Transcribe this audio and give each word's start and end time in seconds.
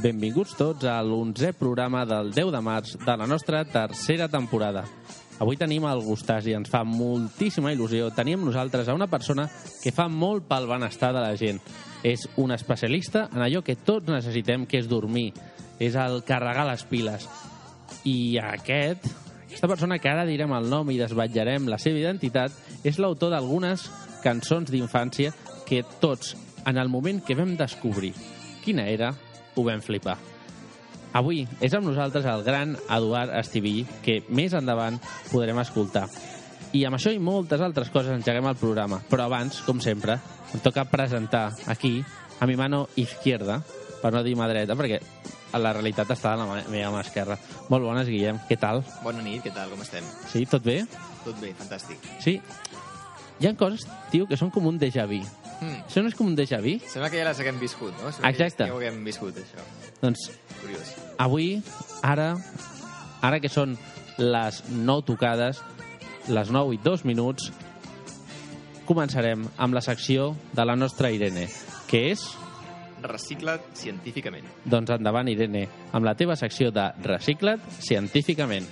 Benvinguts 0.00 0.54
tots 0.56 0.86
a 0.88 0.94
l'11è 1.04 1.50
programa 1.60 2.06
del 2.08 2.30
10 2.32 2.54
de 2.54 2.60
març 2.64 2.94
de 3.02 3.14
la 3.20 3.26
nostra 3.28 3.58
tercera 3.68 4.30
temporada. 4.32 4.86
Avui 5.44 5.58
tenim 5.60 5.84
el 5.84 6.00
gustàs 6.00 6.46
i 6.48 6.54
ens 6.56 6.70
fa 6.72 6.80
moltíssima 6.88 7.74
il·lusió 7.74 8.08
tenir 8.16 8.38
amb 8.38 8.48
nosaltres 8.48 8.88
a 8.88 8.96
una 8.96 9.10
persona 9.12 9.44
que 9.82 9.92
fa 9.92 10.08
molt 10.08 10.48
pel 10.48 10.70
benestar 10.70 11.12
de 11.12 11.20
la 11.20 11.36
gent. 11.36 11.60
És 12.00 12.24
un 12.40 12.56
especialista 12.56 13.26
en 13.28 13.44
allò 13.44 13.60
que 13.60 13.76
tots 13.76 14.08
necessitem, 14.08 14.64
que 14.64 14.80
és 14.80 14.88
dormir. 14.88 15.34
És 15.76 16.00
el 16.00 16.22
carregar 16.24 16.64
les 16.70 16.88
piles. 16.88 17.28
I 18.08 18.38
aquest, 18.40 19.04
aquesta 19.50 19.68
persona 19.68 20.00
que 20.00 20.08
ara 20.08 20.24
direm 20.24 20.56
el 20.56 20.72
nom 20.72 20.88
i 20.88 21.00
desvetllarem 21.02 21.68
la 21.68 21.76
seva 21.76 22.00
identitat, 22.00 22.56
és 22.88 22.96
l'autor 22.96 23.36
d'algunes 23.36 23.90
cançons 24.24 24.72
d'infància 24.72 25.36
que 25.68 25.84
tots, 26.00 26.38
en 26.64 26.80
el 26.80 26.88
moment 26.88 27.20
que 27.20 27.36
vam 27.36 27.58
descobrir 27.60 28.14
quina 28.64 28.88
era, 28.88 29.14
ho 29.60 29.66
vam 29.68 29.84
flipar. 29.84 30.16
Avui 31.12 31.42
és 31.60 31.72
amb 31.74 31.88
nosaltres 31.88 32.26
el 32.30 32.44
gran 32.46 32.76
Eduard 32.86 33.32
Estivill, 33.34 33.82
que 34.04 34.20
més 34.30 34.54
endavant 34.54 35.00
podrem 35.32 35.58
escoltar. 35.58 36.06
I 36.72 36.84
amb 36.86 36.96
això 36.96 37.10
i 37.10 37.18
moltes 37.18 37.62
altres 37.66 37.90
coses 37.90 38.14
engeguem 38.14 38.46
el 38.46 38.58
programa. 38.58 39.00
Però 39.10 39.26
abans, 39.26 39.58
com 39.66 39.82
sempre, 39.82 40.20
em 40.54 40.62
toca 40.62 40.86
presentar 40.86 41.48
aquí 41.66 41.98
a 42.38 42.46
mi 42.46 42.54
mano 42.56 42.86
izquierda, 42.96 43.58
per 44.00 44.14
no 44.14 44.22
dir 44.22 44.36
mà 44.38 44.46
dreta, 44.48 44.76
perquè 44.78 45.00
la 45.58 45.72
realitat 45.74 46.14
està 46.14 46.36
a 46.36 46.38
la 46.38 46.46
meva 46.70 46.92
mà 46.94 47.02
esquerra. 47.02 47.36
Molt 47.68 47.84
bones, 47.84 48.06
Guillem. 48.06 48.38
Què 48.46 48.56
tal? 48.60 48.84
Bona 49.02 49.24
nit, 49.26 49.42
què 49.42 49.50
tal, 49.54 49.74
com 49.74 49.82
estem? 49.82 50.06
Sí, 50.30 50.46
tot 50.46 50.62
bé? 50.62 50.84
Tot 51.24 51.36
bé, 51.42 51.50
fantàstic. 51.58 52.06
Sí. 52.22 52.38
Hi 53.40 53.48
ha 53.48 53.54
coses, 53.58 53.88
tio, 54.12 54.30
que 54.30 54.38
són 54.38 54.54
com 54.54 54.70
un 54.70 54.78
déjà 54.78 55.08
vu. 55.10 55.24
Hmm. 55.60 55.82
Això 55.86 56.00
no 56.02 56.08
és 56.08 56.14
com 56.16 56.26
un 56.30 56.36
déjà 56.36 56.60
vu? 56.64 56.78
Sembla 56.88 57.10
que 57.12 57.18
ja 57.20 57.24
les 57.28 57.40
haguem 57.40 57.58
viscut, 57.60 57.92
no? 58.02 58.10
Sembla 58.12 58.30
Exacte. 58.30 58.64
Que 58.64 58.70
ja 58.70 58.74
ho 58.74 58.78
haguem 58.80 59.02
viscut, 59.04 59.36
això. 59.36 59.64
Doncs 60.00 60.30
Curiós. 60.62 60.94
avui, 61.18 61.62
ara, 62.02 62.34
ara 63.20 63.40
que 63.40 63.48
són 63.52 63.76
les 64.16 64.62
9 64.70 65.04
tocades, 65.04 65.60
les 66.28 66.50
9 66.50 66.74
i 66.74 66.78
2 66.82 67.04
minuts, 67.04 67.50
començarem 68.88 69.44
amb 69.58 69.74
la 69.76 69.80
secció 69.84 70.34
de 70.52 70.64
la 70.64 70.76
nostra 70.76 71.10
Irene, 71.14 71.48
que 71.86 72.10
és, 72.12 72.24
Recicla't 73.02 73.62
científicament. 73.74 74.44
doncs 74.64 74.90
endavant 74.90 75.28
Irene, 75.28 75.68
amb 75.92 76.04
la 76.04 76.14
teva 76.14 76.36
secció 76.36 76.70
de 76.70 76.90
Recicla't 77.02 77.60
científicament. 77.80 78.66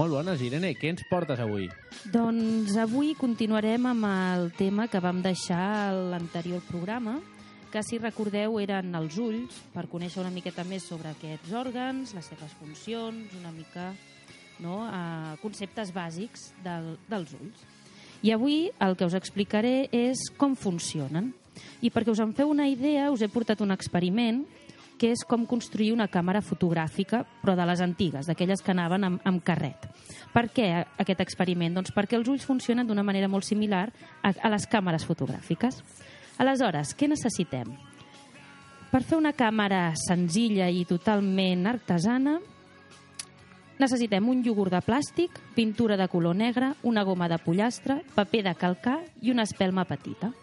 Molt 0.00 0.14
bones, 0.16 0.40
Irene. 0.40 0.70
Què 0.80 0.88
ens 0.94 1.02
portes 1.10 1.36
avui? 1.44 1.66
Doncs 2.08 2.72
avui 2.80 3.10
continuarem 3.18 3.84
amb 3.90 4.06
el 4.08 4.46
tema 4.56 4.86
que 4.88 5.00
vam 5.04 5.18
deixar 5.20 5.60
a 5.60 5.90
l'anterior 5.92 6.62
programa, 6.64 7.18
que 7.68 7.82
si 7.84 7.98
recordeu 8.00 8.56
eren 8.62 8.96
els 8.96 9.18
ulls, 9.20 9.58
per 9.74 9.84
conèixer 9.92 10.22
una 10.22 10.32
miqueta 10.32 10.64
més 10.64 10.86
sobre 10.88 11.12
aquests 11.12 11.52
òrgans, 11.52 12.14
les 12.16 12.30
seves 12.32 12.54
funcions, 12.56 13.34
una 13.42 13.52
mica 13.52 13.90
no, 14.64 14.86
eh, 14.88 15.36
conceptes 15.42 15.92
bàsics 15.92 16.48
del, 16.64 16.94
dels 17.10 17.36
ulls. 17.36 17.68
I 18.24 18.32
avui 18.32 18.70
el 18.80 18.96
que 18.96 19.04
us 19.04 19.18
explicaré 19.20 19.90
és 19.92 20.30
com 20.40 20.56
funcionen. 20.56 21.34
I 21.84 21.92
perquè 21.92 22.16
us 22.16 22.24
en 22.24 22.32
feu 22.32 22.48
una 22.48 22.72
idea, 22.72 23.10
us 23.12 23.20
he 23.20 23.28
portat 23.28 23.60
un 23.60 23.76
experiment 23.76 24.46
que 25.00 25.14
és 25.14 25.22
com 25.24 25.46
construir 25.48 25.94
una 25.94 26.10
càmera 26.12 26.42
fotogràfica, 26.44 27.22
però 27.40 27.54
de 27.56 27.64
les 27.64 27.80
antigues, 27.80 28.26
d'aquelles 28.28 28.60
que 28.60 28.74
anaven 28.74 29.06
amb, 29.06 29.22
amb 29.24 29.40
carret. 29.40 29.86
Per 30.34 30.44
què 30.52 30.66
aquest 31.00 31.22
experiment? 31.24 31.78
Doncs 31.78 31.94
perquè 31.96 32.18
els 32.18 32.28
ulls 32.28 32.44
funcionen 32.44 32.86
d'una 32.86 33.04
manera 33.06 33.30
molt 33.32 33.48
similar 33.48 33.86
a, 34.20 34.34
a 34.36 34.50
les 34.52 34.68
càmeres 34.68 35.06
fotogràfiques. 35.08 35.80
Aleshores, 36.40 36.92
què 36.92 37.08
necessitem? 37.08 37.72
Per 38.90 39.00
fer 39.06 39.16
una 39.16 39.32
càmera 39.32 39.94
senzilla 39.96 40.68
i 40.68 40.84
totalment 40.84 41.64
artesana, 41.70 42.36
necessitem 43.80 44.28
un 44.28 44.44
iogurt 44.44 44.74
de 44.76 44.82
plàstic, 44.84 45.40
pintura 45.56 45.96
de 45.96 46.10
color 46.12 46.36
negre, 46.36 46.74
una 46.84 47.06
goma 47.08 47.30
de 47.30 47.40
pollastre, 47.40 48.02
paper 48.14 48.44
de 48.50 48.54
calcar 48.58 48.98
i 49.22 49.32
una 49.32 49.48
espelma 49.48 49.86
petita. 49.88 50.34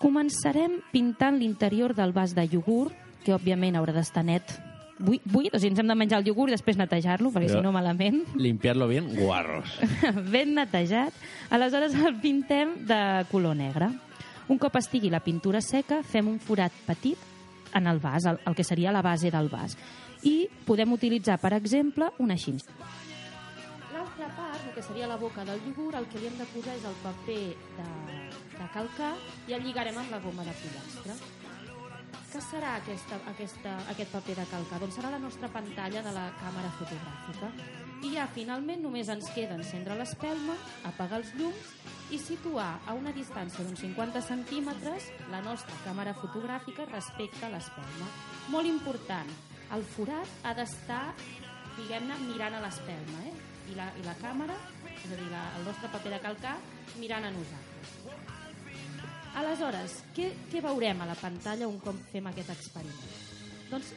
Començarem 0.00 0.78
pintant 0.94 1.36
l'interior 1.36 1.92
del 1.92 2.14
vas 2.16 2.32
de 2.32 2.46
iogurt, 2.48 2.96
que 3.20 3.34
òbviament 3.36 3.76
haurà 3.76 3.92
d'estar 3.92 4.24
net 4.24 4.54
buit, 5.00 5.24
buit, 5.24 5.52
o 5.52 5.58
sigui, 5.58 5.72
ens 5.72 5.80
hem 5.82 5.88
de 5.90 5.96
menjar 5.96 6.20
el 6.20 6.28
iogurt 6.28 6.52
i 6.52 6.56
després 6.56 6.78
netejar-lo, 6.80 7.32
perquè 7.34 7.50
si 7.54 7.60
no 7.64 7.72
malament. 7.72 8.22
Limpiar-lo 8.36 8.88
bien, 8.88 9.08
guarros. 9.16 9.72
ben 10.34 10.54
netejat. 10.56 11.16
Aleshores 11.50 11.96
el 11.96 12.16
pintem 12.20 12.76
de 12.88 13.00
color 13.32 13.56
negre. 13.56 13.90
Un 14.50 14.58
cop 14.58 14.76
estigui 14.80 15.10
la 15.12 15.22
pintura 15.24 15.60
seca, 15.60 16.02
fem 16.02 16.28
un 16.28 16.40
forat 16.42 16.74
petit 16.86 17.28
en 17.76 17.86
el 17.86 18.00
vas, 18.02 18.26
el, 18.26 18.40
el 18.46 18.56
que 18.56 18.64
seria 18.66 18.92
la 18.92 19.02
base 19.02 19.30
del 19.30 19.48
vas. 19.48 19.76
I 20.26 20.50
podem 20.66 20.92
utilitzar, 20.92 21.38
per 21.40 21.54
exemple, 21.56 22.10
una 22.18 22.36
xinxa. 22.36 22.72
L'altra 23.94 24.28
part, 24.36 24.64
el 24.66 24.74
que 24.74 24.82
seria 24.84 25.08
la 25.08 25.16
boca 25.20 25.44
del 25.44 25.60
iogurt, 25.68 25.96
el 26.00 26.08
que 26.10 26.20
li 26.20 26.28
hem 26.28 26.40
de 26.40 26.48
posar 26.52 26.76
és 26.76 26.88
el 26.88 26.98
paper 27.04 27.42
de, 27.78 27.88
de 28.60 28.70
calcar 28.76 29.14
i 29.48 29.56
el 29.56 29.64
lligarem 29.64 29.98
amb 29.98 30.12
la 30.12 30.20
goma 30.22 30.46
de 30.46 30.56
pollastre. 30.62 31.16
Què 32.30 32.38
serà 32.46 32.76
aquesta, 32.78 33.16
aquesta, 33.26 33.72
aquest 33.90 34.12
paper 34.14 34.36
de 34.38 34.44
calcar? 34.52 34.78
Doncs 34.78 35.00
serà 35.00 35.08
la 35.10 35.18
nostra 35.18 35.48
pantalla 35.50 36.02
de 36.06 36.12
la 36.14 36.28
càmera 36.38 36.70
fotogràfica. 36.76 37.48
I 38.06 38.12
ja, 38.14 38.28
finalment, 38.32 38.84
només 38.84 39.10
ens 39.12 39.26
queda 39.34 39.56
encendre 39.58 39.96
l'espelma, 39.98 40.54
apagar 40.88 41.18
els 41.20 41.32
llums 41.40 41.72
i 42.14 42.20
situar 42.22 42.68
a 42.86 42.94
una 42.96 43.12
distància 43.16 43.64
d'uns 43.66 43.82
50 43.82 44.22
centímetres 44.28 45.10
la 45.34 45.42
nostra 45.44 45.74
càmera 45.84 46.14
fotogràfica 46.20 46.86
respecte 46.92 47.44
a 47.48 47.52
l'espelma. 47.52 48.08
Molt 48.54 48.70
important, 48.70 49.34
el 49.74 49.84
forat 49.96 50.46
ha 50.46 50.54
d'estar, 50.56 51.02
diguem-ne, 51.76 52.22
mirant 52.30 52.56
a 52.56 52.62
l'espelma, 52.64 53.26
eh? 53.26 53.34
I 53.70 53.76
la, 53.78 53.90
I 53.98 54.06
la 54.06 54.16
càmera, 54.22 54.56
és 54.94 55.10
a 55.10 55.18
dir, 55.18 55.28
la, 55.34 55.44
el 55.58 55.66
nostre 55.66 55.90
paper 55.92 56.14
de 56.14 56.24
calcar, 56.24 56.56
mirant 57.02 57.26
a 57.26 57.34
nosaltres. 57.34 58.19
Aleshores, 59.38 60.00
què, 60.16 60.32
què 60.50 60.60
veurem 60.64 61.00
a 61.02 61.06
la 61.06 61.14
pantalla 61.18 61.68
un 61.70 61.78
cop 61.82 61.96
fem 62.10 62.26
aquest 62.26 62.50
experiment? 62.50 63.16
Doncs 63.70 63.92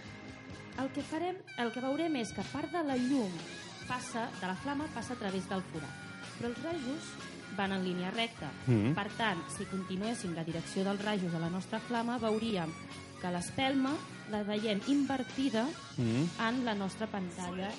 el 0.82 0.90
que 0.94 1.04
farem, 1.06 1.38
el 1.62 1.72
que 1.74 1.82
veurem 1.84 2.16
és 2.22 2.32
que 2.34 2.46
part 2.52 2.72
de 2.74 2.84
la 2.86 2.98
llum 2.98 3.34
passa, 3.88 4.28
de 4.40 4.48
la 4.48 4.56
flama 4.56 4.88
passa 4.94 5.14
a 5.14 5.20
través 5.20 5.48
del 5.50 5.64
forat, 5.72 6.02
però 6.38 6.52
els 6.52 6.62
rajos 6.64 7.10
van 7.58 7.74
en 7.76 7.84
línia 7.86 8.12
recta. 8.12 8.50
Mhm. 8.68 8.94
Per 8.96 9.08
tant, 9.18 9.42
si 9.58 9.66
continuéssim 9.70 10.34
la 10.34 10.44
direcció 10.44 10.84
dels 10.84 11.04
rajos 11.04 11.34
a 11.34 11.40
la 11.40 11.50
nostra 11.50 11.80
flama, 11.80 12.18
veuríem 12.18 12.72
que 13.22 13.32
l'espelma 13.32 13.94
la 14.32 14.44
veiem 14.44 14.82
invertida 14.88 15.68
Mm. 15.98 16.26
en 16.48 16.66
la 16.66 16.74
nostra 16.74 17.08
pantalla 17.08 17.70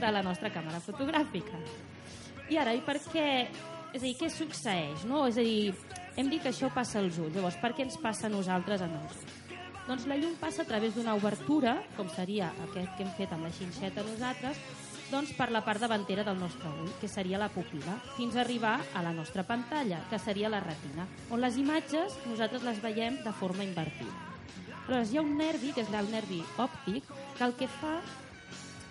de 0.00 0.10
la 0.12 0.22
nostra 0.22 0.50
càmera 0.50 0.80
fotogràfica. 0.80 1.58
I 2.48 2.56
ara, 2.56 2.72
i 2.74 2.80
per 2.80 3.00
què... 3.12 3.48
És 3.94 4.02
a 4.02 4.06
dir, 4.06 4.16
què 4.18 4.28
succeeix, 4.28 5.04
no? 5.04 5.26
És 5.28 5.36
a 5.36 5.40
dir, 5.40 5.72
hem 6.16 6.30
dit 6.30 6.42
que 6.42 6.52
això 6.52 6.70
passa 6.74 7.00
als 7.00 7.18
ulls. 7.18 7.34
Llavors, 7.34 7.58
per 7.62 7.72
què 7.74 7.86
ens 7.86 7.98
passa 8.00 8.28
a 8.28 8.32
nosaltres 8.32 8.84
en 8.84 8.94
els 9.00 9.18
ulls? 9.22 9.40
Doncs 9.84 10.06
la 10.08 10.16
llum 10.16 10.32
passa 10.40 10.62
a 10.62 10.68
través 10.68 10.94
d'una 10.96 11.12
obertura, 11.18 11.76
com 11.98 12.08
seria 12.08 12.48
aquest 12.64 12.94
que 12.96 13.04
hem 13.04 13.10
fet 13.18 13.34
amb 13.36 13.44
la 13.44 13.52
xinxeta 13.52 14.04
nosaltres, 14.06 14.60
doncs 15.10 15.34
per 15.36 15.50
la 15.52 15.60
part 15.64 15.82
davantera 15.84 16.24
del 16.24 16.38
nostre 16.40 16.70
ull, 16.80 16.88
que 17.00 17.10
seria 17.12 17.38
la 17.38 17.50
pupila, 17.52 17.98
fins 18.16 18.36
a 18.36 18.40
arribar 18.40 18.78
a 18.96 19.02
la 19.04 19.12
nostra 19.12 19.44
pantalla, 19.44 20.00
que 20.08 20.18
seria 20.18 20.48
la 20.48 20.62
retina, 20.64 21.04
on 21.28 21.44
les 21.44 21.58
imatges 21.60 22.16
nosaltres 22.24 22.64
les 22.64 22.80
veiem 22.80 23.20
de 23.26 23.34
forma 23.36 23.66
invertida. 23.66 24.14
Aleshores, 24.84 25.12
hi 25.12 25.20
ha 25.20 25.24
un 25.24 25.36
nervi, 25.36 25.72
que 25.76 25.84
és 25.84 25.92
el 25.92 26.08
nervi 26.12 26.40
òptic, 26.60 27.12
que 27.36 27.44
el 27.44 27.54
que 27.60 27.68
fa 27.68 27.98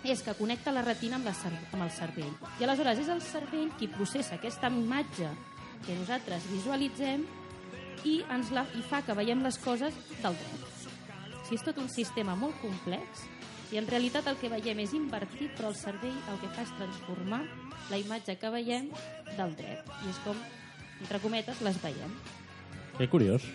és 0.03 0.21
que 0.21 0.33
connecta 0.35 0.73
la 0.75 0.83
retina 0.85 1.17
amb, 1.17 1.25
la 1.25 1.33
cer 1.37 1.51
amb 1.71 1.81
el 1.85 1.91
cervell. 1.95 2.31
I 2.59 2.67
aleshores 2.67 3.01
és 3.01 3.09
el 3.09 3.21
cervell 3.23 3.73
qui 3.79 3.89
processa 3.89 4.35
aquesta 4.37 4.69
imatge 4.69 5.29
que 5.85 5.95
nosaltres 5.97 6.45
visualitzem 6.51 7.25
i, 8.03 8.19
ens 8.33 8.51
la, 8.55 8.65
i 8.75 8.83
fa 8.87 9.01
que 9.05 9.15
veiem 9.17 9.43
les 9.45 9.57
coses 9.63 9.95
del 10.21 10.37
dret. 10.39 10.69
Sigui, 11.43 11.57
és 11.59 11.65
tot 11.65 11.79
un 11.81 11.89
sistema 11.91 12.35
molt 12.39 12.59
complex 12.63 13.25
i 13.73 13.79
en 13.81 13.87
realitat 13.89 14.27
el 14.29 14.37
que 14.37 14.51
veiem 14.51 14.83
és 14.83 14.93
invertit, 14.93 15.55
però 15.57 15.71
el 15.71 15.77
cervell 15.79 16.15
el 16.29 16.39
que 16.41 16.51
fa 16.53 16.65
és 16.65 16.73
transformar 16.77 17.41
la 17.89 17.99
imatge 17.99 18.37
que 18.39 18.51
veiem 18.53 18.91
del 19.33 19.57
dret. 19.57 19.89
I 20.05 20.13
és 20.13 20.23
com, 20.27 20.39
entre 21.01 21.21
cometes, 21.23 21.61
les 21.65 21.79
veiem. 21.81 22.13
Que 22.99 23.09
curiós. 23.09 23.47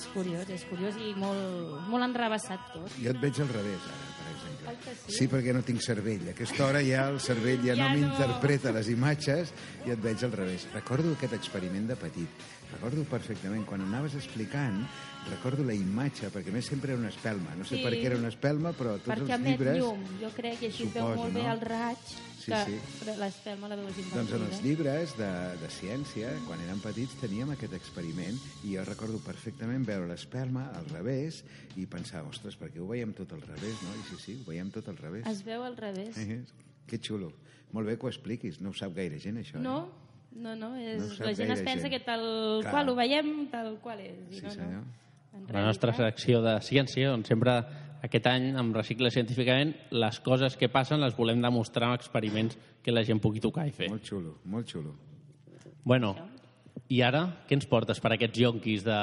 És 0.00 0.06
curiós, 0.14 0.48
és 0.48 0.62
curiós 0.64 0.94
i 0.96 1.10
molt, 1.20 1.80
molt 1.92 2.06
enrevessat 2.06 2.70
tot. 2.72 2.88
Jo 3.02 3.10
et 3.12 3.18
veig 3.20 3.40
al 3.44 3.50
revés, 3.52 3.82
ara, 3.84 4.06
per 4.16 4.28
exemple. 4.32 4.76
Que 4.84 4.94
sí? 4.96 5.16
Sí, 5.18 5.26
perquè 5.28 5.52
no 5.52 5.60
tinc 5.66 5.82
cervell. 5.84 6.24
A 6.30 6.32
aquesta 6.32 6.64
hora 6.66 6.80
ja 6.86 7.08
el 7.12 7.20
cervell 7.20 7.60
ja, 7.66 7.74
Ja 7.74 7.82
no 7.82 7.90
no. 7.90 7.98
m'interpreta 7.98 8.72
les 8.72 8.88
imatges 8.88 9.52
i 9.86 9.92
et 9.92 10.00
veig 10.00 10.24
al 10.24 10.32
revés. 10.32 10.66
Recordo 10.72 11.12
aquest 11.12 11.34
experiment 11.36 11.86
de 11.92 11.96
petit. 12.00 12.48
Recordo 12.70 13.02
perfectament, 13.10 13.64
quan 13.66 13.82
anaves 13.82 14.14
explicant, 14.14 14.84
recordo 15.28 15.64
la 15.66 15.74
imatge, 15.74 16.30
perquè 16.30 16.48
a 16.52 16.54
més 16.54 16.64
sempre 16.70 16.92
era 16.94 17.00
una 17.00 17.10
espelma. 17.10 17.52
No 17.58 17.64
sé 17.66 17.76
Sí. 17.76 17.82
per 17.82 17.92
què 17.92 18.06
era 18.06 18.16
una 18.16 18.28
espelma, 18.28 18.70
però 18.72 18.94
tots 18.96 19.08
Perquè 19.10 19.26
els 19.26 19.36
emet 19.40 19.58
llibres... 19.58 19.78
llum, 19.82 20.04
jo 20.22 20.30
crec, 20.36 20.62
i 20.62 20.66
així 20.70 20.84
es 20.86 20.94
veu 20.94 21.02
Suposo, 21.02 21.16
molt 21.24 21.34
bé 21.34 21.42
no? 21.42 21.52
el 21.52 21.60
raig, 21.60 21.98
Sí, 22.40 22.50
que 22.50 22.58
sí. 22.64 22.76
però 23.02 23.14
l'espelma 23.20 23.68
la 23.68 23.76
veus 23.76 23.92
invertida. 23.98 24.16
Doncs 24.22 24.32
en 24.32 24.44
els 24.46 24.62
llibres 24.64 25.12
de, 25.18 25.30
de 25.60 25.68
ciència, 25.70 26.30
quan 26.46 26.60
érem 26.64 26.80
petits, 26.80 27.14
teníem 27.20 27.50
aquest 27.52 27.74
experiment 27.76 28.38
i 28.64 28.74
jo 28.76 28.84
recordo 28.88 29.20
perfectament 29.24 29.84
veure 29.86 30.08
l'espelma 30.08 30.70
al 30.78 30.86
revés 30.88 31.42
i 31.76 31.84
pensar, 31.86 32.22
ostres, 32.24 32.56
perquè 32.56 32.80
ho 32.80 32.88
veiem 32.88 33.12
tot 33.12 33.32
al 33.36 33.42
revés, 33.44 33.76
no? 33.84 33.92
I 34.00 34.02
sí, 34.08 34.16
sí, 34.24 34.38
ho 34.40 34.48
veiem 34.48 34.70
tot 34.72 34.88
al 34.88 34.96
revés. 34.96 35.26
Es 35.28 35.44
veu 35.44 35.62
al 35.62 35.76
revés. 35.76 36.16
Eh, 36.18 36.40
que 36.86 36.98
xulo. 36.98 37.30
Molt 37.72 37.86
bé 37.86 37.98
que 37.98 38.06
ho 38.06 38.10
expliquis. 38.10 38.60
No 38.60 38.70
ho 38.70 38.74
sap 38.74 38.96
gaire 38.96 39.20
gent, 39.22 39.36
això. 39.38 39.60
No, 39.62 39.76
Eh? 40.32 40.38
no, 40.40 40.56
no, 40.56 40.72
és, 40.76 40.98
No 41.20 41.26
la 41.26 41.34
gent 41.34 41.52
es 41.52 41.60
pensa 41.62 41.88
gent. 41.88 41.92
que 41.92 42.00
tal 42.06 42.24
Clar. 42.62 42.72
qual 42.72 42.88
ho 42.88 42.94
veiem, 42.96 43.48
tal 43.50 43.76
qual 43.82 44.00
és. 44.00 44.16
I 44.30 44.34
Sí, 44.40 44.42
no, 44.46 44.50
senyor. 44.50 44.82
No. 44.82 44.98
En 45.38 45.46
La 45.54 45.62
nostra 45.66 45.92
realitat- 45.92 46.18
secció 46.18 46.40
de 46.42 46.56
ciència, 46.60 47.12
on 47.14 47.24
sempre 47.24 47.60
aquest 48.02 48.26
any, 48.30 48.50
amb 48.56 48.76
Recicle 48.76 49.10
Científicament, 49.12 49.74
les 49.92 50.20
coses 50.24 50.56
que 50.56 50.70
passen 50.72 51.00
les 51.02 51.16
volem 51.16 51.42
demostrar 51.42 51.90
amb 51.90 51.98
experiments 51.98 52.56
que 52.82 52.94
la 52.94 53.04
gent 53.04 53.20
pugui 53.20 53.42
tocar 53.44 53.66
i 53.68 53.74
fer. 53.76 53.90
Molt 53.92 54.06
xulo, 54.08 54.36
molt 54.48 54.70
xulo. 54.72 54.94
Bueno, 55.84 56.14
i 56.88 57.02
ara, 57.04 57.26
què 57.48 57.58
ens 57.58 57.68
portes 57.68 58.00
per 58.00 58.14
aquests 58.16 58.40
yonquis 58.40 58.86
de, 58.86 59.00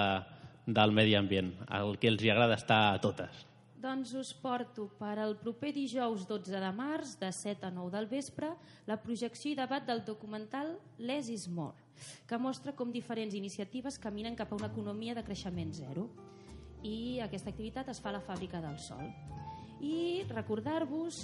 del 0.66 0.96
medi 0.96 1.16
ambient? 1.18 1.54
El 1.74 1.98
que 2.02 2.10
els 2.12 2.24
hi 2.24 2.34
agrada 2.34 2.58
estar 2.58 2.82
a 2.90 2.98
totes. 3.04 3.46
Doncs 3.78 4.16
us 4.18 4.32
porto 4.34 4.88
per 4.98 5.14
al 5.22 5.36
proper 5.38 5.70
dijous 5.76 6.26
12 6.26 6.58
de 6.60 6.72
març, 6.74 7.14
de 7.22 7.30
7 7.32 7.68
a 7.68 7.72
9 7.72 7.94
del 7.94 8.08
vespre, 8.10 8.50
la 8.90 8.98
projecció 9.04 9.52
i 9.52 9.60
debat 9.60 9.86
del 9.86 10.02
documental 10.06 10.74
Less 10.98 11.30
is 11.30 11.46
More, 11.48 11.78
que 12.26 12.40
mostra 12.42 12.74
com 12.74 12.90
diferents 12.92 13.38
iniciatives 13.38 14.02
caminen 14.02 14.36
cap 14.36 14.52
a 14.52 14.58
una 14.58 14.72
economia 14.74 15.14
de 15.14 15.24
creixement 15.24 15.76
zero. 15.78 16.10
I 16.83 17.19
aquesta 17.25 17.50
activitat 17.50 17.89
es 17.89 18.01
fa 18.03 18.12
a 18.12 18.18
la 18.18 18.24
Fàbrica 18.24 18.62
del 18.62 18.77
Sol. 18.79 19.07
I 19.81 20.24
recordar-vos, 20.29 21.18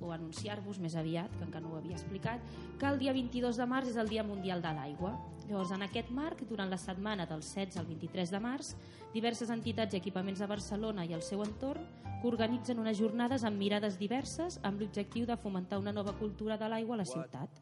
o 0.00 0.10
anunciar-vos 0.12 0.78
més 0.82 0.96
aviat, 0.96 1.32
que 1.38 1.44
encara 1.46 1.64
no 1.64 1.72
ho 1.72 1.78
havia 1.78 1.96
explicat, 1.96 2.42
que 2.78 2.88
el 2.88 2.98
dia 3.00 3.14
22 3.16 3.56
de 3.56 3.66
març 3.68 3.92
és 3.92 4.00
el 4.00 4.10
Dia 4.12 4.24
Mundial 4.26 4.60
de 4.62 4.72
l'Aigua. 4.76 5.14
Llavors, 5.48 5.72
en 5.76 5.84
aquest 5.86 6.10
marc, 6.12 6.42
durant 6.48 6.68
la 6.68 6.80
setmana 6.80 7.26
del 7.28 7.40
16 7.40 7.78
al 7.80 7.88
23 7.88 8.32
de 8.32 8.40
març, 8.40 8.74
diverses 9.14 9.50
entitats 9.50 9.94
i 9.94 10.00
equipaments 10.00 10.40
de 10.40 10.50
Barcelona 10.50 11.04
i 11.06 11.14
el 11.14 11.22
seu 11.22 11.44
entorn 11.44 11.84
organitzen 12.24 12.78
unes 12.80 12.96
jornades 12.98 13.44
amb 13.44 13.60
mirades 13.60 13.98
diverses 14.00 14.56
amb 14.64 14.80
l'objectiu 14.80 15.26
de 15.28 15.36
fomentar 15.36 15.78
una 15.78 15.92
nova 15.92 16.14
cultura 16.16 16.56
de 16.56 16.68
l'aigua 16.68 16.96
a 16.96 17.02
la 17.02 17.08
ciutat. 17.08 17.60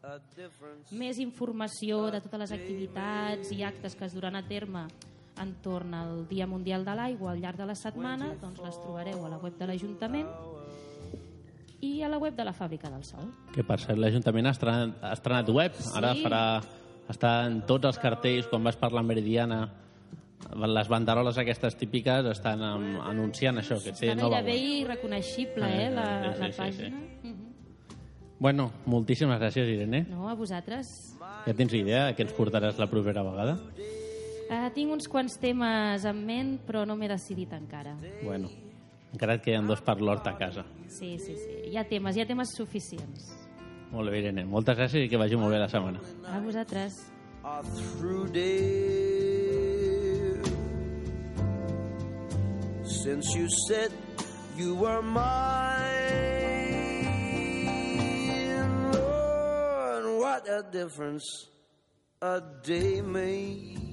Més 0.93 1.19
informació 1.19 2.05
de 2.15 2.21
totes 2.23 2.45
les 2.45 2.55
activitats 2.55 3.51
i 3.53 3.63
actes 3.67 3.99
que 3.99 4.07
es 4.07 4.15
duran 4.15 4.39
a 4.39 4.45
terme 4.47 4.87
entorn 5.41 5.95
al 5.95 6.27
Dia 6.29 6.47
Mundial 6.47 6.85
de 6.85 6.95
l'Aigua 6.95 7.33
al 7.33 7.41
llarg 7.41 7.57
de 7.57 7.67
la 7.67 7.75
setmana, 7.75 8.35
doncs 8.41 8.61
les 8.61 8.77
trobareu 8.83 9.25
a 9.25 9.29
la 9.33 9.39
web 9.39 9.57
de 9.59 9.67
l'Ajuntament 9.67 10.27
i 11.83 12.03
a 12.03 12.09
la 12.09 12.19
web 12.19 12.37
de 12.37 12.45
la 12.45 12.53
Fàbrica 12.55 12.91
del 12.93 13.03
Sol. 13.05 13.31
Que 13.55 13.65
per 13.67 13.81
cert, 13.83 13.99
l'Ajuntament 13.99 14.47
ha 14.47 14.51
estrenat, 14.55 14.97
ha 15.03 15.13
estrenat 15.17 15.49
web. 15.51 15.73
Ara 15.95 16.15
Sí. 16.15 16.23
farà... 16.25 16.45
Està 17.11 17.47
en 17.49 17.63
tots 17.67 17.85
els 17.85 17.99
cartells, 17.99 18.47
quan 18.47 18.63
vas 18.63 18.77
per 18.79 18.93
la 18.95 19.03
Meridiana, 19.03 19.69
les 20.57 20.89
banderoles 20.89 21.37
aquestes 21.37 21.75
típiques 21.77 22.25
estan 22.31 22.63
am, 22.63 22.85
anunciant 23.01 23.59
això, 23.59 23.77
que 23.83 23.91
té 23.93 24.07
Està 24.13 24.15
nova 24.15 24.39
gairebé 24.41 24.55
irreconeixible, 24.79 25.67
eh, 25.67 25.91
la, 25.91 26.05
Sí, 26.07 26.31
sí, 26.33 26.41
la 26.41 26.53
sí, 26.53 26.61
pàgina. 26.61 27.01
sí. 27.23 27.29
Mhm. 27.29 28.39
Bueno, 28.39 28.71
moltíssimes 28.87 29.39
gràcies, 29.41 29.67
Irene. 29.69 30.07
No, 30.09 30.29
a 30.31 30.35
vosaltres. 30.35 31.17
Ja 31.45 31.53
tens 31.55 31.75
idea 31.75 32.07
de 32.07 32.17
què 32.17 32.23
ens 32.23 32.33
portaràs 32.33 32.79
la 32.79 32.87
propera 32.89 33.23
vegada? 33.25 33.59
Uh, 34.53 34.69
tinc 34.75 34.93
uns 34.93 35.09
quants 35.09 35.39
temes 35.41 36.05
en 36.05 36.19
ment, 36.27 36.59
però 36.67 36.83
no 36.85 36.97
m'he 36.99 37.09
decidit 37.09 37.55
encara. 37.57 37.95
Bueno, 38.21 38.51
encara 39.15 39.39
et 39.39 39.47
queden 39.47 39.71
dos 39.71 39.81
per 39.81 39.97
l'hort 40.03 40.29
a 40.29 40.35
casa. 40.37 40.67
Sí, 40.93 41.15
sí, 41.17 41.39
sí. 41.39 41.57
Hi 41.71 41.79
ha 41.81 41.87
temes, 41.89 42.19
hi 42.19 42.25
ha 42.25 42.29
temes 42.29 42.53
suficients. 42.59 43.31
Molt 43.93 44.13
bé, 44.13 44.21
Irene. 44.21 44.45
Moltes 44.49 44.77
gràcies 44.77 45.07
i 45.07 45.09
que 45.09 45.21
vagi 45.21 45.41
molt 45.41 45.57
bé 45.57 45.63
la 45.63 45.71
setmana. 45.73 46.05
A 46.29 46.41
vosaltres. 46.45 47.01
since 53.03 53.35
you 53.35 53.49
said 53.67 53.91
you 54.57 54.77
were 54.77 55.03
mine. 55.03 55.33
Lord, 58.93 60.21
what 60.21 60.49
a 60.49 60.63
difference 60.71 61.25
a 62.21 62.41
day 62.63 63.01
made. 63.01 63.92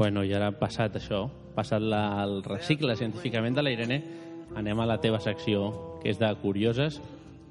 Bueno, 0.00 0.22
i 0.24 0.30
ara 0.32 0.46
passat 0.56 0.94
això, 0.96 1.26
passat 1.52 1.84
la, 1.84 2.22
el 2.22 2.38
recicle 2.46 2.94
científicament 2.96 3.58
de 3.58 3.60
la 3.66 3.74
Irene, 3.74 3.98
anem 4.56 4.80
a 4.80 4.86
la 4.88 4.96
teva 4.96 5.20
secció, 5.20 5.66
que 6.00 6.08
és 6.08 6.16
de 6.16 6.30
curioses 6.40 6.96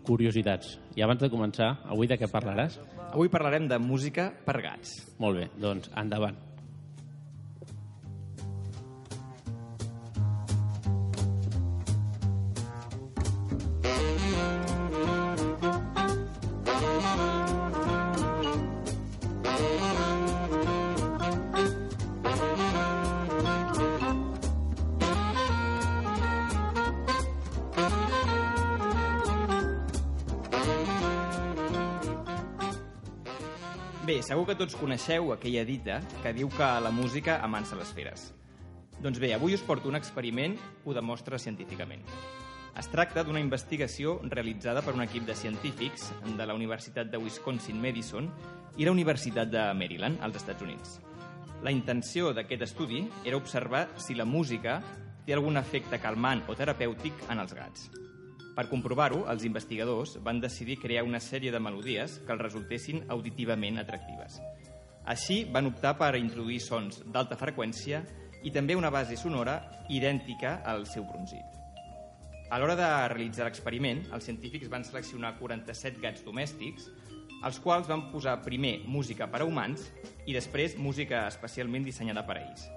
curiositats. 0.08 0.80
I 0.98 1.06
abans 1.06 1.22
de 1.22 1.30
començar, 1.30 1.76
avui 1.86 2.10
de 2.10 2.18
què 2.18 2.34
parlaràs? 2.34 2.82
Avui 3.12 3.30
parlarem 3.30 3.70
de 3.70 3.78
música 3.78 4.32
per 4.50 4.64
gats. 4.66 4.98
Molt 5.22 5.44
bé, 5.44 5.50
doncs 5.62 5.94
endavant. 5.94 6.49
Segur 34.20 34.44
que 34.46 34.56
tots 34.60 34.76
coneixeu 34.78 35.32
aquella 35.34 35.64
dita 35.66 35.96
que 36.22 36.34
diu 36.36 36.50
que 36.54 36.68
la 36.84 36.92
música 36.94 37.40
amansa 37.42 37.78
les 37.80 37.90
feres. 37.96 38.28
Doncs 39.02 39.18
bé, 39.18 39.32
avui 39.34 39.56
us 39.56 39.64
porto 39.66 39.90
un 39.90 39.98
experiment 39.98 40.58
que 40.60 40.92
ho 40.92 40.94
demostra 40.94 41.40
científicament. 41.40 42.04
Es 42.78 42.92
tracta 42.92 43.24
d'una 43.24 43.42
investigació 43.42 44.20
realitzada 44.30 44.84
per 44.86 44.94
un 44.94 45.02
equip 45.06 45.26
de 45.26 45.36
científics 45.36 46.12
de 46.38 46.46
la 46.46 46.54
Universitat 46.54 47.10
de 47.10 47.18
Wisconsin-Madison 47.18 48.30
i 48.78 48.86
la 48.86 48.94
Universitat 48.94 49.50
de 49.50 49.66
Maryland, 49.74 50.22
als 50.22 50.38
Estats 50.44 50.68
Units. 50.68 51.00
La 51.64 51.74
intenció 51.74 52.30
d'aquest 52.36 52.68
estudi 52.70 53.02
era 53.26 53.40
observar 53.40 53.88
si 53.98 54.16
la 54.16 54.30
música 54.30 54.78
té 55.26 55.34
algun 55.34 55.58
efecte 55.58 56.00
calmant 56.00 56.46
o 56.48 56.56
terapèutic 56.60 57.26
en 57.32 57.42
els 57.42 57.58
gats. 57.58 57.90
Per 58.56 58.66
comprovar-ho, 58.70 59.24
els 59.32 59.46
investigadors 59.48 60.18
van 60.26 60.42
decidir 60.42 60.80
crear 60.82 61.06
una 61.08 61.22
sèrie 61.24 61.52
de 61.54 61.62
melodies 61.62 62.18
que 62.26 62.34
els 62.36 62.42
resultessin 62.42 63.04
auditivament 63.08 63.80
atractives. 63.80 64.40
Així 65.10 65.44
van 65.54 65.70
optar 65.70 65.96
per 65.98 66.16
introduir 66.20 66.60
sons 66.62 67.00
d'alta 67.06 67.38
freqüència 67.40 68.04
i 68.44 68.52
també 68.56 68.76
una 68.76 68.92
base 68.94 69.18
sonora 69.18 69.60
idèntica 69.90 70.60
al 70.66 70.86
seu 70.88 71.06
brunzit. 71.08 71.46
A 72.50 72.58
l'hora 72.58 72.76
de 72.76 72.90
realitzar 73.14 73.46
l'experiment, 73.46 74.04
els 74.14 74.26
científics 74.26 74.70
van 74.74 74.86
seleccionar 74.86 75.36
47 75.38 76.02
gats 76.02 76.26
domèstics, 76.26 76.90
als 77.46 77.60
quals 77.64 77.88
van 77.88 78.08
posar 78.12 78.40
primer 78.44 78.80
música 78.90 79.30
per 79.30 79.44
a 79.44 79.48
humans 79.48 79.86
i 80.26 80.34
després 80.36 80.78
música 80.78 81.28
especialment 81.30 81.86
dissenyada 81.86 82.26
per 82.28 82.40
a 82.40 82.44
ells. 82.48 82.68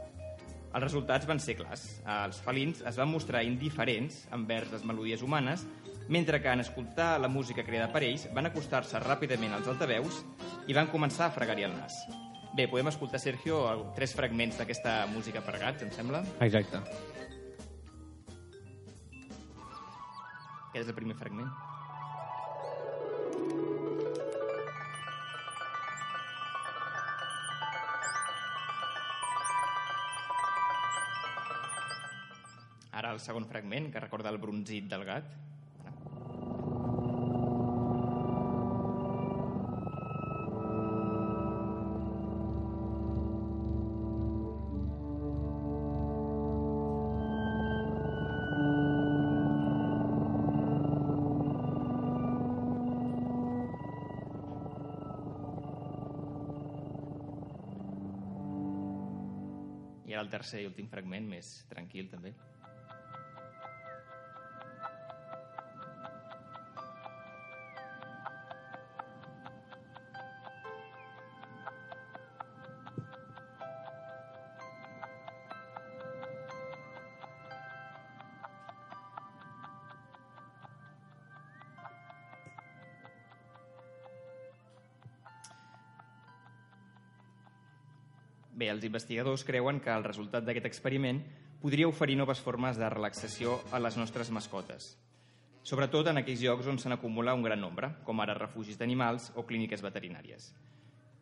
Els 0.72 0.84
resultats 0.86 1.28
van 1.28 1.40
ser 1.42 1.58
clars. 1.58 1.82
Els 2.08 2.38
felins 2.40 2.80
es 2.88 2.96
van 2.96 3.10
mostrar 3.12 3.42
indiferents 3.44 4.22
envers 4.32 4.72
les 4.72 4.84
melodies 4.88 5.22
humanes, 5.22 5.66
mentre 6.08 6.40
que 6.42 6.48
en 6.48 6.64
escoltar 6.64 7.20
la 7.20 7.28
música 7.28 7.64
creada 7.64 7.90
per 7.92 8.02
ells 8.06 8.24
van 8.32 8.48
acostar-se 8.48 9.00
ràpidament 9.04 9.52
als 9.52 9.68
altaveus 9.68 10.22
i 10.66 10.76
van 10.76 10.88
començar 10.88 11.28
a 11.28 11.34
fregar-hi 11.34 11.68
el 11.68 11.76
nas. 11.76 11.98
Bé, 12.56 12.66
podem 12.68 12.88
escoltar, 12.88 13.20
Sergio, 13.20 13.60
tres 13.96 14.12
fragments 14.16 14.58
d'aquesta 14.60 15.06
música 15.12 15.40
per 15.44 15.58
gats, 15.60 15.84
em 15.84 15.92
sembla. 15.92 16.24
Exacte. 16.44 16.80
Aquest 20.72 20.84
és 20.84 20.88
el 20.88 20.96
primer 20.96 21.16
fragment. 21.20 21.52
el 33.12 33.20
segon 33.20 33.46
fragment, 33.48 33.90
que 33.92 34.00
recorda 34.00 34.32
el 34.32 34.40
bronzit 34.40 34.88
del 34.90 35.04
gat. 35.08 35.38
I 60.12 60.16
el 60.20 60.28
tercer 60.28 60.60
i 60.60 60.66
últim 60.68 60.88
fragment, 60.92 61.24
més 61.28 61.54
tranquil 61.70 62.10
també. 62.12 62.34
Els 88.72 88.84
investigadors 88.88 89.44
creuen 89.44 89.78
que 89.80 89.92
el 89.92 90.04
resultat 90.04 90.44
d'aquest 90.46 90.66
experiment 90.66 91.22
podria 91.62 91.88
oferir 91.88 92.16
noves 92.18 92.40
formes 92.42 92.80
de 92.80 92.88
relaxació 92.90 93.60
a 93.70 93.78
les 93.78 93.96
nostres 94.00 94.32
mascotes, 94.34 94.96
sobretot 95.62 96.10
en 96.10 96.18
aquells 96.18 96.42
llocs 96.42 96.66
on 96.66 96.80
se 96.82 96.90
n'acumula 96.90 97.36
un 97.38 97.44
gran 97.46 97.60
nombre, 97.60 97.92
com 98.06 98.20
ara 98.20 98.34
refugis 98.34 98.78
d'animals 98.80 99.30
o 99.36 99.46
clíniques 99.46 99.84
veterinàries. 99.84 100.50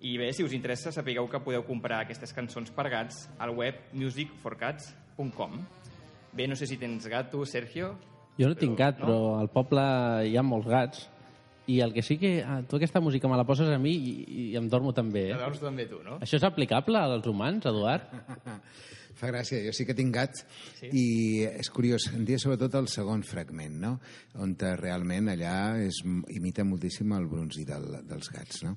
I 0.01 0.17
bé, 0.17 0.31
si 0.33 0.47
us 0.47 0.55
interessa, 0.57 0.93
sapigueu 0.97 1.29
que 1.29 1.43
podeu 1.45 1.67
comprar 1.67 2.01
aquestes 2.01 2.33
cançons 2.33 2.73
per 2.73 2.87
gats 2.89 3.27
al 3.39 3.53
web 3.53 3.83
musicforcats.com. 3.93 5.59
Bé, 6.33 6.47
no 6.49 6.57
sé 6.57 6.71
si 6.71 6.79
tens 6.81 7.05
gat 7.13 7.29
tu, 7.29 7.45
Sergio. 7.45 7.93
Jo 8.39 8.49
no 8.49 8.57
tinc 8.57 8.79
gat, 8.79 9.03
no? 9.03 9.05
però 9.05 9.19
al 9.43 9.51
poble 9.53 9.85
hi 10.31 10.39
ha 10.41 10.45
molts 10.47 10.71
gats. 10.73 11.05
I 11.71 11.81
el 11.85 11.93
que 11.95 12.03
sí 12.03 12.17
que... 12.19 12.33
ah, 12.43 12.61
Tu 12.69 12.77
aquesta 12.81 13.01
música 13.05 13.29
me 13.31 13.37
la 13.39 13.45
poses 13.49 13.69
a 13.71 13.79
mi 13.79 13.93
i, 13.95 14.13
i 14.51 14.57
em 14.59 14.67
dormo 14.73 14.93
també, 14.97 15.27
eh? 15.31 15.37
Llavors 15.37 15.61
també 15.63 15.87
tu, 15.91 16.01
no? 16.07 16.17
Això 16.25 16.39
és 16.41 16.47
aplicable 16.49 16.99
als 16.99 17.27
humans, 17.31 17.67
Eduard? 17.71 18.09
Fa 19.19 19.31
gràcia, 19.31 19.61
jo 19.65 19.73
sí 19.77 19.85
que 19.87 19.97
tinc 19.97 20.15
gat 20.15 20.43
sí? 20.79 20.91
i 20.91 21.05
és 21.49 21.71
curiós, 21.75 22.09
em 22.15 22.25
dia 22.29 22.39
sobretot 22.41 22.77
el 22.79 22.89
segon 22.93 23.23
fragment, 23.27 23.77
no? 23.83 23.93
on 24.41 24.55
realment 24.81 25.31
allà 25.33 25.55
es, 25.83 26.01
imita 26.35 26.65
moltíssim 26.65 27.13
el 27.17 27.27
brunzi 27.31 27.65
del, 27.69 28.01
dels 28.09 28.31
gats. 28.33 28.63
No? 28.67 28.77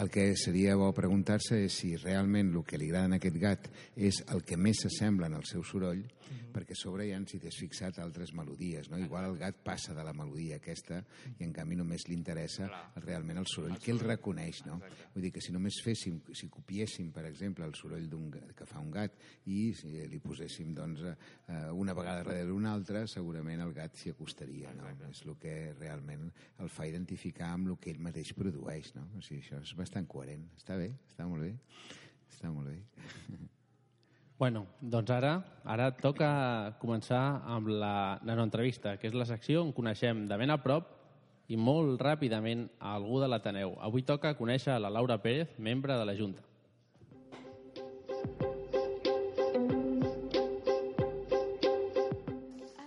El 0.00 0.10
que 0.12 0.34
seria 0.38 0.76
bo 0.78 0.90
preguntar-se 0.96 1.64
és 1.66 1.80
si 1.82 1.94
realment 1.96 2.52
el 2.54 2.64
que 2.66 2.78
li 2.78 2.90
agrada 2.90 3.16
a 3.16 3.20
aquest 3.20 3.38
gat 3.40 3.68
és 3.96 4.22
el 4.34 4.44
que 4.46 4.58
més 4.60 4.84
s'assembla 4.84 5.30
en 5.30 5.38
el 5.40 5.46
seu 5.48 5.64
soroll, 5.64 6.00
mm 6.00 6.36
-hmm. 6.36 6.52
perquè 6.54 6.74
sobre 6.74 7.08
ha, 7.14 7.20
si 7.26 7.38
t'has 7.38 7.56
fixat, 7.56 7.98
altres 7.98 8.32
melodies. 8.32 8.90
No? 8.90 8.98
Igual 8.98 9.24
el 9.30 9.38
gat 9.38 9.56
passa 9.62 9.94
de 9.94 10.04
la 10.04 10.12
melodia 10.12 10.56
aquesta 10.56 11.04
i 11.38 11.44
en 11.44 11.52
canvi 11.52 11.76
només 11.76 12.08
li 12.08 12.14
interessa 12.14 12.68
realment 12.96 13.38
el 13.38 13.46
soroll 13.46 13.78
que 13.78 13.90
ell 13.90 14.00
reconeix. 14.00 14.64
No? 14.66 14.80
Vull 15.14 15.22
dir 15.22 15.32
que 15.32 15.40
si 15.40 15.52
només 15.52 15.80
féssim, 15.82 16.20
si 16.32 16.48
copiéssim, 16.48 17.12
per 17.12 17.26
exemple, 17.26 17.64
el 17.64 17.74
soroll 17.74 18.08
que 18.56 18.66
fa 18.66 18.80
un 18.80 18.90
gat 18.90 19.12
i 19.46 19.69
si 19.74 19.90
li 20.10 20.20
poséssim 20.22 20.72
doncs, 20.74 21.02
eh, 21.04 21.58
una 21.72 21.94
vegada 21.96 22.24
darrere 22.24 22.52
una 22.52 22.72
altra, 22.72 23.06
segurament 23.10 23.62
el 23.64 23.72
gat 23.76 23.96
s'hi 23.96 24.14
acostaria. 24.14 24.72
No? 24.76 24.88
És 25.10 25.22
el 25.26 25.36
que 25.40 25.54
realment 25.78 26.28
el 26.58 26.68
fa 26.72 26.88
identificar 26.88 27.52
amb 27.54 27.72
el 27.72 27.78
que 27.78 27.92
ell 27.94 28.02
mateix 28.02 28.34
produeix. 28.36 28.94
No? 28.96 29.06
O 29.18 29.22
sigui, 29.22 29.42
això 29.44 29.60
és 29.62 29.74
bastant 29.78 30.08
coherent. 30.10 30.48
Està 30.60 30.78
bé, 30.80 30.92
està 31.10 31.28
molt 31.28 31.46
bé. 31.46 31.54
Està 32.30 32.52
molt 32.52 32.70
bé. 32.72 32.78
Bueno, 34.40 34.62
doncs 34.80 35.10
ara 35.12 35.34
ara 35.68 35.90
toca 35.92 36.26
començar 36.80 37.42
amb 37.44 37.66
la 37.68 38.16
nanoentrevista, 38.24 38.94
que 38.96 39.10
és 39.10 39.12
la 39.12 39.26
secció 39.28 39.60
on 39.60 39.74
coneixem 39.76 40.22
de 40.30 40.38
ben 40.40 40.48
a 40.48 40.56
prop 40.64 40.86
i 41.52 41.58
molt 41.60 42.00
ràpidament 42.00 42.62
a 42.78 42.94
algú 42.96 43.20
de 43.20 43.28
l'Ateneu. 43.28 43.74
Avui 43.84 44.00
toca 44.00 44.32
conèixer 44.38 44.78
la 44.80 44.88
Laura 44.96 45.18
Pérez, 45.20 45.52
membre 45.58 45.98
de 46.00 46.08
la 46.08 46.16
Junta. 46.16 46.46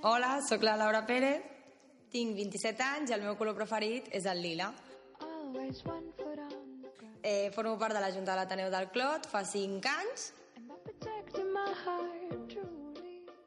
Hola, 0.05 0.41
sóc 0.41 0.61
la 0.67 0.75
Laura 0.75 1.05
Pérez, 1.07 1.39
tinc 2.11 2.35
27 2.35 2.83
anys 2.83 3.11
i 3.11 3.13
el 3.15 3.21
meu 3.23 3.37
color 3.39 3.55
preferit 3.55 4.09
és 4.11 4.25
el 4.27 4.41
lila. 4.43 4.65
Eh, 7.23 7.47
formo 7.55 7.77
part 7.79 7.95
de 7.95 8.01
la 8.03 8.09
Junta 8.11 8.33
de 8.33 8.41
l'Ateneu 8.41 8.67
del 8.73 8.89
Clot 8.91 9.29
fa 9.31 9.45
5 9.47 9.93
anys. 9.93 10.25
El 10.59 11.23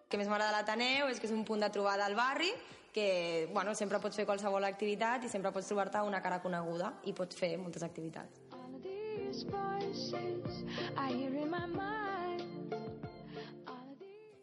que 0.08 0.16
més 0.16 0.32
m'agrada 0.32 0.48
de 0.48 0.56
l'Ateneu 0.56 1.12
és 1.12 1.20
que 1.20 1.28
és 1.28 1.36
un 1.36 1.44
punt 1.44 1.60
de 1.60 1.68
trobada 1.68 2.08
al 2.08 2.16
barri 2.16 2.48
que 2.96 3.50
bueno, 3.52 3.74
sempre 3.76 4.00
pots 4.00 4.16
fer 4.16 4.24
qualsevol 4.24 4.64
activitat 4.64 5.28
i 5.28 5.28
sempre 5.28 5.52
pots 5.52 5.68
trobar-te 5.68 6.00
una 6.08 6.22
cara 6.24 6.40
coneguda 6.40 6.94
i 7.04 7.12
pots 7.12 7.36
fer 7.36 7.58
moltes 7.60 7.84
activitats. 7.84 8.40
I 11.04 12.15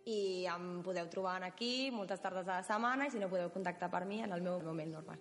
em 0.05 0.81
podeu 0.83 1.07
trobar 1.07 1.43
aquí 1.43 1.91
moltes 1.91 2.19
tardes 2.19 2.45
de 2.45 2.51
la 2.51 2.63
setmana 2.63 3.07
i 3.07 3.11
si 3.13 3.19
no 3.21 3.29
podeu 3.31 3.49
contactar 3.49 3.89
per 3.89 4.03
mi 4.05 4.21
en 4.21 4.31
el 4.35 4.41
meu 4.41 4.59
moment 4.59 4.91
normal. 4.99 5.19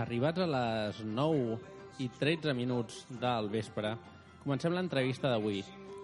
Arribats 0.00 0.40
a 0.40 0.46
les 0.48 1.00
9 1.04 1.58
i 2.00 2.06
13 2.08 2.54
minuts 2.56 3.02
del 3.20 3.50
vespre, 3.52 3.90
comencem 4.40 4.72
l'entrevista 4.72 5.28
d'avui. 5.28 5.58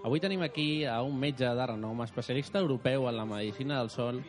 Avui 0.05 0.21
tenim 0.21 0.43
aquí 0.45 0.85
a 0.85 0.99
un 1.01 1.17
metge 1.17 1.49
de 1.49 1.67
renom, 1.71 2.03
especialista 2.05 2.61
europeu 2.61 3.07
en 3.09 3.17
la 3.17 3.25
medicina 3.25 3.79
del 3.79 3.89
son, 3.89 4.21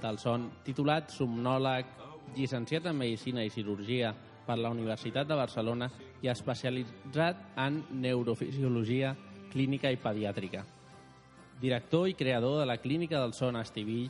del 0.00 0.16
son 0.22 0.46
titulat 0.64 1.12
somnòleg, 1.12 1.90
llicenciat 2.38 2.88
en 2.88 2.96
Medicina 2.96 3.44
i 3.44 3.52
Cirurgia 3.52 4.14
per 4.46 4.56
la 4.56 4.72
Universitat 4.72 5.28
de 5.28 5.36
Barcelona 5.36 5.90
i 6.24 6.32
especialitzat 6.32 7.44
en 7.60 7.82
neurofisiologia 7.92 9.12
clínica 9.52 9.92
i 9.92 10.00
pediàtrica. 10.00 10.64
Director 11.60 12.08
i 12.08 12.16
creador 12.16 12.62
de 12.62 12.66
la 12.66 12.80
Clínica 12.80 13.20
del 13.20 13.36
Son 13.36 13.60
Estivill, 13.60 14.08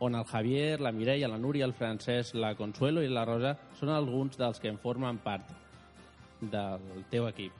on 0.00 0.14
el 0.16 0.24
Javier, 0.24 0.80
la 0.80 0.92
Mireia, 0.92 1.28
la 1.28 1.38
Núria, 1.38 1.66
el 1.68 1.74
Francesc, 1.76 2.34
la 2.34 2.54
Consuelo 2.56 3.02
i 3.04 3.08
la 3.12 3.26
Rosa 3.28 3.54
són 3.78 3.92
alguns 3.92 4.38
dels 4.40 4.60
que 4.60 4.72
en 4.72 4.80
formen 4.80 5.20
part 5.20 5.52
del 6.40 7.04
teu 7.12 7.28
equip. 7.28 7.52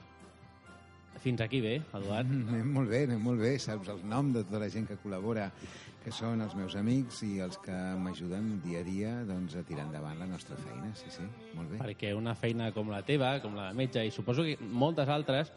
Fins 1.21 1.41
aquí 1.43 1.59
bé, 1.61 1.75
Eduard? 1.93 2.25
Mm, 2.25 2.49
Anem 2.49 2.73
molt 2.73 2.89
bé, 2.89 3.03
anem 3.05 3.21
molt 3.21 3.41
bé. 3.43 3.53
Saps 3.61 3.91
el 3.93 4.01
nom 4.09 4.31
de 4.33 4.41
tota 4.47 4.63
la 4.63 4.69
gent 4.73 4.87
que 4.89 4.97
col·labora, 5.03 5.51
que 6.01 6.09
són 6.09 6.41
els 6.41 6.55
meus 6.57 6.73
amics 6.79 7.19
i 7.27 7.35
els 7.45 7.59
que 7.61 7.77
m'ajuden 8.01 8.55
dia 8.63 8.81
a 8.81 8.87
dia 8.87 9.11
doncs, 9.29 9.53
a 9.59 9.61
tirar 9.67 9.85
endavant 9.85 10.17
la 10.17 10.25
nostra 10.25 10.57
feina. 10.57 10.89
Sí, 10.97 11.13
sí, 11.13 11.27
molt 11.53 11.75
bé. 11.75 11.81
Perquè 11.83 12.15
una 12.17 12.33
feina 12.33 12.71
com 12.73 12.89
la 12.89 13.03
teva, 13.05 13.35
com 13.43 13.53
la 13.59 13.69
de 13.69 13.77
metge, 13.77 14.07
i 14.07 14.13
suposo 14.15 14.47
que 14.47 14.57
moltes 14.65 15.11
altres, 15.13 15.53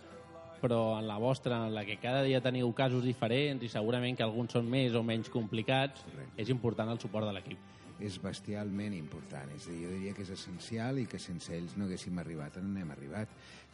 però 0.65 0.97
en 0.97 1.05
la 1.07 1.19
vostra, 1.21 1.67
en 1.67 1.75
la 1.77 1.85
que 1.85 1.99
cada 2.01 2.23
dia 2.25 2.41
teniu 2.41 2.71
casos 2.73 3.05
diferents 3.05 3.61
i 3.63 3.69
segurament 3.69 4.17
que 4.17 4.25
alguns 4.25 4.57
són 4.57 4.65
més 4.73 4.97
o 4.97 5.03
menys 5.05 5.29
complicats, 5.29 6.01
Correcte. 6.09 6.41
és 6.41 6.49
important 6.49 6.89
el 6.89 7.01
suport 7.03 7.29
de 7.29 7.37
l'equip. 7.37 7.71
és 8.01 8.17
bestialment 8.21 8.93
important. 8.97 9.49
És 9.55 9.69
dir, 9.71 9.77
jo 9.85 9.91
diria 9.93 10.13
que 10.13 10.25
és 10.25 10.31
essencial 10.35 10.99
i 10.99 11.05
que 11.07 11.19
sense 11.23 11.53
ells 11.55 11.77
no 11.79 11.85
haguéssim 11.87 12.19
arribat 12.19 12.57
on 12.59 12.73
hem 12.77 12.91
arribat. 12.91 13.29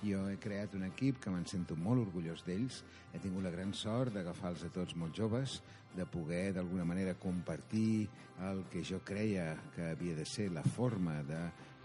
Jo 0.04 0.26
he 0.28 0.37
creat 0.37 0.75
un 0.76 0.85
equip 0.85 1.18
que 1.25 1.30
me'n 1.32 1.47
sento 1.49 1.75
molt 1.75 2.02
orgullós 2.02 2.44
d'ells. 2.44 2.82
He 3.14 3.18
tingut 3.18 3.42
la 3.42 3.50
gran 3.50 3.73
sort 3.73 4.12
d'agafar-los 4.12 4.66
a 4.68 4.70
tots 4.75 4.94
molt 4.94 5.16
joves, 5.16 5.62
de 5.97 6.04
poder 6.06 6.52
d'alguna 6.54 6.85
manera 6.85 7.14
compartir 7.14 8.09
el 8.50 8.64
que 8.70 8.85
jo 8.85 9.00
creia 9.02 9.56
que 9.75 9.88
havia 9.90 10.14
de 10.14 10.26
ser 10.26 10.50
la 10.52 10.62
forma 10.62 11.23
de 11.25 11.40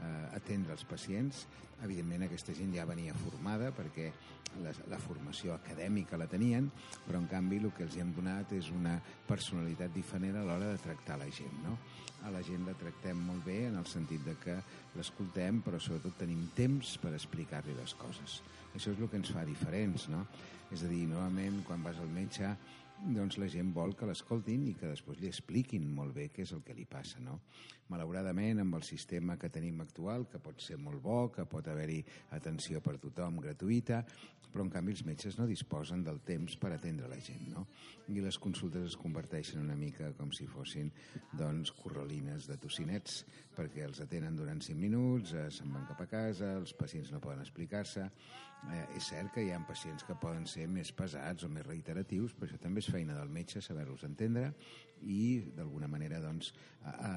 eh, 0.05 0.25
atendre 0.38 0.75
els 0.77 0.85
pacients. 0.88 1.45
Evidentment 1.83 2.24
aquesta 2.25 2.53
gent 2.55 2.71
ja 2.75 2.85
venia 2.88 3.13
formada 3.25 3.71
perquè 3.75 4.12
la, 4.63 4.71
la 4.88 5.00
formació 5.01 5.53
acadèmica 5.55 6.19
la 6.19 6.29
tenien, 6.31 6.69
però 7.05 7.19
en 7.19 7.27
canvi 7.31 7.59
el 7.59 7.71
que 7.75 7.83
els 7.85 7.97
hi 7.97 8.03
hem 8.03 8.13
donat 8.15 8.53
és 8.55 8.69
una 8.71 8.95
personalitat 9.27 9.93
diferent 9.95 10.38
a 10.39 10.45
l'hora 10.47 10.71
de 10.71 10.81
tractar 10.83 11.19
la 11.19 11.27
gent. 11.27 11.57
No? 11.65 11.75
A 12.25 12.31
la 12.33 12.41
gent 12.45 12.63
la 12.67 12.77
tractem 12.79 13.19
molt 13.27 13.43
bé 13.45 13.65
en 13.67 13.79
el 13.81 13.88
sentit 13.89 14.24
de 14.25 14.38
que 14.41 14.55
l'escoltem, 14.95 15.59
però 15.65 15.81
sobretot 15.81 16.17
tenim 16.21 16.47
temps 16.55 16.95
per 17.01 17.13
explicar-li 17.13 17.75
les 17.77 17.95
coses. 18.00 18.39
Això 18.74 18.91
és 18.91 19.00
el 19.00 19.12
que 19.12 19.19
ens 19.19 19.31
fa 19.31 19.45
diferents, 19.47 20.09
no? 20.12 20.25
És 20.74 20.81
a 20.83 20.89
dir, 20.89 21.05
normalment 21.07 21.62
quan 21.67 21.83
vas 21.85 22.00
al 22.01 22.09
metge 22.12 22.50
doncs 23.04 23.38
la 23.42 23.48
gent 23.52 23.74
vol 23.75 23.94
que 23.98 24.08
l'escoltin 24.08 24.64
i 24.70 24.75
que 24.80 24.90
després 24.90 25.20
li 25.22 25.28
expliquin 25.30 25.88
molt 25.98 26.16
bé 26.16 26.30
què 26.34 26.46
és 26.46 26.54
el 26.56 26.64
que 26.66 26.75
li 26.78 26.86
passa, 26.90 27.20
no? 27.24 27.40
Malauradament, 27.92 28.64
amb 28.64 28.80
el 28.80 28.86
sistema 28.88 29.36
que 29.38 29.52
tenim 29.54 29.82
actual, 29.84 30.25
que 30.32 30.42
pot 30.42 30.64
ser 30.64 30.80
molt 30.82 31.04
bo, 31.04 31.20
que 31.34 31.46
pot 31.46 31.68
haver-hi 31.70 32.00
atenció 32.38 32.82
per 32.82 32.96
tothom 33.04 33.38
gratuïta, 33.44 34.02
però 34.56 34.64
en 34.64 34.72
canvi 34.72 34.94
els 34.96 35.04
metges 35.04 35.36
no 35.36 35.46
disposen 35.50 36.00
del 36.06 36.22
temps 36.24 36.54
per 36.56 36.70
atendre 36.72 37.10
la 37.12 37.20
gent, 37.20 37.44
no? 37.52 37.66
I 38.08 38.22
les 38.24 38.38
consultes 38.40 38.86
es 38.88 38.96
converteixen 38.96 39.60
una 39.60 39.75
mica 39.75 40.14
com 40.16 40.32
si 40.32 40.48
fossin, 40.48 40.94
doncs, 41.36 41.74
corralines 41.75 42.48
de 42.48 42.56
tocinets, 42.64 43.25
perquè 43.58 43.84
els 43.84 44.00
atenen 44.06 44.40
durant 44.40 44.64
5 44.64 44.80
minuts, 44.80 45.36
eh, 45.36 45.50
se'n 45.52 45.75
van 45.75 45.84
cap 45.90 46.06
a 46.06 46.08
casa, 46.08 46.54
els 46.62 46.72
pacients 46.80 47.12
no 47.12 47.20
poden 47.20 47.44
explicar-se. 47.44 48.08
Eh, 48.74 48.98
és 48.98 49.07
cert 49.12 49.34
que 49.36 49.43
hi 49.45 49.51
ha 49.53 49.60
pacients 49.67 50.05
que 50.07 50.15
poden 50.17 50.48
ser 50.50 50.65
més 50.72 50.91
pesats 50.95 51.45
o 51.45 51.50
més 51.51 51.65
reiteratius, 51.67 52.34
però 52.34 52.50
això 52.50 52.57
també 52.62 52.81
és 52.81 52.89
feina 52.89 53.17
del 53.17 53.29
metge 53.29 53.62
saber-los 53.62 54.05
entendre 54.07 54.48
i, 55.01 55.43
d'alguna 55.53 55.89
manera, 55.91 56.22
doncs, 56.24 56.53
a, 56.81 56.95
a 56.95 57.12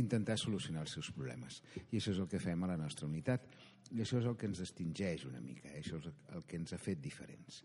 intentar 0.00 0.36
solucionar 0.38 0.84
els 0.84 0.94
seus 0.98 1.10
problemes. 1.14 1.62
I 1.88 2.00
això 2.00 2.12
és 2.12 2.20
el 2.20 2.28
que 2.28 2.42
fem 2.42 2.64
a 2.64 2.70
la 2.74 2.76
nostra 2.80 3.08
unitat. 3.08 3.48
I 3.94 4.02
això 4.04 4.20
és 4.20 4.28
el 4.28 4.36
que 4.36 4.48
ens 4.50 4.60
distingeix 4.60 5.24
una 5.24 5.40
mica, 5.40 5.70
eh? 5.72 5.80
això 5.80 5.96
és 6.02 6.10
el 6.36 6.44
que 6.44 6.58
ens 6.60 6.74
ha 6.76 6.80
fet 6.82 7.00
diferents. 7.00 7.62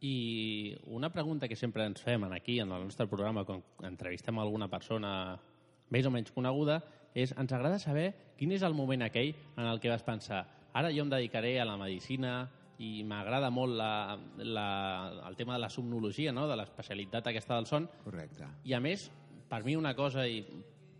I 0.00 0.76
una 0.94 1.10
pregunta 1.12 1.48
que 1.50 1.58
sempre 1.58 1.84
ens 1.84 2.00
fem 2.00 2.24
aquí, 2.30 2.60
en 2.60 2.72
el 2.72 2.86
nostre 2.86 3.08
programa, 3.10 3.44
quan 3.44 3.60
entrevistem 3.84 4.38
alguna 4.38 4.70
persona 4.70 5.10
més 5.90 6.06
o 6.06 6.12
menys 6.14 6.32
coneguda, 6.32 6.80
és 7.14 7.34
ens 7.36 7.52
agrada 7.52 7.80
saber 7.82 8.12
quin 8.38 8.52
és 8.54 8.62
el 8.62 8.76
moment 8.78 9.02
aquell 9.02 9.34
en 9.56 9.66
el 9.66 9.80
que 9.80 9.90
vas 9.90 10.06
pensar 10.06 10.46
ara 10.72 10.92
jo 10.92 11.04
em 11.04 11.10
dedicaré 11.10 11.58
a 11.60 11.66
la 11.68 11.76
medicina 11.80 12.48
i 12.78 13.02
m'agrada 13.02 13.50
molt 13.50 13.74
la, 13.74 14.16
la, 14.38 14.68
el 15.26 15.36
tema 15.36 15.56
de 15.56 15.62
la 15.64 15.70
somnologia, 15.70 16.32
no? 16.32 16.46
de 16.48 16.56
l'especialitat 16.56 17.26
aquesta 17.26 17.56
del 17.56 17.66
son. 17.66 17.88
Correcte. 18.04 18.46
I 18.70 18.74
a 18.76 18.80
més, 18.80 19.08
per 19.50 19.64
mi 19.64 19.74
una 19.76 19.94
cosa, 19.98 20.26
i 20.28 20.44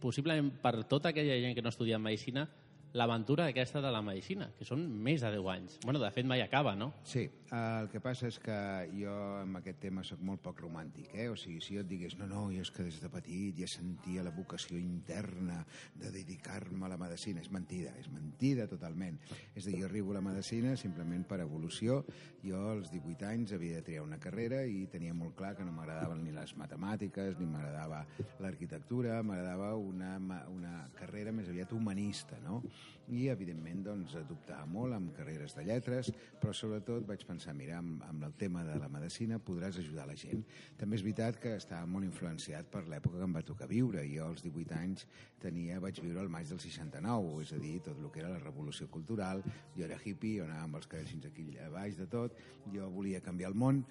possiblement 0.02 0.50
per 0.62 0.82
tota 0.90 1.12
aquella 1.12 1.38
gent 1.38 1.54
que 1.54 1.62
no 1.62 1.70
estudia 1.70 2.00
medicina, 2.02 2.48
l'aventura 2.92 3.46
aquesta 3.46 3.82
de 3.84 3.90
la 3.92 4.00
medicina, 4.02 4.48
que 4.56 4.64
són 4.64 4.86
més 5.04 5.20
de 5.20 5.30
10 5.34 5.48
anys. 5.52 5.76
Bueno, 5.84 6.00
de 6.00 6.10
fet, 6.14 6.26
mai 6.26 6.40
acaba, 6.40 6.74
no? 6.76 6.92
Sí, 7.04 7.26
el 7.52 7.88
que 7.92 8.00
passa 8.00 8.28
és 8.28 8.38
que 8.40 8.56
jo 8.96 9.12
amb 9.42 9.60
aquest 9.60 9.80
tema 9.82 10.04
sóc 10.04 10.22
molt 10.24 10.42
poc 10.44 10.62
romàntic, 10.64 11.12
eh? 11.14 11.28
O 11.32 11.36
sigui, 11.36 11.60
si 11.64 11.76
jo 11.76 11.84
et 11.84 11.90
digués, 11.90 12.16
no, 12.20 12.28
no, 12.30 12.46
jo 12.54 12.64
és 12.64 12.72
que 12.72 12.86
des 12.86 13.00
de 13.02 13.10
petit 13.12 13.60
ja 13.60 13.68
sentia 13.70 14.24
la 14.24 14.32
vocació 14.34 14.78
interna 14.80 15.60
de 15.94 16.12
dedicar-me 16.14 16.86
a 16.86 16.92
la 16.92 17.00
medicina, 17.00 17.42
és 17.44 17.50
mentida, 17.52 17.92
és 18.00 18.08
mentida 18.12 18.68
totalment. 18.70 19.20
És 19.54 19.66
a 19.66 19.70
dir, 19.70 19.82
jo 19.82 19.88
arribo 19.88 20.12
a 20.14 20.18
la 20.18 20.24
medicina 20.24 20.76
simplement 20.76 21.26
per 21.28 21.40
evolució. 21.44 22.02
Jo 22.44 22.64
als 22.72 22.92
18 22.92 23.28
anys 23.28 23.54
havia 23.56 23.78
de 23.78 23.86
triar 23.86 24.06
una 24.06 24.20
carrera 24.22 24.62
i 24.64 24.86
tenia 24.90 25.16
molt 25.16 25.36
clar 25.36 25.54
que 25.58 25.66
no 25.66 25.74
m'agradaven 25.76 26.24
ni 26.24 26.32
les 26.32 26.54
matemàtiques, 26.56 27.36
ni 27.38 27.48
m'agradava 27.50 28.04
l'arquitectura, 28.40 29.20
m'agradava 29.22 29.74
una, 29.76 30.16
una 30.52 30.74
carrera 30.96 31.32
més 31.34 31.48
aviat 31.52 31.72
humanista, 31.76 32.40
no? 32.44 32.62
I 33.08 33.28
evidentment 33.32 33.80
doncs 33.86 34.14
adoptava 34.20 34.66
molt 34.68 34.92
amb 34.92 35.14
carreres 35.16 35.54
de 35.56 35.64
lletres 35.64 36.10
però 36.40 36.52
sobretot 36.54 37.06
vaig 37.08 37.24
pensar 37.26 37.54
mira, 37.56 37.78
amb, 37.80 38.02
amb 38.04 38.26
el 38.26 38.34
tema 38.40 38.64
de 38.66 38.74
la 38.80 38.90
medicina 38.92 39.38
podràs 39.40 39.78
ajudar 39.80 40.06
la 40.08 40.16
gent. 40.18 40.44
També 40.78 40.98
és 40.98 41.04
veritat 41.06 41.38
que 41.42 41.54
estava 41.56 41.88
molt 41.88 42.06
influenciat 42.06 42.68
per 42.72 42.84
l'època 42.86 43.18
que 43.18 43.26
em 43.26 43.36
va 43.38 43.44
tocar 43.46 43.68
viure. 43.70 44.04
Jo 44.10 44.28
als 44.28 44.44
18 44.44 44.76
anys 44.78 45.06
tenia, 45.42 45.80
vaig 45.80 46.00
viure 46.04 46.22
el 46.22 46.32
maig 46.32 46.50
del 46.50 46.60
69 46.62 47.42
és 47.42 47.52
a 47.56 47.60
dir, 47.62 47.76
tot 47.86 47.98
el 47.98 48.10
que 48.12 48.22
era 48.22 48.32
la 48.34 48.42
revolució 48.42 48.88
cultural. 48.92 49.42
Jo 49.76 49.86
era 49.88 49.98
hippie, 50.04 50.38
jo 50.40 50.48
anava 50.48 50.66
amb 50.68 50.80
els 50.80 50.90
cabells 50.90 51.14
fins 51.14 51.30
aquí 51.30 51.48
a 51.64 51.70
baix 51.72 51.96
de 51.98 52.08
tot. 52.12 52.36
Jo 52.74 52.90
volia 52.92 53.24
canviar 53.24 53.52
el 53.54 53.58
món. 53.58 53.84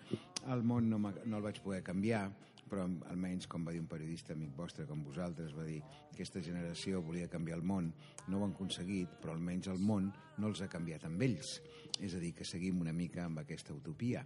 El 0.47 0.63
món 0.63 0.89
no, 0.89 1.01
no 1.01 1.41
el 1.41 1.49
vaig 1.49 1.61
poder 1.65 1.81
canviar 1.83 2.27
però 2.69 2.85
almenys, 3.11 3.47
com 3.49 3.65
va 3.65 3.73
dir 3.75 3.81
un 3.81 3.89
periodista 3.89 4.35
amic 4.35 4.53
vostre 4.57 4.85
com 4.89 5.03
vosaltres, 5.05 5.55
va 5.55 5.65
dir 5.67 5.79
que 5.81 6.17
aquesta 6.17 6.43
generació 6.43 7.01
volia 7.05 7.29
canviar 7.31 7.59
el 7.59 7.65
món, 7.65 7.91
no 8.27 8.39
ho 8.39 8.45
han 8.45 8.55
aconseguit, 8.55 9.17
però 9.21 9.35
almenys 9.35 9.71
el 9.73 9.79
món 9.79 10.11
no 10.37 10.51
els 10.51 10.61
ha 10.61 10.69
canviat 10.71 11.07
amb 11.07 11.21
ells. 11.27 11.57
És 12.03 12.13
a 12.13 12.21
dir, 12.21 12.35
que 12.37 12.45
seguim 12.45 12.81
una 12.83 12.93
mica 12.93 13.23
amb 13.25 13.41
aquesta 13.41 13.73
utopia. 13.73 14.21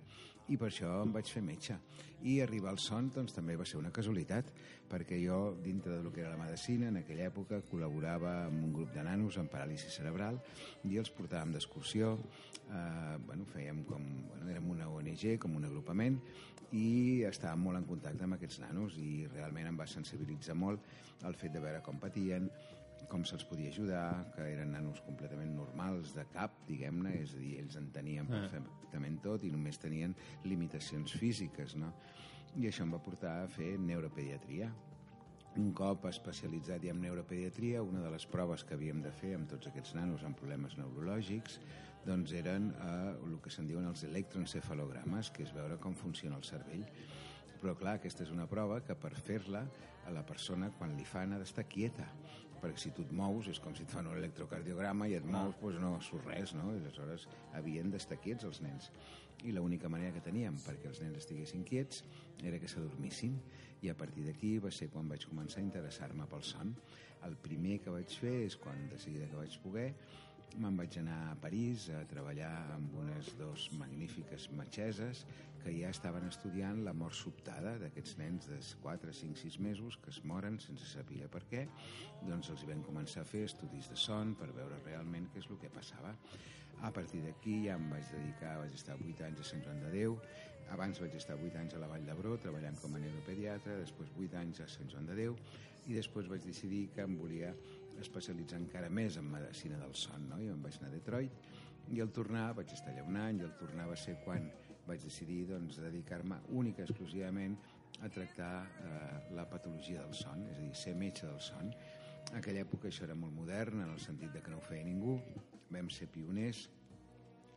I 0.52 0.58
per 0.60 0.68
això 0.68 0.90
em 1.06 1.14
vaig 1.16 1.30
fer 1.32 1.44
metge. 1.46 1.78
I 2.28 2.42
arribar 2.44 2.74
al 2.74 2.80
son 2.82 3.08
doncs, 3.14 3.32
també 3.32 3.56
va 3.56 3.66
ser 3.68 3.78
una 3.80 3.94
casualitat, 3.96 4.50
perquè 4.92 5.20
jo, 5.22 5.56
dintre 5.64 5.96
del 5.96 6.12
que 6.12 6.24
era 6.26 6.34
la 6.34 6.42
medicina, 6.42 6.90
en 6.92 7.00
aquella 7.00 7.30
època 7.30 7.62
col·laborava 7.70 8.34
amb 8.50 8.66
un 8.68 8.74
grup 8.76 8.92
de 8.96 9.06
nanos 9.08 9.38
amb 9.40 9.52
paràlisi 9.54 9.92
cerebral 9.94 10.42
i 10.90 10.98
els 11.00 11.14
portàvem 11.16 11.54
d'excursió, 11.56 12.18
eh, 12.68 13.18
bueno, 13.26 13.48
fèiem 13.54 13.86
com, 13.88 14.04
bueno, 14.28 14.50
érem 14.52 14.70
una 14.76 14.90
ONG, 14.92 15.38
com 15.40 15.56
un 15.56 15.70
agrupament, 15.70 16.20
i 16.78 17.24
estàvem 17.28 17.66
molt 17.68 17.82
en 17.82 17.88
contacte 17.88 18.24
amb 18.24 18.38
aquests 18.38 18.62
nanos 18.64 18.98
i 19.02 19.26
realment 19.34 19.68
em 19.72 19.80
va 19.80 19.88
sensibilitzar 19.90 20.56
molt 20.56 20.86
el 21.28 21.36
fet 21.38 21.52
de 21.56 21.64
veure 21.64 21.82
com 21.84 22.00
patien, 22.00 22.48
com 23.12 23.26
se'ls 23.28 23.44
podia 23.48 23.72
ajudar, 23.74 24.32
que 24.36 24.46
eren 24.54 24.72
nanos 24.72 25.02
completament 25.04 25.52
normals 25.58 26.14
de 26.16 26.24
cap, 26.32 26.54
diguem-ne, 26.68 27.18
és 27.24 27.34
a 27.36 27.42
dir, 27.42 27.58
ells 27.60 27.76
entenien 27.80 28.30
perfectament 28.30 29.20
tot 29.26 29.44
i 29.44 29.52
només 29.52 29.82
tenien 29.82 30.16
limitacions 30.48 31.18
físiques, 31.20 31.76
no? 31.76 31.92
I 32.56 32.70
això 32.70 32.86
em 32.86 32.96
va 32.96 33.02
portar 33.04 33.42
a 33.42 33.52
fer 33.52 33.74
neuropediatria. 33.80 34.72
Un 35.60 35.74
cop 35.76 36.06
especialitzat 36.08 36.84
ja 36.88 36.94
en 36.96 37.02
neuropediatria, 37.04 37.84
una 37.84 38.04
de 38.04 38.12
les 38.14 38.26
proves 38.32 38.64
que 38.64 38.78
havíem 38.78 39.02
de 39.04 39.12
fer 39.12 39.34
amb 39.36 39.50
tots 39.52 39.68
aquests 39.68 39.96
nanos 39.98 40.24
amb 40.24 40.40
problemes 40.40 40.78
neurològics 40.80 41.60
doncs 42.06 42.34
eren 42.38 42.72
eh, 42.74 43.14
el 43.28 43.38
que 43.44 43.54
se'n 43.54 43.68
diuen 43.70 43.88
els 43.90 44.06
electroencefalogrames, 44.08 45.32
que 45.36 45.46
és 45.46 45.54
veure 45.56 45.78
com 45.82 45.96
funciona 45.98 46.40
el 46.40 46.48
cervell. 46.48 46.86
Però, 47.62 47.76
clar, 47.78 48.00
aquesta 48.00 48.26
és 48.26 48.32
una 48.34 48.48
prova 48.50 48.80
que 48.86 48.98
per 48.98 49.14
fer-la 49.14 49.66
a 50.10 50.14
la 50.14 50.24
persona, 50.26 50.72
quan 50.78 50.96
li 50.98 51.06
fan, 51.06 51.36
ha 51.36 51.42
d'estar 51.42 51.68
quieta 51.70 52.08
perquè 52.62 52.78
si 52.78 52.92
tu 52.94 53.04
et 53.08 53.14
mous 53.18 53.48
és 53.50 53.60
com 53.62 53.74
si 53.74 53.84
et 53.86 53.92
fan 53.92 54.08
un 54.08 54.20
electrocardiograma 54.20 55.08
i 55.10 55.16
et 55.18 55.26
mous, 55.26 55.56
doncs 55.58 55.82
no 55.82 55.96
surt 56.06 56.28
res, 56.30 56.54
no? 56.54 56.70
I 56.76 56.80
aleshores 56.84 57.26
havien 57.58 57.90
d'estar 57.90 58.20
quiets 58.22 58.46
els 58.46 58.62
nens. 58.62 58.92
I 59.42 59.54
l'única 59.56 59.90
manera 59.90 60.14
que 60.14 60.22
teníem 60.22 60.60
perquè 60.62 60.92
els 60.92 61.02
nens 61.02 61.18
estiguessin 61.18 61.66
quiets 61.66 62.04
era 62.46 62.60
que 62.62 62.70
s'adormissin. 62.70 63.40
I 63.82 63.90
a 63.90 63.96
partir 63.98 64.28
d'aquí 64.28 64.60
va 64.62 64.70
ser 64.70 64.92
quan 64.94 65.10
vaig 65.10 65.26
començar 65.26 65.64
a 65.64 65.66
interessar-me 65.66 66.28
pel 66.30 66.46
son. 66.46 66.76
El 67.26 67.34
primer 67.42 67.80
que 67.82 67.94
vaig 67.94 68.14
fer 68.22 68.36
és 68.46 68.58
quan, 68.62 68.86
de 68.94 69.00
seguida 69.02 69.30
que 69.30 69.40
vaig 69.42 69.58
poder, 69.64 69.90
me'n 70.60 70.78
vaig 70.78 70.98
anar 71.00 71.18
a 71.30 71.38
París 71.40 71.88
a 71.96 72.02
treballar 72.10 72.52
amb 72.74 72.94
unes 73.00 73.32
dos 73.40 73.70
magnífiques 73.80 74.50
metgeses 74.58 75.24
que 75.64 75.74
ja 75.76 75.92
estaven 75.94 76.26
estudiant 76.28 76.82
la 76.86 76.94
mort 76.98 77.16
sobtada 77.16 77.78
d'aquests 77.80 78.18
nens 78.20 78.50
de 78.50 78.58
4, 78.84 79.14
5, 79.22 79.40
6 79.44 79.60
mesos 79.64 79.98
que 80.02 80.12
es 80.12 80.22
moren 80.28 80.60
sense 80.60 80.88
saber 80.90 81.28
per 81.32 81.44
què. 81.52 81.66
Doncs 82.28 82.52
els 82.54 82.66
vam 82.68 82.84
començar 82.84 83.24
a 83.24 83.30
fer 83.32 83.46
estudis 83.48 83.92
de 83.92 84.00
son 84.00 84.36
per 84.40 84.50
veure 84.56 84.82
realment 84.86 85.30
què 85.32 85.44
és 85.44 85.50
el 85.50 85.60
que 85.62 85.72
passava. 85.74 86.16
A 86.82 86.90
partir 86.92 87.22
d'aquí 87.24 87.62
ja 87.68 87.78
em 87.78 87.90
vaig 87.94 88.08
dedicar, 88.10 88.58
vaig 88.64 88.74
estar 88.74 88.98
8 88.98 89.28
anys 89.28 89.44
a 89.44 89.50
Sant 89.52 89.62
Joan 89.68 89.84
de 89.86 89.92
Déu, 89.94 90.18
abans 90.72 91.02
vaig 91.04 91.16
estar 91.20 91.36
8 91.36 91.60
anys 91.60 91.76
a 91.76 91.82
la 91.82 91.90
Vall 91.92 92.06
d'Hebró 92.08 92.38
treballant 92.40 92.78
com 92.80 92.96
a 92.96 93.02
neuropediatre, 93.04 93.76
després 93.82 94.14
8 94.18 94.40
anys 94.40 94.64
a 94.64 94.68
Sant 94.72 94.90
Joan 94.92 95.10
de 95.10 95.18
Déu 95.20 95.36
i 95.90 95.98
després 95.98 96.30
vaig 96.32 96.46
decidir 96.46 96.86
que 96.96 97.04
em 97.04 97.18
volia 97.20 97.52
especialitzar 98.00 98.60
encara 98.62 98.90
més 98.90 99.18
en 99.20 99.28
medicina 99.30 99.80
del 99.82 99.94
son, 99.96 100.30
no? 100.30 100.40
I 100.42 100.50
em 100.54 100.62
vaig 100.64 100.80
anar 100.80 100.92
a 100.92 100.96
Detroit 100.96 101.92
i 101.92 102.00
al 102.00 102.12
tornar 102.16 102.52
vaig 102.56 102.72
estar 102.72 102.94
allà 102.94 103.04
un 103.08 103.18
any 103.20 103.42
i 103.42 103.46
al 103.46 103.56
tornar 103.60 103.88
va 103.90 103.98
ser 104.00 104.16
quan 104.24 104.48
vaig 104.88 105.04
decidir 105.04 105.44
doncs, 105.50 105.78
dedicar-me 105.82 106.40
única 106.58 106.86
exclusivament 106.86 107.58
a 108.02 108.10
tractar 108.10 108.54
eh, 108.66 109.34
la 109.38 109.46
patologia 109.50 110.02
del 110.02 110.14
son, 110.18 110.46
és 110.50 110.58
a 110.58 110.62
dir, 110.64 110.74
ser 110.76 110.96
metge 110.98 111.28
del 111.28 111.42
son. 111.44 111.70
En 112.32 112.38
aquella 112.40 112.64
època 112.66 112.90
això 112.90 113.06
era 113.06 113.18
molt 113.18 113.36
modern, 113.36 113.84
en 113.84 113.92
el 113.92 114.00
sentit 114.02 114.34
de 114.34 114.42
que 114.42 114.54
no 114.54 114.58
ho 114.62 114.66
feia 114.66 114.86
ningú, 114.88 115.20
vam 115.72 115.90
ser 115.94 116.08
pioners, 116.12 116.68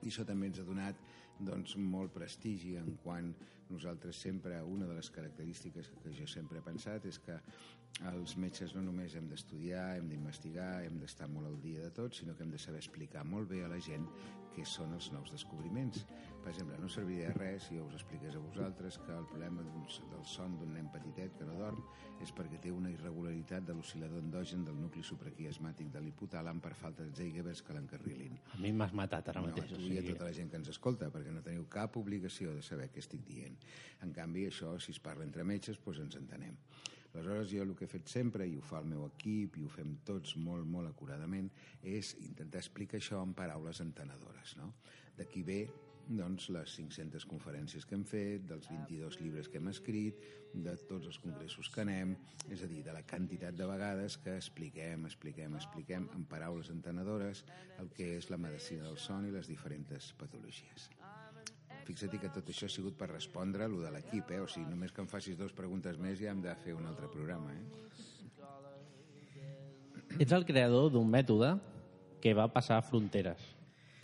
i 0.03 0.11
això 0.11 0.27
també 0.29 0.51
ens 0.51 0.61
ha 0.61 0.66
donat 0.66 1.01
doncs, 1.40 1.77
molt 1.77 2.12
prestigi 2.14 2.77
en 2.79 2.94
quan 3.03 3.33
nosaltres 3.70 4.20
sempre, 4.20 4.61
una 4.62 4.87
de 4.87 4.94
les 4.99 5.11
característiques 5.11 5.90
que 6.03 6.12
jo 6.14 6.27
sempre 6.31 6.61
he 6.61 6.64
pensat 6.64 7.07
és 7.11 7.18
que 7.18 7.38
els 8.11 8.37
metges 8.40 8.75
no 8.75 8.83
només 8.83 9.14
hem 9.14 9.29
d'estudiar, 9.31 9.97
hem 9.99 10.09
d'investigar, 10.11 10.85
hem 10.85 10.99
d'estar 11.01 11.29
molt 11.31 11.51
al 11.51 11.61
dia 11.62 11.83
de 11.87 11.92
tot, 11.94 12.14
sinó 12.14 12.35
que 12.35 12.42
hem 12.44 12.55
de 12.55 12.61
saber 12.61 12.83
explicar 12.83 13.25
molt 13.25 13.49
bé 13.51 13.64
a 13.64 13.70
la 13.70 13.81
gent 13.83 14.07
què 14.55 14.66
són 14.66 14.94
els 14.94 15.11
nous 15.14 15.31
descobriments. 15.35 16.05
Per 16.44 16.50
exemple, 16.52 16.76
no 16.76 16.90
serviria 16.92 17.30
de 17.30 17.35
res 17.38 17.64
si 17.70 17.78
jo 17.78 17.87
us 17.88 17.94
expliqués 17.96 18.35
a 18.37 18.40
vosaltres 18.42 18.98
que 19.00 19.14
el 19.16 19.24
problema 19.30 19.62
del 19.64 20.24
son 20.28 20.59
d'un 20.61 20.74
nen 20.76 20.90
petitet 20.92 21.33
que 21.38 21.46
no 21.48 21.54
dorm 21.57 21.80
és 22.20 22.33
perquè 22.37 22.59
té 22.61 22.72
una 22.72 22.90
irregularitat 22.92 23.64
de 23.64 23.72
l'oscil·lador 23.72 24.20
endogen 24.20 24.64
del 24.66 24.76
nucli 24.76 25.00
supraquiasmàtic 25.02 25.88
de 25.94 26.02
l'hipotàlam 26.04 26.61
per 26.61 26.74
falta 26.76 27.07
de 27.07 27.16
Zeigebers 27.16 27.62
que 27.64 27.72
l'encarrilin. 27.72 28.37
A 28.52 28.61
mi 28.61 28.72
m'has 28.76 28.92
matat 28.92 29.30
ara 29.33 29.40
No, 29.40 29.48
mateix. 29.48 29.72
a 29.72 29.74
tu 29.74 29.88
i 29.88 29.98
a 29.98 30.02
tota 30.11 30.24
la 30.28 30.35
gent 30.37 30.50
que 30.50 30.61
ens 30.61 30.68
escolta, 30.68 31.09
perquè 31.11 31.33
no 31.33 31.40
teniu 31.42 31.64
cap 31.68 31.96
obligació 31.96 32.52
de 32.54 32.62
saber 32.62 32.90
què 32.92 33.00
estic 33.00 33.24
dient. 33.24 33.57
En 34.02 34.12
canvi, 34.12 34.44
això, 34.50 34.78
si 34.78 34.92
es 34.92 35.00
parla 35.00 35.24
entre 35.24 35.44
metges, 35.44 35.80
doncs 35.80 36.00
ens 36.04 36.16
entenem. 36.16 36.57
Aleshores, 37.14 37.48
jo 37.48 37.62
el 37.62 37.74
que 37.78 37.85
he 37.87 37.88
fet 37.88 38.09
sempre, 38.11 38.46
i 38.46 38.57
ho 38.59 38.61
fa 38.61 38.80
el 38.83 38.87
meu 38.90 39.07
equip, 39.07 39.57
i 39.57 39.64
ho 39.64 39.68
fem 39.68 39.96
tots 40.04 40.37
molt, 40.37 40.66
molt 40.66 40.88
acuradament, 40.90 41.48
és 41.80 42.16
intentar 42.20 42.59
explicar 42.59 42.98
això 42.98 43.22
en 43.22 43.33
paraules 43.35 43.80
entenedores. 43.80 44.57
No? 44.57 44.74
D'aquí 45.16 45.44
ve 45.46 45.68
doncs, 46.09 46.49
les 46.53 46.75
500 46.77 47.25
conferències 47.29 47.87
que 47.87 47.97
hem 47.97 48.05
fet, 48.09 48.45
dels 48.49 48.69
22 48.71 49.21
llibres 49.23 49.49
que 49.49 49.61
hem 49.61 49.71
escrit, 49.73 50.21
de 50.55 50.75
tots 50.88 51.09
els 51.11 51.19
congressos 51.19 51.71
que 51.73 51.83
anem, 51.83 52.14
és 52.53 52.62
a 52.62 52.69
dir, 52.71 52.83
de 52.87 52.93
la 52.95 53.03
quantitat 53.09 53.57
de 53.59 53.67
vegades 53.69 54.19
que 54.23 54.37
expliquem, 54.37 55.07
expliquem, 55.09 55.57
expliquem 55.59 56.09
en 56.14 56.27
paraules 56.31 56.71
entenedores 56.71 57.45
el 57.83 57.90
que 57.97 58.14
és 58.19 58.31
la 58.31 58.38
medicina 58.38 58.87
del 58.87 58.99
son 59.03 59.27
i 59.27 59.35
les 59.35 59.51
diferents 59.51 60.12
patologies. 60.21 60.90
Fixa't 61.85 62.17
que 62.17 62.31
tot 62.33 62.49
això 62.49 62.64
ha 62.69 62.73
sigut 62.73 62.97
per 62.97 63.11
respondre 63.11 63.67
a 63.67 63.69
lo 63.69 63.83
de 63.83 63.90
l'equip, 63.93 64.31
eh? 64.33 64.40
o 64.40 64.49
sigui, 64.49 64.71
només 64.71 64.93
que 64.95 65.03
em 65.05 65.09
facis 65.11 65.37
dues 65.37 65.53
preguntes 65.53 65.99
més 66.01 66.17
ja 66.21 66.31
hem 66.33 66.40
de 66.45 66.55
fer 66.62 66.73
un 66.77 66.87
altre 66.88 67.11
programa. 67.12 67.53
Eh? 67.53 67.62
Ets 70.25 70.33
el 70.33 70.47
creador 70.49 70.93
d'un 70.95 71.09
mètode 71.11 71.59
que 72.25 72.33
va 72.33 72.47
passar 72.49 72.81
fronteres, 72.87 73.54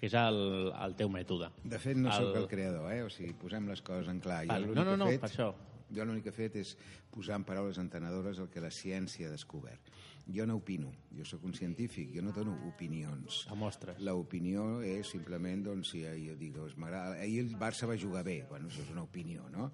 que 0.01 0.07
és 0.09 0.15
el, 0.17 0.73
el 0.73 0.95
teu 0.97 1.11
mètode. 1.13 1.51
De 1.65 1.79
fet, 1.79 1.97
no 2.01 2.09
El- 2.09 2.17
sóc 2.17 2.37
el 2.41 2.49
creador, 2.49 2.87
eh? 2.93 3.03
o 3.05 3.11
sigui, 3.13 3.35
posem 3.37 3.69
les 3.69 3.83
coses 3.85 4.09
en 4.09 4.21
clar. 4.25 4.43
Jo 4.47 4.55
Vale. 4.55 4.67
l'únic 4.67 4.81
No, 4.81 4.85
no, 4.91 4.97
no, 4.97 5.11
fet- 5.13 5.21
per 5.21 5.29
això. 5.31 5.51
Jo 5.91 6.05
l'únic 6.07 6.23
que 6.23 6.31
he 6.31 6.37
fet 6.37 6.55
és 6.57 6.77
posar 7.11 7.35
en 7.37 7.45
paraules 7.45 7.77
entenedores 7.83 8.39
el 8.39 8.49
que 8.49 8.61
la 8.63 8.71
ciència 8.71 9.27
ha 9.27 9.31
descobert. 9.33 9.91
Jo 10.31 10.45
no 10.47 10.55
opino, 10.61 10.93
jo 11.17 11.25
sóc 11.27 11.43
un 11.45 11.53
científic, 11.55 12.13
jo 12.15 12.23
no 12.23 12.31
dono 12.33 12.53
opinions. 12.69 13.47
Demostres. 13.51 13.99
L'opinió 14.01 14.81
és 14.87 15.09
simplement, 15.11 15.65
doncs, 15.67 15.91
si 15.91 16.05
jo 16.05 16.37
dic, 16.39 16.55
doncs, 16.55 16.77
ahir 17.19 17.41
el 17.41 17.57
Barça 17.59 17.89
va 17.91 17.97
jugar 17.99 18.23
bé, 18.23 18.45
bueno, 18.49 18.69
això 18.69 18.85
és 18.85 18.91
una 18.95 19.03
opinió, 19.03 19.49
no? 19.51 19.73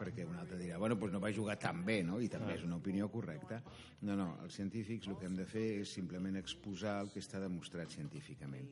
Perquè 0.00 0.24
un 0.26 0.34
altre 0.40 0.58
dirà, 0.58 0.78
bueno, 0.80 0.96
doncs 0.96 1.12
no 1.12 1.20
va 1.20 1.30
jugar 1.30 1.58
tan 1.60 1.84
bé, 1.84 2.02
no? 2.02 2.18
I 2.20 2.28
també 2.32 2.54
és 2.56 2.64
una 2.64 2.76
opinió 2.80 3.06
correcta. 3.12 3.62
No, 4.00 4.16
no, 4.16 4.38
els 4.42 4.54
científics 4.56 5.06
el 5.06 5.16
que 5.20 5.26
hem 5.26 5.36
de 5.36 5.44
fer 5.46 5.66
és 5.82 5.92
simplement 5.92 6.34
exposar 6.40 6.98
el 7.04 7.12
que 7.12 7.20
està 7.20 7.38
demostrat 7.38 7.92
científicament. 7.92 8.66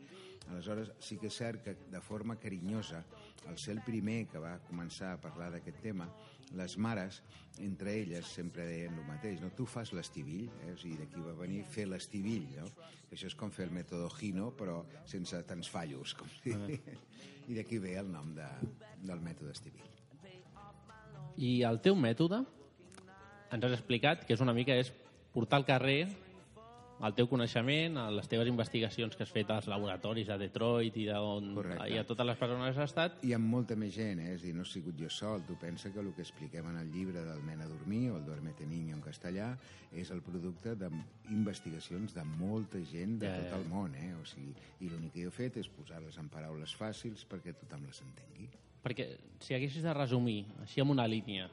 Aleshores, 0.52 0.90
sí 1.00 1.16
que 1.20 1.30
és 1.30 1.36
cert 1.40 1.62
que 1.64 1.74
de 1.90 2.00
forma 2.04 2.36
carinyosa, 2.40 3.02
al 3.48 3.58
ser 3.58 3.74
el 3.76 3.82
primer 3.84 4.26
que 4.30 4.40
va 4.40 4.58
començar 4.68 5.14
a 5.14 5.20
parlar 5.20 5.50
d'aquest 5.54 5.80
tema, 5.84 6.08
les 6.54 6.76
mares, 6.78 7.22
entre 7.64 7.94
elles, 8.00 8.26
sempre 8.36 8.66
deien 8.68 8.96
el 8.98 9.06
mateix, 9.08 9.40
no? 9.42 9.50
tu 9.56 9.66
fas 9.66 9.92
l'estivill, 9.96 10.48
eh? 10.64 10.72
o 10.74 10.78
sigui, 10.80 10.98
d'aquí 11.00 11.22
va 11.24 11.34
venir 11.38 11.62
fer 11.68 11.86
l'estivill, 11.88 12.46
no? 12.58 12.68
que 13.08 13.16
això 13.16 13.30
és 13.30 13.36
com 13.38 13.52
fer 13.54 13.68
el 13.68 13.74
mètode 13.74 14.10
Gino, 14.18 14.50
però 14.56 14.82
sense 15.10 15.40
tants 15.48 15.70
fallos, 15.70 16.14
com 16.18 16.30
si... 16.40 16.54
I 17.50 17.58
d'aquí 17.58 17.76
ve 17.76 17.98
el 18.00 18.08
nom 18.08 18.30
de, 18.36 18.46
del 19.04 19.20
mètode 19.20 19.52
estivill. 19.52 19.90
I 21.36 21.50
el 21.68 21.80
teu 21.84 21.96
mètode, 21.98 22.38
ens 23.52 23.66
has 23.66 23.74
explicat 23.76 24.24
que 24.24 24.32
és 24.36 24.42
una 24.44 24.54
mica 24.56 24.76
és 24.80 24.92
portar 25.34 25.60
al 25.60 25.66
carrer 25.68 26.06
el 27.04 27.12
teu 27.14 27.26
coneixement, 27.28 27.98
a 28.00 28.06
les 28.10 28.28
teves 28.30 28.48
investigacions 28.48 29.16
que 29.16 29.24
has 29.26 29.32
fet 29.32 29.50
als 29.52 29.66
laboratoris 29.68 30.28
a 30.32 30.38
Detroit 30.40 30.96
i, 30.96 31.08
on, 31.12 31.50
Correcte. 31.54 31.88
i 31.92 31.98
a 32.00 32.04
totes 32.08 32.26
les 32.26 32.38
persones 32.40 32.74
que 32.74 32.80
has 32.80 32.90
estat, 32.90 33.18
I 33.28 33.34
amb 33.36 33.50
molta 33.52 33.76
més 33.76 33.92
gent, 33.94 34.22
eh? 34.24 34.34
és 34.34 34.42
dir, 34.46 34.54
no 34.56 34.64
he 34.64 34.70
sigut 34.70 34.96
jo 34.98 35.10
sol. 35.12 35.42
Tu 35.46 35.56
pensa 35.60 35.92
que 35.92 36.00
el 36.00 36.12
que 36.16 36.22
expliquem 36.24 36.66
en 36.70 36.78
el 36.80 36.90
llibre 36.92 37.20
del 37.26 37.44
nen 37.44 37.60
a 37.60 37.68
dormir, 37.68 38.10
o 38.10 38.16
el 38.16 38.24
Duermete 38.24 38.66
Niño 38.66 38.96
en 38.96 39.02
castellà, 39.04 39.50
és 39.92 40.10
el 40.10 40.22
producte 40.26 40.74
d'investigacions 40.80 42.14
de 42.16 42.24
molta 42.24 42.80
gent 42.90 43.18
de 43.20 43.28
Ja, 43.28 43.36
tot 43.44 43.58
el 43.60 43.68
món. 43.70 43.94
Eh? 43.94 44.12
O 44.20 44.24
sigui, 44.28 44.54
I 44.80 44.88
l'únic 44.90 45.12
que 45.14 45.22
jo 45.26 45.32
he 45.32 45.36
fet 45.36 45.56
és 45.60 45.68
posar-les 45.68 46.16
en 46.18 46.28
paraules 46.32 46.74
fàcils 46.76 47.26
perquè 47.28 47.54
tothom 47.58 47.84
les 47.86 48.00
entengui. 48.02 48.48
perquè 48.84 49.06
si 49.40 49.54
haguessis 49.56 49.82
de 49.82 49.92
resumir, 49.96 50.44
així 50.60 50.80
amb 50.82 50.90
una 50.92 51.06
línia, 51.08 51.46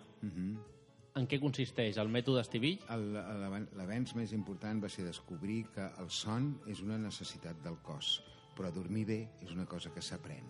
en 1.19 1.28
què 1.28 1.39
consisteix 1.43 2.00
el 2.02 2.12
mètode 2.12 2.41
Estivill? 2.45 2.80
L'avenç 3.78 4.15
més 4.15 4.34
important 4.38 4.82
va 4.84 4.89
ser 4.91 5.06
descobrir 5.08 5.65
que 5.76 5.88
el 6.04 6.10
son 6.15 6.54
és 6.71 6.84
una 6.86 7.00
necessitat 7.02 7.60
del 7.65 7.80
cos, 7.84 8.19
però 8.56 8.71
dormir 8.71 9.06
bé 9.10 9.21
és 9.43 9.52
una 9.56 9.67
cosa 9.67 9.91
que 9.91 10.04
s'aprèn. 10.06 10.47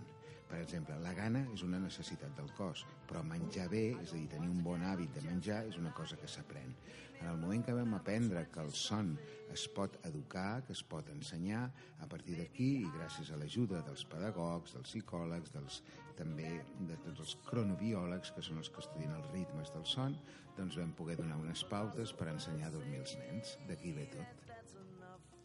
Per 0.52 0.60
exemple, 0.60 0.98
la 1.00 1.14
gana 1.16 1.46
és 1.56 1.62
una 1.64 1.80
necessitat 1.80 2.34
del 2.36 2.50
cos, 2.58 2.84
però 3.08 3.22
menjar 3.24 3.70
bé, 3.72 3.86
és 4.02 4.12
a 4.12 4.18
dir, 4.18 4.26
tenir 4.34 4.50
un 4.52 4.60
bon 4.66 4.84
hàbit 4.84 5.14
de 5.16 5.24
menjar, 5.24 5.62
és 5.70 5.78
una 5.80 5.94
cosa 5.96 6.18
que 6.20 6.28
s'aprèn. 6.28 6.74
En 7.22 7.30
el 7.30 7.38
moment 7.40 7.64
que 7.64 7.76
vam 7.78 7.94
aprendre 7.96 8.44
que 8.52 8.60
el 8.60 8.74
son 8.76 9.14
es 9.54 9.64
pot 9.72 9.96
educar, 10.10 10.64
que 10.68 10.76
es 10.76 10.82
pot 10.84 11.08
ensenyar, 11.14 11.70
a 12.04 12.10
partir 12.12 12.36
d'aquí, 12.36 12.70
i 12.82 12.92
gràcies 12.98 13.32
a 13.32 13.40
l'ajuda 13.40 13.80
dels 13.88 14.04
pedagogs, 14.12 14.76
dels 14.76 14.92
psicòlegs, 14.92 15.54
dels, 15.56 15.80
també 16.22 16.52
de 16.88 16.98
tots 17.02 17.24
els 17.26 17.34
cronobiòlegs, 17.48 18.34
que 18.36 18.44
són 18.46 18.62
els 18.62 18.70
que 18.70 18.84
estudien 18.84 19.16
els 19.18 19.32
ritmes 19.34 19.74
del 19.74 19.88
son, 19.90 20.16
doncs 20.58 20.78
vam 20.80 20.94
poder 20.98 21.18
donar 21.20 21.40
unes 21.42 21.64
pautes 21.70 22.14
per 22.18 22.30
ensenyar 22.32 22.70
a 22.70 22.76
dormir 22.76 23.02
els 23.02 23.18
nens. 23.24 23.58
D'aquí 23.70 23.94
ve 23.96 24.08
tot. 24.14 24.48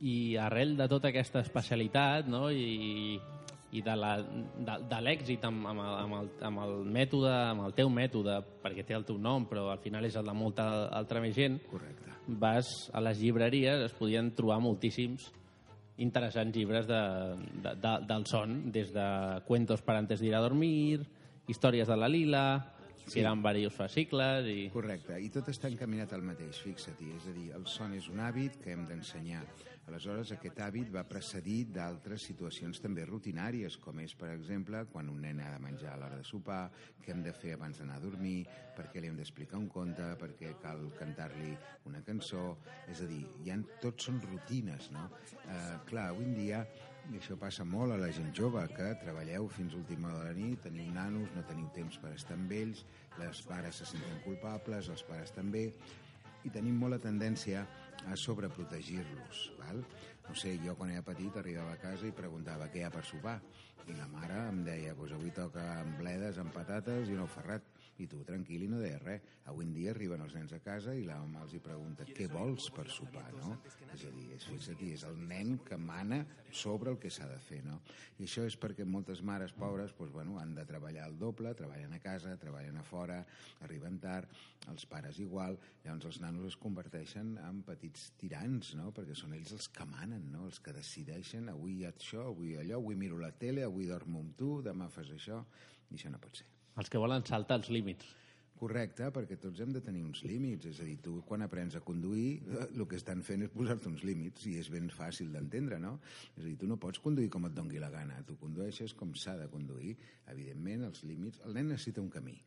I 0.05 0.37
arrel 0.45 0.77
de 0.77 0.87
tota 0.93 1.09
aquesta 1.09 1.41
especialitat 1.41 2.27
no? 2.29 2.51
i, 2.53 3.17
i 3.73 3.83
de 3.85 3.95
l'èxit 3.97 5.47
amb, 5.49 5.65
amb, 5.73 5.81
el, 5.87 5.95
amb, 6.03 6.19
el, 6.19 6.29
amb 6.51 6.63
el 6.67 6.77
mètode, 6.99 7.33
amb 7.33 7.65
el 7.65 7.77
teu 7.79 7.89
mètode, 7.93 8.37
perquè 8.65 8.85
té 8.85 8.99
el 8.99 9.07
teu 9.09 9.17
nom, 9.17 9.49
però 9.49 9.71
al 9.73 9.81
final 9.81 10.05
és 10.05 10.19
el 10.21 10.29
de 10.29 10.37
molta 10.37 10.69
altra 10.93 11.23
més 11.25 11.35
gent, 11.39 11.57
Correcte. 11.71 12.13
vas 12.45 12.75
a 12.93 13.01
les 13.09 13.25
llibreries, 13.25 13.89
es 13.89 13.97
podien 13.97 14.35
trobar 14.37 14.61
moltíssims 14.61 15.31
interessants 15.99 16.55
llibres 16.57 16.87
de, 16.87 17.01
de, 17.63 17.75
de, 17.81 17.93
del 18.07 18.27
son, 18.27 18.71
des 18.73 18.93
de 18.93 19.41
Cuentos 19.47 19.83
para 19.83 19.99
antes 19.99 20.21
de 20.21 20.27
ir 20.27 20.35
a 20.35 20.41
dormir, 20.45 21.07
Històries 21.49 21.89
de 21.89 21.97
la 21.97 22.09
Lila, 22.09 22.73
que 23.05 23.11
Sí. 23.13 23.21
eren 23.21 23.39
diversos 23.39 23.73
fascicles, 23.73 24.47
i... 24.51 24.69
Correcte, 24.75 25.21
i 25.23 25.29
tot 25.31 25.47
està 25.49 25.69
encaminat 25.71 26.13
al 26.13 26.25
mateix, 26.27 26.59
fixa-t'hi. 26.59 27.13
És 27.17 27.29
a 27.31 27.35
dir, 27.37 27.53
el 27.55 27.67
son 27.71 27.95
és 27.95 28.09
un 28.11 28.19
hàbit 28.19 28.59
que 28.65 28.73
hem 28.75 28.85
d'ensenyar. 28.89 29.45
Aleshores, 29.87 30.33
aquest 30.35 30.59
hàbit 30.59 30.89
va 30.91 31.05
precedir 31.07 31.69
d'altres 31.71 32.25
situacions 32.27 32.81
també 32.83 33.05
rutinàries, 33.07 33.77
com 33.79 34.01
és, 34.03 34.17
per 34.19 34.33
exemple, 34.33 34.81
quan 34.91 35.07
un 35.13 35.21
nen 35.23 35.39
ha 35.45 35.53
de 35.53 35.61
menjar 35.63 35.93
a 35.93 36.01
l'hora 36.01 36.19
de 36.19 36.27
sopar, 36.27 36.65
què 37.05 37.13
hem 37.15 37.23
de 37.23 37.35
fer 37.37 37.53
abans 37.55 37.79
d'anar 37.79 38.01
a 38.01 38.03
dormir, 38.03 38.41
per 38.75 38.89
què 38.91 38.99
li 39.01 39.07
hem 39.13 39.21
d'explicar 39.21 39.61
un 39.61 39.69
conte, 39.71 40.09
per 40.19 40.33
què 40.41 40.57
cal 40.65 40.83
cantar-li 40.99 41.55
una 41.87 42.03
cançó... 42.09 42.57
És 42.91 43.05
a 43.05 43.07
dir, 43.11 43.23
hi 43.45 43.55
ha, 43.55 43.61
tots 43.83 44.09
són 44.09 44.19
rutines, 44.27 44.91
no? 44.95 45.07
Eh, 45.45 45.79
clar, 45.87 46.11
avui 46.11 46.27
en 46.27 46.35
dia 46.35 46.61
i 47.13 47.21
això 47.21 47.37
passa 47.39 47.63
molt 47.63 47.95
a 47.95 48.01
la 48.01 48.11
gent 48.15 48.33
jove, 48.35 48.65
que 48.75 48.91
treballeu 48.99 49.47
fins 49.55 49.79
última 49.79 50.11
hora 50.11 50.33
de 50.33 50.35
la 50.35 50.39
nit, 50.41 50.63
teniu 50.67 50.91
nanos, 50.95 51.31
no 51.37 51.47
teniu 51.47 51.71
temps 51.79 51.99
per 52.03 52.11
estar 52.19 52.35
amb 52.35 52.51
ells, 52.59 52.83
les 53.21 53.43
pares 53.47 53.79
se 53.79 53.87
senten 53.93 54.19
culpables, 54.27 54.91
els 54.91 55.07
pares 55.07 55.35
també, 55.35 55.69
i 56.47 56.51
tenim 56.51 56.79
molt 56.79 56.97
la 56.97 57.03
tendència 57.03 57.63
a 58.07 58.17
sobreprotegir-los. 58.17 59.47
No 60.27 60.35
sé, 60.35 60.57
jo 60.63 60.75
quan 60.79 60.91
era 60.91 61.05
petit 61.07 61.37
arribava 61.39 61.77
a 61.77 61.81
casa 61.81 62.09
i 62.09 62.15
preguntava 62.15 62.67
què 62.73 62.81
hi 62.81 62.87
ha 62.87 62.93
per 62.95 63.05
sopar. 63.07 63.37
I 63.87 63.95
la 63.95 64.09
mare 64.11 64.39
em 64.49 64.65
deia, 64.67 64.95
pues 64.99 65.13
avui 65.15 65.31
toca 65.35 65.63
amb 65.81 66.01
bledes, 66.01 66.41
amb 66.43 66.55
patates 66.55 67.11
i 67.11 67.15
un 67.15 67.23
ou 67.23 67.31
ferrat. 67.31 67.76
I 68.03 68.07
tu, 68.11 68.21
tranquil, 68.29 68.67
i 68.67 68.69
no 68.69 68.81
deies 68.83 69.01
res. 69.03 69.25
Avui 69.51 69.65
en 69.65 69.73
dia 69.73 69.93
arriben 69.95 70.21
els 70.21 70.35
nens 70.37 70.53
a 70.53 70.61
casa 70.65 70.93
i 70.95 71.05
la 71.07 71.17
mama 71.23 71.45
els 71.47 71.55
hi 71.57 71.61
pregunta 71.65 72.05
què 72.09 72.27
vols 72.33 72.69
per 72.75 72.87
sopar, 72.93 73.29
no? 73.39 73.55
És 73.95 74.05
a 74.05 74.11
dir, 74.13 74.27
és, 74.37 74.45
fixa't-hi, 74.51 74.91
és 74.99 75.05
el 75.09 75.17
nen 75.29 75.57
que 75.65 75.79
mana 75.81 76.21
sobre 76.53 76.93
el 76.93 76.99
que 77.01 77.11
s'ha 77.13 77.29
de 77.31 77.39
fer, 77.47 77.63
no? 77.65 77.79
I 78.19 78.27
això 78.27 78.45
és 78.49 78.57
perquè 78.61 78.85
moltes 78.85 79.23
mares 79.25 79.55
pobres 79.57 79.95
doncs, 79.97 80.13
bueno, 80.13 80.39
han 80.41 80.55
de 80.57 80.65
treballar 80.69 81.07
el 81.11 81.17
doble, 81.21 81.55
treballen 81.57 81.95
a 81.97 82.01
casa, 82.03 82.37
treballen 82.41 82.77
a 82.77 82.85
fora, 82.87 83.23
arriben 83.67 84.01
tard, 84.03 84.33
els 84.73 84.87
pares 84.91 85.21
igual, 85.23 85.59
llavors 85.85 86.11
els 86.11 86.21
nanos 86.25 86.51
es 86.51 86.59
converteixen 86.61 87.37
en 87.45 87.63
petits 87.67 88.11
tirans, 88.21 88.75
no? 88.79 88.91
Perquè 88.97 89.17
són 89.17 89.37
ells 89.39 89.55
els 89.57 89.71
que 89.73 89.87
manen, 89.89 90.29
no? 90.33 90.47
Els 90.51 90.61
que 90.61 90.75
decideixen 90.77 91.49
avui 91.53 91.85
això, 91.89 92.29
avui 92.33 92.57
allò, 92.61 92.81
avui 92.81 92.99
miro 92.99 93.21
la 93.23 93.33
tele, 93.33 93.65
avui 93.65 93.89
dormo 93.89 94.25
amb 94.25 94.37
tu, 94.37 94.53
demà 94.67 94.91
fas 94.93 95.15
això, 95.15 95.45
i 95.91 95.99
això 96.01 96.13
no 96.13 96.23
pot 96.23 96.43
ser. 96.43 96.56
Els 96.81 96.93
que 96.93 97.01
volen 97.01 97.25
saltar 97.25 97.61
els 97.61 97.71
límits. 97.73 98.09
Correcte, 98.57 99.11
perquè 99.13 99.37
tots 99.41 99.61
hem 99.61 99.73
de 99.75 99.83
tenir 99.85 100.01
uns 100.07 100.23
límits. 100.25 100.69
És 100.71 100.81
a 100.81 100.87
dir, 100.89 100.97
tu 101.05 101.19
quan 101.29 101.45
aprens 101.45 101.77
a 101.77 101.83
conduir, 101.85 102.41
el 102.67 102.87
que 102.89 102.97
estan 102.97 103.21
fent 103.27 103.45
és 103.45 103.53
posar-te 103.53 103.91
uns 103.91 104.05
límits 104.09 104.47
i 104.49 104.57
és 104.61 104.71
ben 104.73 104.89
fàcil 104.93 105.33
d'entendre, 105.35 105.79
no? 105.83 105.99
És 106.35 106.43
a 106.43 106.47
dir, 106.47 106.57
tu 106.61 106.69
no 106.71 106.79
pots 106.81 107.03
conduir 107.05 107.29
com 107.33 107.49
et 107.49 107.57
dongui 107.57 107.83
la 107.83 107.93
gana. 107.93 108.23
Tu 108.25 108.39
condueixes 108.41 108.97
com 108.97 109.13
s'ha 109.15 109.37
de 109.37 109.51
conduir. 109.53 109.97
Evidentment, 110.33 110.87
els 110.89 111.05
límits... 111.05 111.43
El 111.45 111.57
nen 111.59 111.69
necessita 111.75 112.01
un 112.01 112.09
camí. 112.13 112.39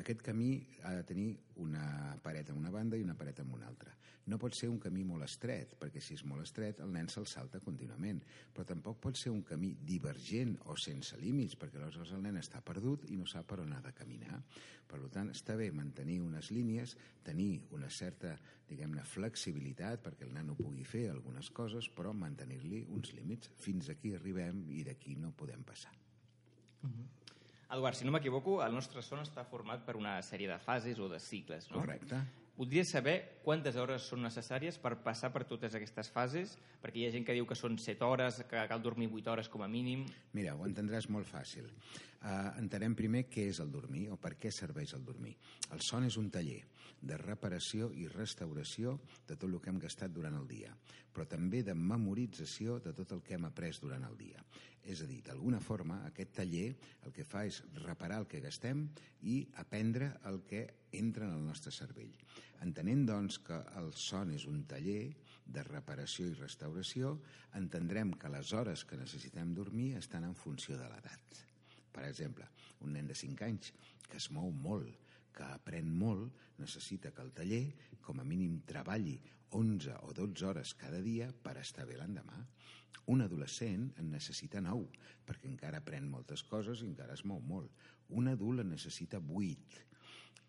Aquest 0.00 0.24
camí 0.24 0.54
ha 0.88 0.94
de 0.96 1.04
tenir 1.04 1.28
una 1.60 2.16
paret 2.24 2.48
en 2.48 2.56
una 2.56 2.72
banda 2.72 2.96
i 2.96 3.04
una 3.04 3.18
paret 3.18 3.44
en 3.44 3.52
una 3.52 3.68
altra. 3.68 3.92
No 4.30 4.38
pot 4.38 4.54
ser 4.54 4.68
un 4.70 4.78
camí 4.78 5.02
molt 5.04 5.26
estret, 5.26 5.74
perquè 5.80 6.00
si 6.00 6.14
és 6.14 6.22
molt 6.24 6.44
estret 6.44 6.78
el 6.84 6.92
nen 6.94 7.08
se'l 7.10 7.26
salta 7.26 7.58
contínuament. 7.60 8.20
Però 8.54 8.64
tampoc 8.66 9.00
pot 9.02 9.18
ser 9.18 9.32
un 9.34 9.42
camí 9.46 9.72
divergent 9.82 10.54
o 10.70 10.76
sense 10.78 11.18
límits, 11.18 11.58
perquè 11.58 11.80
aleshores 11.80 12.14
el 12.14 12.22
nen 12.22 12.38
està 12.38 12.62
perdut 12.64 13.08
i 13.10 13.18
no 13.18 13.26
sap 13.26 13.50
per 13.50 13.60
on 13.64 13.74
ha 13.74 13.82
de 13.82 13.92
caminar. 13.98 14.38
Per 14.86 15.00
tant, 15.10 15.32
està 15.42 15.56
bé 15.58 15.72
mantenir 15.74 16.20
unes 16.22 16.52
línies, 16.54 16.94
tenir 17.26 17.64
una 17.74 17.90
certa, 17.90 18.36
diguem-ne, 18.68 19.02
flexibilitat 19.02 20.04
perquè 20.04 20.28
el 20.28 20.36
nen 20.36 20.52
ho 20.52 20.56
pugui 20.58 20.86
fer 20.86 21.08
algunes 21.10 21.50
coses, 21.50 21.88
però 21.90 22.14
mantenir-li 22.14 22.84
uns 22.94 23.10
límits. 23.16 23.50
Fins 23.58 23.90
aquí 23.90 24.14
arribem 24.14 24.62
i 24.70 24.84
d'aquí 24.86 25.16
no 25.18 25.34
podem 25.34 25.64
passar. 25.66 25.90
Eduard, 27.72 27.96
si 27.96 28.06
no 28.06 28.12
m'equivoco, 28.14 28.60
el 28.62 28.74
nostre 28.74 29.02
son 29.02 29.24
està 29.24 29.42
format 29.48 29.82
per 29.86 29.96
una 29.98 30.14
sèrie 30.22 30.46
de 30.50 30.60
fases 30.62 31.00
o 31.00 31.08
de 31.10 31.18
cicles, 31.22 31.66
no? 31.72 31.80
Correcte. 31.80 32.20
Voldria 32.52 32.84
saber 32.84 33.16
quantes 33.42 33.78
hores 33.80 34.04
són 34.12 34.22
necessàries 34.22 34.76
per 34.78 34.98
passar 35.02 35.32
per 35.32 35.46
totes 35.48 35.74
aquestes 35.74 36.10
fases, 36.12 36.52
perquè 36.82 37.00
hi 37.00 37.06
ha 37.08 37.12
gent 37.14 37.24
que 37.26 37.34
diu 37.34 37.48
que 37.48 37.56
són 37.58 37.78
7 37.80 38.04
hores, 38.04 38.42
que 38.46 38.66
cal 38.68 38.82
dormir 38.84 39.08
8 39.08 39.32
hores 39.32 39.48
com 39.50 39.64
a 39.64 39.70
mínim. 39.72 40.04
Mira, 40.36 40.54
ho 40.54 40.68
entendràs 40.68 41.08
molt 41.10 41.26
fàcil. 41.26 41.70
Uh, 42.22 42.52
entenem 42.60 42.94
primer 42.94 43.24
què 43.26 43.48
és 43.50 43.58
el 43.58 43.72
dormir 43.74 44.04
o 44.14 44.16
per 44.20 44.36
què 44.38 44.52
serveix 44.54 44.92
el 44.94 45.02
dormir. 45.02 45.32
El 45.74 45.80
son 45.82 46.06
és 46.06 46.16
un 46.20 46.28
taller 46.30 46.60
de 47.02 47.16
reparació 47.18 47.88
i 47.98 48.06
restauració 48.06 48.94
de 49.26 49.34
tot 49.34 49.48
el 49.50 49.58
que 49.58 49.72
hem 49.72 49.80
gastat 49.82 50.14
durant 50.14 50.36
el 50.38 50.46
dia, 50.46 50.70
però 51.10 51.26
també 51.26 51.64
de 51.66 51.74
memorització 51.74 52.78
de 52.84 52.94
tot 52.94 53.16
el 53.16 53.24
que 53.26 53.34
hem 53.34 53.48
après 53.50 53.82
durant 53.82 54.06
el 54.06 54.14
dia. 54.20 54.44
És 54.82 55.02
a 55.02 55.06
dir, 55.06 55.20
d'alguna 55.26 55.58
forma, 55.62 56.00
aquest 56.06 56.32
taller 56.38 56.68
el 57.06 57.12
que 57.14 57.26
fa 57.26 57.44
és 57.46 57.60
reparar 57.82 58.22
el 58.22 58.30
que 58.30 58.42
gastem 58.42 58.86
i 59.26 59.42
aprendre 59.62 60.12
el 60.30 60.42
que 60.46 60.64
entra 60.98 61.26
en 61.26 61.36
el 61.36 61.46
nostre 61.46 61.74
cervell. 61.74 62.14
Entenent, 62.62 63.06
doncs, 63.06 63.38
que 63.42 63.58
el 63.78 63.90
son 63.98 64.34
és 64.34 64.46
un 64.46 64.62
taller 64.70 65.12
de 65.46 65.62
reparació 65.66 66.28
i 66.30 66.38
restauració, 66.38 67.16
entendrem 67.58 68.14
que 68.14 68.30
les 68.30 68.54
hores 68.54 68.86
que 68.86 68.98
necessitem 68.98 69.54
dormir 69.54 69.96
estan 69.98 70.30
en 70.30 70.38
funció 70.38 70.78
de 70.78 70.90
l'edat. 70.90 71.42
Per 71.92 72.04
exemple, 72.08 72.48
un 72.84 72.94
nen 72.96 73.08
de 73.10 73.16
5 73.18 73.46
anys 73.46 73.72
que 74.08 74.18
es 74.20 74.28
mou 74.34 74.50
molt, 74.52 74.88
que 75.32 75.46
aprèn 75.56 75.88
molt, 75.88 76.32
necessita 76.60 77.12
que 77.12 77.22
el 77.24 77.32
taller, 77.36 77.64
com 78.04 78.20
a 78.20 78.26
mínim, 78.28 78.60
treballi 78.68 79.16
11 79.56 79.96
o 80.08 80.12
12 80.16 80.46
hores 80.48 80.74
cada 80.80 81.00
dia 81.04 81.30
per 81.44 81.56
estar 81.60 81.86
bé 81.88 81.96
l'endemà. 82.00 82.44
Un 83.12 83.24
adolescent 83.24 83.88
en 84.00 84.10
necessita 84.12 84.60
9, 84.64 84.86
perquè 85.26 85.48
encara 85.50 85.80
aprèn 85.82 86.08
moltes 86.08 86.44
coses 86.48 86.82
i 86.82 86.88
encara 86.90 87.16
es 87.18 87.24
mou 87.28 87.40
molt. 87.44 87.72
Un 88.20 88.28
adult 88.32 88.62
en 88.62 88.70
necessita 88.72 89.20
8, 89.20 89.82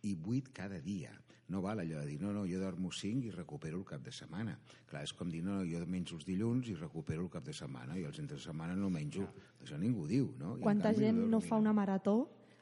i 0.04 0.16
8 0.16 0.52
cada 0.54 0.80
dia. 0.84 1.12
No 1.52 1.62
val 1.62 1.80
allò 1.84 2.00
de 2.02 2.08
dir, 2.08 2.20
no, 2.22 2.32
no, 2.34 2.46
jo 2.48 2.60
dormo 2.60 2.90
5 2.92 3.28
i 3.28 3.32
recupero 3.32 3.78
el 3.78 3.84
cap 3.86 4.02
de 4.02 4.12
setmana. 4.16 4.56
Clar, 4.90 5.04
és 5.04 5.12
com 5.14 5.30
dir, 5.30 5.42
no, 5.44 5.58
no, 5.60 5.66
jo 5.68 5.82
menjo 5.86 6.16
els 6.16 6.26
dilluns 6.26 6.70
i 6.72 6.76
recupero 6.80 7.22
el 7.26 7.30
cap 7.30 7.44
de 7.46 7.54
setmana 7.54 7.98
i 8.00 8.06
els 8.08 8.18
entre 8.20 8.40
setmana 8.40 8.76
no 8.80 8.90
menjo. 8.90 9.28
Això 9.62 9.78
ningú 9.78 10.08
diu, 10.08 10.32
no? 10.40 10.56
I 10.58 10.62
Quanta 10.64 10.92
canvi, 10.94 11.04
gent 11.06 11.18
no 11.20 11.28
dormir- 11.38 11.50
fa 11.50 11.60
una 11.60 11.74
marató 11.74 12.16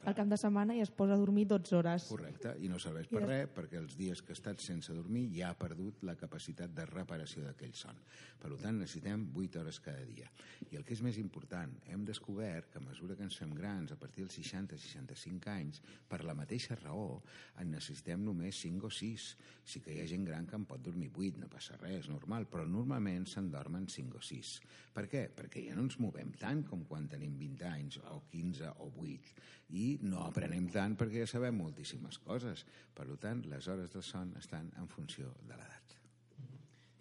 al 0.06 0.16
cap 0.18 0.30
de 0.30 0.38
setmana 0.40 0.76
i 0.76 0.82
es 0.82 0.90
posa 0.90 1.14
a 1.14 1.20
dormir 1.22 1.46
12 1.50 1.76
hores. 1.78 2.08
Correcte, 2.10 2.56
i 2.64 2.70
no 2.72 2.80
serveix 2.82 3.10
per 3.12 3.22
I 3.22 3.28
res 3.28 3.52
perquè 3.56 3.78
els 3.82 3.98
dies 4.00 4.22
que 4.26 4.34
ha 4.34 4.38
estat 4.38 4.64
sense 4.64 4.94
dormir 4.98 5.28
ja 5.36 5.52
ha 5.52 5.58
perdut 5.58 6.02
la 6.08 6.16
capacitat 6.18 6.74
de 6.74 6.86
reparació 6.90 7.46
d'aquell 7.46 7.76
son. 7.78 8.00
Per 8.42 8.50
tant, 8.58 8.80
necessitem 8.82 9.28
8 9.38 9.62
hores 9.62 9.80
cada 9.86 10.02
dia. 10.08 10.30
I 10.72 10.80
el 10.80 10.86
que 10.88 10.96
és 10.96 11.04
més 11.06 11.20
important, 11.22 11.74
hem 11.94 12.06
descobert 12.08 12.72
que 12.74 12.82
a 12.82 12.86
mesura 12.86 13.16
que 13.18 13.26
ens 13.28 13.38
fem 13.38 13.54
grans, 13.58 13.94
a 13.94 14.00
partir 14.02 14.26
dels 14.26 14.40
60-65 14.40 15.52
anys, 15.54 15.82
per 16.10 16.24
la 16.26 16.36
mateixa 16.38 16.78
raó, 16.82 17.22
en 17.62 17.70
necessitem 17.76 18.26
només 18.26 18.58
5 18.66 18.90
o 18.90 18.94
6. 18.98 19.28
Sí 19.72 19.84
que 19.86 19.94
hi 19.94 20.02
ha 20.02 20.10
gent 20.10 20.26
gran 20.26 20.50
que 20.50 20.58
en 20.58 20.66
pot 20.66 20.82
dormir 20.82 21.12
8, 21.14 21.38
no 21.44 21.52
passa 21.52 21.78
res, 21.82 22.10
normal, 22.10 22.50
però 22.50 22.66
normalment 22.66 23.28
se'n 23.30 23.52
dormen 23.54 23.86
5 23.86 24.18
o 24.18 24.26
6. 24.26 24.56
Per 24.96 25.06
què? 25.12 25.28
Perquè 25.38 25.68
ja 25.68 25.78
no 25.78 25.86
ens 25.86 26.00
movem 26.02 26.34
tant 26.42 26.66
com 26.68 26.82
quan 26.90 27.08
tenim 27.12 27.38
20 27.40 27.70
anys, 27.70 28.02
o 28.10 28.24
15 28.32 28.74
o 28.82 28.90
8, 29.06 29.36
i 29.78 29.91
no 30.02 30.26
aprenem 30.26 30.68
tant 30.74 30.96
perquè 31.00 31.24
ja 31.24 31.30
sabem 31.30 31.58
moltíssimes 31.58 32.20
coses. 32.26 32.66
Per 32.96 33.08
tant, 33.22 33.44
les 33.52 33.68
hores 33.68 33.92
de 33.94 34.02
son 34.06 34.34
estan 34.40 34.72
en 34.82 34.88
funció 34.92 35.34
de 35.42 35.56
l'edat. 35.56 35.98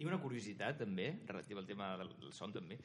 Tinc 0.00 0.08
una 0.08 0.20
curiositat, 0.22 0.78
també, 0.80 1.10
relativa 1.28 1.60
al 1.60 1.68
tema 1.68 1.90
del 2.00 2.12
son, 2.32 2.54
també. 2.54 2.78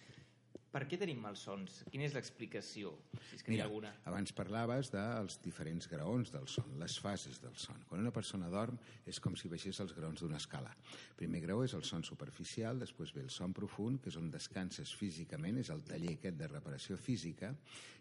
Per 0.76 0.82
què 0.92 0.98
tenim 1.00 1.22
malsons? 1.24 1.78
Quina 1.88 2.04
és 2.04 2.12
l'explicació, 2.12 2.90
si 3.30 3.38
és 3.38 3.44
que 3.46 3.54
n'hi 3.54 3.62
ha 3.62 3.68
alguna? 3.70 3.94
abans 4.12 4.34
parlaves 4.36 4.90
dels 4.92 5.38
diferents 5.40 5.88
graons 5.88 6.34
del 6.34 6.50
son, 6.52 6.74
les 6.82 6.98
fases 7.00 7.40
del 7.40 7.56
son. 7.56 7.80
Quan 7.88 8.04
una 8.04 8.12
persona 8.12 8.50
dorm 8.52 8.76
és 9.08 9.22
com 9.24 9.38
si 9.40 9.48
baixés 9.48 9.80
els 9.80 9.96
graons 9.96 10.20
d'una 10.20 10.36
escala. 10.36 10.74
Primer 11.16 11.40
grau 11.46 11.64
és 11.64 11.78
el 11.80 11.86
son 11.88 12.04
superficial, 12.04 12.84
després 12.84 13.16
ve 13.16 13.24
el 13.24 13.32
son 13.32 13.56
profund, 13.56 14.02
que 14.04 14.12
és 14.12 14.20
on 14.20 14.28
descanses 14.34 14.92
físicament, 15.00 15.62
és 15.64 15.72
el 15.72 15.86
taller 15.88 16.18
aquest 16.18 16.44
de 16.44 16.52
reparació 16.52 17.00
física, 17.00 17.54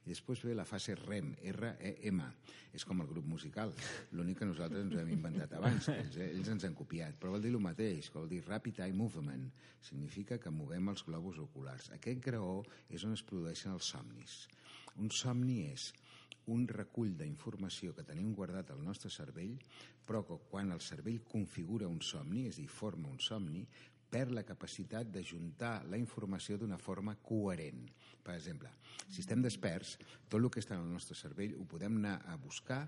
i 0.04 0.10
després 0.10 0.42
ve 0.44 0.58
la 0.58 0.66
fase 0.68 0.96
REM, 0.98 1.30
R-E-M. 1.54 2.26
És 2.74 2.82
com 2.84 2.98
el 3.00 3.06
grup 3.06 3.28
musical, 3.30 3.70
l'únic 4.18 4.40
que 4.42 4.48
nosaltres 4.50 4.82
ens 4.82 4.98
hem 4.98 5.14
inventat 5.14 5.54
abans, 5.60 5.87
ells, 5.94 6.18
eh, 6.18 6.32
ells 6.34 6.50
ens 6.56 6.66
han 6.66 6.74
copiat, 6.74 7.14
però 7.22 7.37
vol 7.37 7.46
dir 7.46 7.54
el 7.54 7.62
mateix, 7.62 8.10
vol 8.12 8.26
dir 8.28 8.42
Rapid 8.48 8.82
Eye 8.82 8.96
Movement, 8.98 9.46
significa 9.84 10.40
que 10.42 10.50
movem 10.50 10.90
els 10.90 11.04
globus 11.06 11.38
oculars. 11.38 11.92
Aquest 11.94 12.20
graó 12.24 12.63
és 12.88 13.05
on 13.05 13.16
es 13.16 13.24
produeixen 13.27 13.74
els 13.74 13.90
somnis. 13.94 14.44
Un 15.00 15.11
somni 15.11 15.64
és 15.70 15.92
un 16.53 16.66
recull 16.68 17.14
d'informació 17.16 17.94
que 17.96 18.05
tenim 18.05 18.35
guardat 18.37 18.70
al 18.70 18.83
nostre 18.85 19.11
cervell, 19.11 19.57
però 20.05 20.20
que 20.29 20.37
quan 20.50 20.72
el 20.74 20.83
cervell 20.85 21.22
configura 21.24 21.88
un 21.88 22.03
somni, 22.05 22.46
és 22.50 22.59
a 22.59 22.62
dir, 22.62 22.68
forma 22.68 23.09
un 23.09 23.20
somni, 23.20 23.64
perd 24.14 24.31
la 24.31 24.44
capacitat 24.46 25.09
de 25.11 25.24
juntar 25.27 25.81
la 25.90 25.98
informació 25.98 26.59
d'una 26.59 26.79
forma 26.79 27.16
coherent. 27.18 27.88
Per 28.22 28.37
exemple, 28.37 28.70
si 29.09 29.24
estem 29.24 29.42
desperts, 29.42 29.96
tot 30.29 30.38
el 30.38 30.50
que 30.53 30.62
està 30.62 30.77
en 30.77 30.85
el 30.85 30.92
nostre 30.92 31.16
cervell 31.18 31.57
ho 31.59 31.66
podem 31.66 31.98
anar 31.98 32.20
a 32.31 32.37
buscar, 32.38 32.85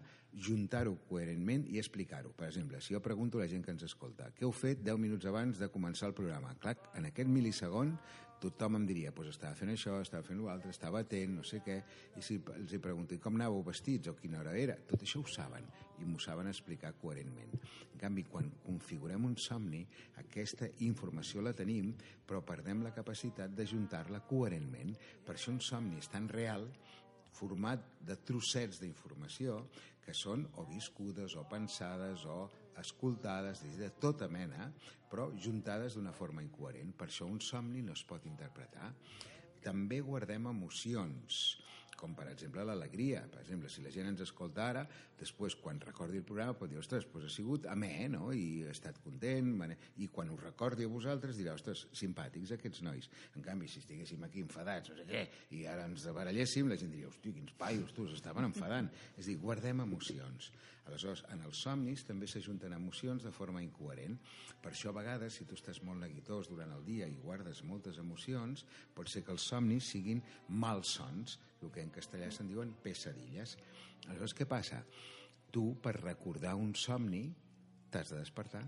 juntar-ho 0.47 0.95
coherentment 1.09 1.67
i 1.73 1.81
explicar-ho. 1.81 2.31
Per 2.37 2.47
exemple, 2.51 2.81
si 2.85 2.95
jo 2.95 3.03
pregunto 3.03 3.41
a 3.41 3.45
la 3.45 3.51
gent 3.51 3.65
que 3.65 3.75
ens 3.75 3.83
escolta 3.89 4.31
què 4.37 4.47
heu 4.47 4.55
fet 4.55 4.85
10 4.87 5.01
minuts 5.03 5.27
abans 5.27 5.59
de 5.59 5.71
començar 5.73 6.13
el 6.13 6.15
programa? 6.15 6.55
Clar, 6.63 6.77
en 6.95 7.11
aquest 7.11 7.33
milisegon 7.33 7.97
tothom 8.41 8.77
em 8.79 8.87
diria, 8.89 9.13
pues 9.17 9.31
estava 9.33 9.57
fent 9.59 9.73
això, 9.73 9.97
estava 10.03 10.27
fent 10.27 10.43
l'altre, 10.45 10.71
estava 10.75 11.01
atent, 11.01 11.37
no 11.39 11.45
sé 11.47 11.63
què, 11.65 11.77
i 12.17 12.23
si 12.23 12.39
els 12.55 12.73
hi 12.73 12.79
pregunto, 12.83 13.15
"I 13.15 13.19
com 13.19 13.35
anàveu 13.35 13.63
vestits 13.65 14.09
o 14.09 14.15
quina 14.15 14.41
hora 14.41 14.57
era? 14.59 14.77
Tot 14.77 15.03
això 15.03 15.23
ho 15.23 15.27
saben 15.27 15.65
i 15.99 16.05
m'ho 16.05 16.19
saben 16.19 16.49
explicar 16.49 16.93
coherentment. 17.01 17.55
En 17.93 17.99
canvi, 17.99 18.25
quan 18.25 18.51
configurem 18.65 19.25
un 19.25 19.37
somni, 19.37 19.87
aquesta 20.17 20.69
informació 20.81 21.43
la 21.43 21.53
tenim, 21.53 21.95
però 22.27 22.43
perdem 22.45 22.83
la 22.83 22.93
capacitat 22.93 23.51
de 23.51 23.67
juntar-la 23.67 24.21
coherentment. 24.21 24.97
Per 25.25 25.35
això 25.35 25.49
un 25.49 25.61
somni 25.61 25.97
és 25.99 26.09
tan 26.09 26.29
real 26.29 26.69
format 27.37 27.81
de 28.01 28.17
trossets 28.17 28.81
d'informació 28.81 29.61
que 30.05 30.15
són 30.15 30.47
o 30.57 30.65
viscudes 30.65 31.35
o 31.37 31.45
pensades 31.49 32.25
o 32.25 32.51
escoltades, 32.83 33.63
dir, 33.65 33.75
de 33.81 33.91
tota 34.03 34.29
mena, 34.33 34.71
però 35.11 35.29
juntades 35.39 35.97
d'una 35.97 36.15
forma 36.17 36.45
incoherent. 36.45 36.93
Per 36.97 37.09
això 37.09 37.29
un 37.29 37.41
somni 37.41 37.83
no 37.87 37.95
es 37.97 38.05
pot 38.09 38.27
interpretar. 38.29 38.93
També 39.65 40.01
guardem 40.05 40.51
emocions, 40.51 41.59
com 41.97 42.15
per 42.15 42.29
exemple 42.31 42.65
l'alegria. 42.67 43.25
Per 43.33 43.41
exemple, 43.43 43.71
si 43.73 43.83
la 43.83 43.93
gent 43.95 44.11
ens 44.13 44.23
escolta 44.27 44.67
ara, 44.69 44.85
després 45.21 45.57
quan 45.61 45.81
recordi 45.81 46.21
el 46.21 46.27
programa 46.29 46.57
pot 46.59 46.71
dir, 46.71 46.79
ostres, 46.81 47.07
doncs 47.13 47.29
ha 47.29 47.33
sigut 47.33 47.67
amè, 47.73 48.09
no? 48.13 48.31
I 48.37 48.67
he 48.67 48.73
estat 48.73 49.01
content, 49.05 49.53
i 50.03 50.09
quan 50.13 50.31
us 50.35 50.43
recordi 50.43 50.85
a 50.85 50.93
vosaltres 50.93 51.41
dirà, 51.41 51.57
ostres, 51.57 51.87
simpàtics 51.97 52.53
aquests 52.57 52.85
nois. 52.87 53.09
En 53.35 53.45
canvi, 53.45 53.71
si 53.71 53.81
estiguéssim 53.83 54.23
aquí 54.27 54.45
enfadats, 54.45 54.93
no 54.93 55.01
sé 55.01 55.09
què, 55.09 55.27
i 55.57 55.65
ara 55.71 55.89
ens 55.89 56.07
baralléssim, 56.13 56.69
la 56.69 56.79
gent 56.81 56.93
diria, 56.95 57.11
hosti, 57.11 57.35
quins 57.37 57.57
paios, 57.59 57.93
tu, 57.97 58.09
s'estaven 58.11 58.51
enfadant. 58.51 58.93
És 59.17 59.31
dir, 59.31 59.39
guardem 59.43 59.85
emocions. 59.87 60.53
Aleshores, 60.87 61.25
en 61.35 61.41
els 61.43 61.61
somnis 61.65 62.05
també 62.07 62.29
s'ajunten 62.31 62.75
emocions 62.77 63.25
de 63.27 63.33
forma 63.35 63.63
incoherent. 63.63 64.15
Per 64.63 64.71
això, 64.71 64.93
a 64.93 64.99
vegades, 65.01 65.35
si 65.35 65.47
tu 65.49 65.57
estàs 65.59 65.81
molt 65.83 65.99
neguitós 65.99 66.47
durant 66.51 66.71
el 66.77 66.85
dia 66.87 67.09
i 67.11 67.19
guardes 67.23 67.65
moltes 67.67 67.99
emocions, 67.99 68.63
pot 68.95 69.11
ser 69.11 69.25
que 69.27 69.35
els 69.35 69.49
somnis 69.51 69.91
siguin 69.97 70.23
malsons, 70.63 71.41
el 71.63 71.73
que 71.75 71.83
en 71.83 71.91
castellà 71.91 72.31
se'n 72.31 72.51
diuen 72.53 72.71
pesadilles. 72.85 73.57
Aleshores, 74.07 74.35
què 74.37 74.47
passa? 74.49 74.81
Tu, 75.53 75.65
per 75.83 75.95
recordar 75.99 76.55
un 76.59 76.75
somni, 76.79 77.25
t'has 77.91 78.13
de 78.13 78.21
despertar. 78.21 78.65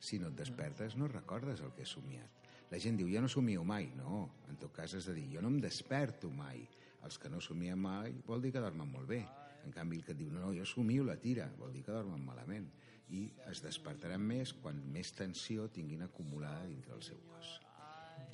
Si 0.00 0.18
no 0.20 0.30
et 0.30 0.36
despertes, 0.38 0.96
no 0.96 1.08
recordes 1.10 1.60
el 1.60 1.72
que 1.76 1.84
has 1.84 1.94
somiat. 1.96 2.40
La 2.70 2.78
gent 2.78 2.96
diu, 3.00 3.08
jo 3.10 3.20
no 3.20 3.28
somio 3.28 3.64
mai. 3.66 3.90
No, 3.98 4.22
en 4.48 4.60
tot 4.60 4.72
cas 4.76 4.94
has 4.94 5.08
de 5.10 5.16
dir, 5.16 5.26
jo 5.34 5.42
no 5.42 5.50
em 5.52 5.58
desperto 5.62 6.30
mai. 6.32 6.62
Els 7.04 7.16
que 7.18 7.30
no 7.32 7.40
somien 7.40 7.80
mai 7.80 8.14
vol 8.26 8.44
dir 8.44 8.52
que 8.54 8.62
dormen 8.62 8.90
molt 8.92 9.08
bé. 9.10 9.24
En 9.64 9.74
canvi, 9.74 9.98
el 10.00 10.06
que 10.06 10.14
et 10.14 10.20
diu, 10.20 10.30
no, 10.32 10.44
no, 10.44 10.52
jo 10.56 10.64
somio 10.68 11.04
la 11.04 11.18
tira, 11.20 11.50
vol 11.58 11.74
dir 11.74 11.82
que 11.84 11.96
dormen 11.96 12.22
malament. 12.24 12.70
I 13.10 13.26
es 13.50 13.64
despertaran 13.64 14.22
més 14.22 14.54
quan 14.62 14.78
més 14.94 15.10
tensió 15.16 15.66
tinguin 15.74 16.06
acumulada 16.06 16.68
dintre 16.70 16.94
el 16.96 17.02
seu 17.04 17.18
cos. 17.26 17.58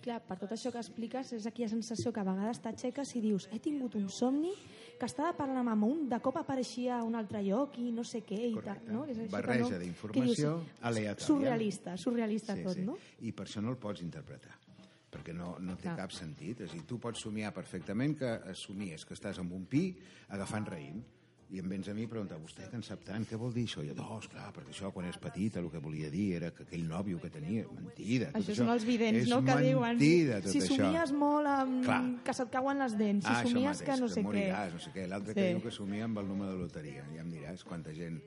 Clar, 0.07 0.21
per 0.23 0.37
tot 0.39 0.53
això 0.55 0.71
que 0.71 0.79
expliques, 0.79 1.33
és 1.35 1.47
aquella 1.51 1.67
sensació 1.73 2.13
que 2.15 2.21
a 2.23 2.27
vegades 2.29 2.61
t'aixeques 2.63 3.11
i 3.19 3.23
dius 3.25 3.49
he 3.51 3.59
tingut 3.59 3.97
un 3.99 4.05
somni 4.07 4.53
que 5.01 5.09
estava 5.09 5.33
parlant 5.35 5.67
amb 5.73 5.83
un, 5.83 6.05
de 6.07 6.21
cop 6.23 6.39
apareixia 6.39 7.01
a 7.01 7.03
un 7.03 7.19
altre 7.19 7.41
lloc 7.43 7.75
i 7.83 7.89
no 7.91 8.05
sé 8.07 8.21
què 8.23 8.39
i 8.39 8.53
tal. 8.55 8.61
Correcte. 8.61 8.93
No? 8.95 9.03
És 9.11 9.19
això 9.19 9.33
Barreja 9.35 9.73
no, 9.73 9.81
d'informació 9.83 10.53
aleatòria. 10.93 11.27
Surrealista, 11.27 11.97
surrealista 11.99 12.57
tot, 12.63 12.79
no? 12.87 12.95
I 13.27 13.35
per 13.35 13.49
això 13.49 13.65
no 13.65 13.75
el 13.75 13.81
pots 13.83 14.05
interpretar 14.07 14.55
perquè 15.17 15.33
no, 15.35 15.57
no 15.65 15.75
té 15.81 15.89
Clar. 15.89 15.97
cap 16.05 16.15
sentit. 16.15 16.63
És 16.63 16.71
a 16.71 16.77
dir, 16.77 16.85
tu 16.87 17.01
pots 17.03 17.27
somiar 17.27 17.51
perfectament 17.57 18.15
que 18.21 18.33
somies 18.59 19.07
que 19.09 19.17
estàs 19.17 19.41
amb 19.43 19.55
un 19.57 19.67
pi 19.71 19.89
agafant 20.37 20.67
raïm 20.71 21.03
i 21.55 21.61
em 21.63 21.69
vens 21.71 21.87
a 21.89 21.95
mi 21.95 22.03
i 22.03 22.09
pregunta, 22.11 22.35
vostè 22.43 22.65
que 22.71 22.75
en 22.75 22.83
sap 22.83 23.05
tant, 23.07 23.23
què 23.29 23.37
vol 23.39 23.53
dir 23.55 23.63
això? 23.69 23.85
I 23.85 23.93
jo, 23.93 23.95
no, 23.95 24.17
esclar, 24.19 24.49
perquè 24.57 24.73
això 24.75 24.91
quan 24.93 25.07
és 25.07 25.19
petita 25.23 25.61
el 25.63 25.69
que 25.71 25.79
volia 25.79 26.09
dir 26.11 26.25
era 26.41 26.51
que 26.51 26.65
aquell 26.67 26.83
nòvio 26.89 27.21
que 27.23 27.31
tenia... 27.31 27.67
Mentida. 27.71 28.33
tot 28.33 28.41
Això 28.41 28.57
són 28.59 28.73
els 28.75 28.87
vidents, 28.89 29.29
no?, 29.31 29.39
que 29.47 29.55
diuen 29.63 29.95
mentida, 29.95 30.41
tot 30.43 30.51
si 30.51 30.59
això. 30.65 30.75
somies 30.81 31.13
molt 31.15 31.47
amb... 31.53 31.79
Clar. 31.87 32.01
que 32.27 32.35
se't 32.35 32.51
cauen 32.51 32.83
les 32.83 32.97
dents, 32.99 33.23
si 33.25 33.31
ah, 33.31 33.37
això 33.45 33.53
somies 33.53 33.71
mateix, 33.71 33.85
que 33.87 34.01
no 34.03 34.09
sé 34.11 34.21
què. 34.21 34.27
moriràs, 34.27 34.75
no 34.75 34.83
sé 34.89 34.91
què. 34.97 35.07
L'altre 35.07 35.37
Sí. 35.37 35.39
que 35.39 35.47
diu 35.55 35.63
que 35.63 35.71
somia 35.79 36.05
amb 36.11 36.19
el 36.19 36.27
número 36.35 36.57
de 36.57 36.59
loteria. 36.67 37.07
Ja 37.15 37.23
em 37.23 37.31
diràs 37.31 37.63
quanta 37.65 37.95
gent 37.95 38.19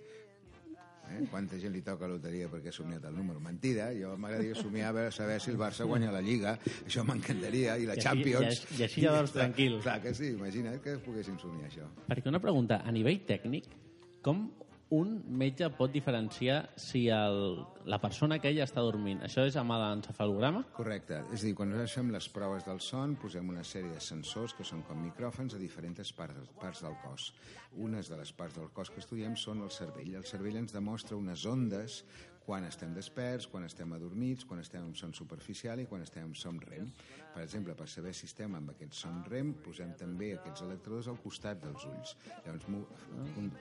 Eh? 1.12 1.26
Quanta 1.30 1.58
gent 1.58 1.74
li 1.74 1.82
toca 1.82 2.08
loteria 2.08 2.48
perquè 2.48 2.70
ha 2.70 2.72
somiat 2.72 3.04
el 3.10 3.16
número? 3.16 3.40
Mentida, 3.40 3.90
jo 3.98 4.16
m'agradaria 4.18 4.56
somiar 4.56 4.90
a 4.90 4.92
veure, 4.92 5.12
saber 5.12 5.40
si 5.42 5.50
el 5.52 5.58
Barça 5.58 5.86
guanya 5.86 6.12
la 6.12 6.22
Lliga, 6.22 6.58
això 6.86 7.04
m'encantaria, 7.04 7.78
i 7.78 7.86
la 7.86 7.94
I 7.94 7.98
així- 7.98 8.04
Champions. 8.04 8.44
i 8.44 8.48
així- 8.48 8.80
i 8.80 8.84
així 8.84 9.02
ja 9.02 9.10
Clar, 9.18 9.30
tranquil. 9.30 9.80
Clar 9.82 10.02
que 10.02 10.14
sí, 10.14 10.28
imagina't 10.36 10.82
que 10.82 10.98
poguéssim 11.00 11.38
somiar 11.40 11.70
això. 11.70 11.88
Perquè 12.08 12.28
una 12.30 12.40
pregunta, 12.40 12.82
a 12.86 12.92
nivell 12.92 13.22
tècnic, 13.26 13.66
com 14.22 14.52
un 14.96 15.12
metge 15.38 15.68
pot 15.78 15.92
diferenciar 15.94 16.64
si 16.80 17.04
el, 17.14 17.60
la 17.90 18.00
persona 18.02 18.40
aquella 18.40 18.66
està 18.66 18.82
dormint? 18.82 19.22
Això 19.26 19.46
és 19.46 19.58
amb 19.60 19.76
l'encefalograma? 19.78 20.64
Correcte. 20.74 21.20
És 21.30 21.44
a 21.44 21.50
dir, 21.50 21.54
quan 21.58 21.70
nosaltres 21.70 21.98
fem 22.00 22.10
les 22.16 22.30
proves 22.34 22.66
del 22.66 22.82
son, 22.82 23.14
posem 23.22 23.52
una 23.54 23.66
sèrie 23.68 23.94
de 23.94 24.02
sensors 24.02 24.56
que 24.58 24.66
són 24.66 24.82
com 24.88 25.02
micròfons 25.04 25.54
a 25.54 25.62
diferents 25.62 26.14
parts, 26.18 26.50
parts 26.62 26.82
del 26.86 26.98
cos. 27.04 27.30
Unes 27.78 28.10
de 28.10 28.18
les 28.18 28.34
parts 28.34 28.58
del 28.58 28.72
cos 28.74 28.90
que 28.90 29.04
estudiem 29.04 29.38
són 29.38 29.62
el 29.62 29.70
cervell. 29.74 30.16
El 30.18 30.26
cervell 30.26 30.58
ens 30.64 30.74
demostra 30.74 31.20
unes 31.20 31.46
ondes 31.46 32.02
quan 32.50 32.66
estem 32.66 32.96
desperts, 32.98 33.46
quan 33.46 33.62
estem 33.68 33.92
adormits, 33.94 34.42
quan 34.50 34.58
estem 34.64 34.82
en 34.82 34.96
son 34.98 35.12
superficial 35.14 35.84
i 35.84 35.86
quan 35.86 36.02
estem 36.02 36.24
en 36.26 36.32
son 36.34 36.58
REM. 36.64 36.88
Per 37.36 37.44
exemple, 37.44 37.76
per 37.78 37.86
saber 37.94 38.10
si 38.18 38.26
estem 38.26 38.56
amb 38.58 38.72
aquest 38.74 38.98
son 38.98 39.20
REM, 39.28 39.52
posem 39.62 39.92
també 40.00 40.32
aquests 40.34 40.64
electrodes 40.66 41.12
al 41.12 41.20
costat 41.22 41.62
dels 41.62 41.86
ulls. 41.86 42.16
Llavors 42.48 42.66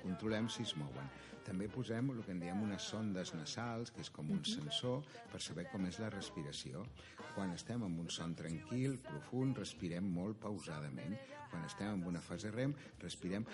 controlem 0.06 0.48
si 0.48 0.64
es 0.64 0.72
mouen. 0.80 1.12
També 1.44 1.68
posem 1.68 2.08
el 2.14 2.22
que 2.24 2.32
en 2.32 2.40
diem 2.40 2.64
unes 2.64 2.88
sondes 2.94 3.34
nasals, 3.36 3.92
que 3.92 4.00
és 4.06 4.08
com 4.08 4.32
un 4.32 4.40
sensor, 4.48 5.04
per 5.28 5.42
saber 5.44 5.66
com 5.68 5.84
és 5.84 6.00
la 6.00 6.08
respiració. 6.16 6.86
Quan 7.34 7.52
estem 7.52 7.84
en 7.84 8.00
un 8.00 8.08
son 8.08 8.32
tranquil, 8.40 8.96
profund, 9.04 9.60
respirem 9.60 10.08
molt 10.16 10.40
pausadament. 10.40 11.12
Quan 11.52 11.68
estem 11.68 11.92
en 11.92 12.08
una 12.08 12.24
fase 12.24 12.56
REM, 12.56 12.72
respirem 13.04 13.44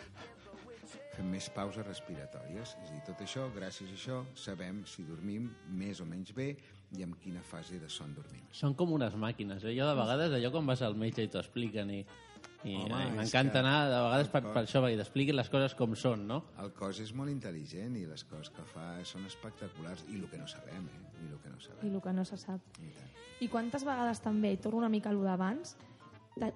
fem 1.15 1.29
més 1.31 1.47
pauses 1.55 1.87
respiratòries. 1.87 2.75
És 2.83 2.91
a 2.91 2.93
dir, 2.93 3.03
tot 3.07 3.21
això, 3.25 3.47
gràcies 3.55 3.91
a 3.91 3.95
això, 3.99 4.21
sabem 4.35 4.83
si 4.87 5.05
dormim 5.09 5.49
més 5.79 6.01
o 6.01 6.07
menys 6.07 6.33
bé 6.37 6.51
i 6.95 7.03
en 7.03 7.15
quina 7.23 7.43
fase 7.43 7.79
de 7.81 7.89
son 7.91 8.13
dormim. 8.15 8.43
Són 8.55 8.75
com 8.79 8.93
unes 8.93 9.15
màquines. 9.19 9.65
Eh? 9.65 9.75
Jo 9.79 9.87
de 9.89 9.95
vegades, 9.99 10.33
allò 10.37 10.51
quan 10.55 10.67
vas 10.67 10.83
al 10.83 10.95
metge 10.99 11.25
i 11.25 11.29
t'ho 11.33 11.41
expliquen 11.41 11.91
i, 11.91 12.01
i, 12.65 12.75
Home, 12.77 13.01
i 13.09 13.11
m'encanta 13.17 13.53
que- 13.53 13.63
anar 13.65 13.89
de 13.91 14.03
vegades 14.09 14.29
per, 14.33 14.43
el 14.45 14.53
per 14.53 14.63
això, 14.65 14.83
perquè 14.85 14.99
t'expliquin 15.01 15.37
les 15.37 15.51
coses 15.53 15.75
com 15.79 15.95
són, 15.97 16.27
no? 16.29 16.43
El 16.63 16.71
cos 16.77 17.01
és 17.01 17.13
molt 17.15 17.31
intel·ligent 17.33 17.97
i 18.01 18.07
les 18.07 18.25
coses 18.25 18.51
que 18.55 18.63
fa 18.71 18.99
són 19.05 19.27
espectaculars 19.27 20.05
i 20.11 20.21
el 20.21 20.29
que 20.31 20.39
no 20.39 20.47
sabem, 20.47 20.87
eh? 20.89 21.03
I 21.25 21.33
el 21.33 21.39
que 21.41 21.51
no 21.51 21.59
I 21.59 21.65
sabem. 21.67 21.95
el 21.95 22.01
que 22.03 22.13
no 22.13 22.25
se 22.25 22.37
sap. 22.37 22.61
I 22.81 22.91
tant. 22.95 23.11
I 23.41 23.49
quantes 23.49 23.85
vegades 23.85 24.21
també, 24.23 24.53
i 24.53 24.57
torno 24.63 24.79
una 24.79 24.89
mica 24.89 25.11
a 25.11 25.13
lo 25.13 25.23
d'abans, 25.27 25.77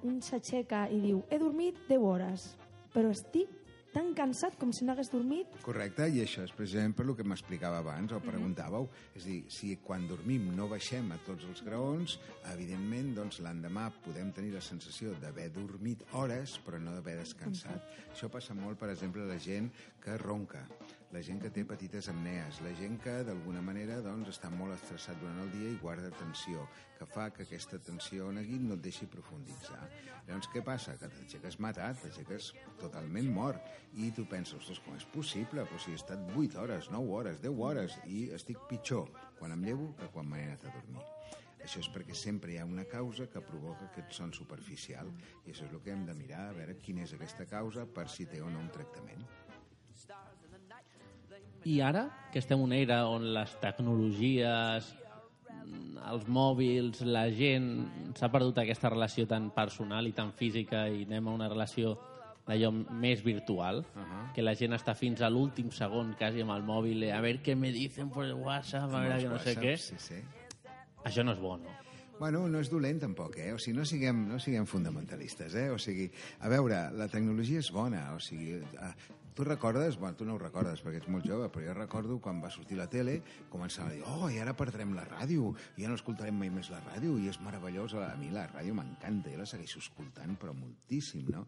un 0.03 0.21
s'aixeca 0.23 0.89
i 0.91 0.99
diu 1.01 1.21
he 1.31 1.39
dormit 1.39 1.77
10 1.89 1.99
hores, 2.03 2.57
però 2.95 3.11
estic 3.15 3.51
tan 3.95 4.13
cansat 4.17 4.59
com 4.61 4.73
si 4.75 4.87
no 4.87 4.93
hagués 4.95 5.11
dormit 5.13 5.59
Correcte, 5.65 6.07
i 6.13 6.23
això 6.23 6.45
és 6.47 6.53
precisament 6.57 6.95
per 6.97 7.07
el 7.07 7.15
que 7.19 7.27
m'explicava 7.27 7.81
abans, 7.83 8.13
o 8.15 8.21
preguntàveu. 8.25 8.89
És 9.15 9.25
a 9.25 9.29
dir, 9.29 9.39
si 9.53 9.75
quan 9.85 10.07
dormim 10.09 10.49
no 10.57 10.69
baixem 10.71 11.11
a 11.13 11.19
tots 11.27 11.47
els 11.49 11.63
graons, 11.67 12.19
evidentment, 12.53 13.15
doncs, 13.19 13.41
l'endemà 13.45 13.89
podem 14.05 14.33
tenir 14.37 14.55
la 14.55 14.65
sensació 14.65 15.15
d'haver 15.23 15.49
dormit 15.55 16.05
hores, 16.13 16.59
però 16.65 16.81
no 16.83 16.95
d'haver 16.97 17.19
descansat. 17.21 17.91
Això 18.13 18.31
passa 18.33 18.57
molt, 18.57 18.79
per 18.81 18.93
exemple, 18.95 19.25
a 19.27 19.33
la 19.33 19.41
gent 19.43 19.71
que 20.03 20.17
ronca, 20.21 20.65
la 21.13 21.23
gent 21.25 21.39
que 21.41 21.49
té 21.49 21.63
petites 21.65 22.11
apnees, 22.13 22.59
la 22.61 22.71
gent 22.77 22.99
que, 23.01 23.15
d'alguna 23.25 23.63
manera, 23.65 23.97
doncs, 24.05 24.29
està 24.35 24.51
molt 24.53 24.75
estressat 24.75 25.17
durant 25.23 25.39
el 25.41 25.49
dia 25.55 25.71
i 25.73 25.79
guarda 25.81 26.11
tensió, 26.19 26.67
que 26.99 27.09
fa 27.09 27.31
que 27.33 27.47
aquesta 27.47 27.79
tensió 27.81 28.29
neguit 28.35 28.61
no 28.67 28.77
et 28.77 28.85
deixi 28.85 29.09
profunditzar. 29.09 29.81
Llavors, 30.27 30.51
què 30.53 30.61
passa? 30.67 30.99
Que 31.01 31.09
t'aixeques 31.15 31.57
matat, 31.65 32.03
t'aixeques 32.03 32.51
totalment 32.83 33.33
mort, 33.33 33.73
i 33.97 34.11
tu 34.13 34.27
penses, 34.29 34.61
ostres, 34.61 34.83
com 34.85 34.99
és 35.01 35.09
possible? 35.15 35.65
Però 35.65 35.81
si 35.81 35.95
he 35.95 36.01
estat 36.01 36.29
8 36.37 36.61
hores, 36.61 36.93
9 36.93 37.17
hores, 37.17 37.41
10 37.47 37.65
hores, 37.65 37.97
i 38.05 38.27
estic 38.37 38.61
pitjor 38.69 39.09
quan 39.41 39.57
em 39.57 39.65
llevo 39.65 39.95
que 39.97 40.13
quan 40.13 40.29
m'he 40.29 40.45
anat 40.45 40.69
a 40.69 40.77
dormir. 40.77 41.09
Això 41.65 41.81
és 41.81 41.89
perquè 41.91 42.15
sempre 42.15 42.53
hi 42.53 42.61
ha 42.61 42.69
una 42.69 42.85
causa 42.89 43.27
que 43.33 43.43
provoca 43.45 43.89
aquest 43.89 44.13
son 44.21 44.31
superficial 44.37 45.09
i 45.47 45.51
això 45.51 45.67
és 45.67 45.73
el 45.73 45.83
que 45.83 45.97
hem 45.97 46.05
de 46.07 46.15
mirar, 46.21 46.51
a 46.51 46.57
veure 46.57 46.77
quina 46.85 47.09
és 47.09 47.17
aquesta 47.17 47.49
causa 47.51 47.89
per 47.89 48.07
si 48.13 48.29
té 48.29 48.45
o 48.45 48.51
no 48.53 48.61
un 48.61 48.71
tractament. 48.77 49.25
I 51.69 51.81
ara, 51.85 52.07
que 52.33 52.41
estem 52.41 52.57
en 52.57 52.65
una 52.65 52.77
era 52.81 53.03
on 53.13 53.27
les 53.35 53.51
tecnologies, 53.61 54.87
els 56.09 56.29
mòbils, 56.33 57.03
la 57.05 57.27
gent 57.35 57.67
s'ha 58.17 58.31
perdut 58.33 58.63
aquesta 58.63 58.89
relació 58.95 59.27
tan 59.29 59.51
personal 59.57 60.09
i 60.09 60.15
tan 60.17 60.33
física 60.37 60.87
i 60.89 61.05
anem 61.05 61.29
a 61.29 61.35
una 61.37 61.49
relació 61.53 61.93
d'allò 62.47 62.71
més 62.73 63.21
virtual, 63.25 63.83
uh 63.85 64.01
-huh. 64.01 64.23
que 64.35 64.43
la 64.43 64.55
gent 64.55 64.73
està 64.73 64.95
fins 64.95 65.21
a 65.21 65.29
l'últim 65.29 65.71
segon 65.71 66.15
quasi 66.19 66.41
amb 66.41 66.53
el 66.53 66.63
mòbil, 66.63 67.05
a 67.13 67.21
veure 67.21 67.43
què 67.43 67.55
me 67.55 67.71
dicen 67.71 68.09
por 68.09 68.25
el 68.25 68.33
WhatsApp, 68.35 68.95
a 68.95 69.01
veure 69.01 69.19
que 69.19 69.29
no 69.29 69.39
sé 69.39 69.55
què. 69.57 69.77
Sí, 69.77 69.95
sí. 69.99 70.23
Això 71.05 71.23
no 71.23 71.33
és 71.33 71.39
bo, 71.39 71.59
no? 71.59 71.69
Bueno, 72.19 72.49
no 72.49 72.59
és 72.59 72.71
dolent 72.71 72.99
tampoc, 72.99 73.37
eh? 73.39 73.53
O 73.53 73.59
sigui, 73.59 73.77
no 73.79 73.85
siguem, 73.85 74.27
no 74.29 74.41
siguem 74.41 74.67
fundamentalistes, 74.67 75.55
eh? 75.55 75.71
O 75.71 75.79
sigui, 75.79 76.11
a 76.41 76.49
veure, 76.49 76.91
la 76.91 77.07
tecnologia 77.07 77.59
és 77.59 77.71
bona, 77.71 78.15
o 78.15 78.19
sigui, 78.19 78.59
tu 79.39 79.45
recordes, 79.45 79.97
bueno, 79.99 80.17
tu 80.17 80.25
no 80.27 80.35
ho 80.35 80.39
recordes 80.41 80.81
perquè 80.83 80.99
ets 80.99 81.11
molt 81.15 81.23
jove, 81.31 81.47
però 81.55 81.69
jo 81.69 81.75
recordo 81.77 82.17
quan 82.19 82.41
va 82.43 82.49
sortir 82.51 82.75
la 82.75 82.89
tele, 82.91 83.21
començava 83.53 83.93
a 83.93 83.95
dir, 83.95 84.01
oh, 84.11 84.27
i 84.35 84.41
ara 84.43 84.57
perdrem 84.59 84.97
la 84.97 85.05
ràdio, 85.07 85.53
ja 85.79 85.87
no 85.87 85.95
escoltarem 85.95 86.35
mai 86.35 86.51
més 86.51 86.73
la 86.75 86.81
ràdio, 86.83 87.15
i 87.23 87.31
és 87.31 87.39
meravellós, 87.47 87.95
a 87.95 88.09
mi 88.19 88.33
la 88.35 88.49
ràdio 88.51 88.75
m'encanta, 88.75 89.31
jo 89.31 89.39
la 89.39 89.47
segueixo 89.47 89.79
escoltant, 89.79 90.35
però 90.43 90.57
moltíssim, 90.59 91.31
no? 91.31 91.45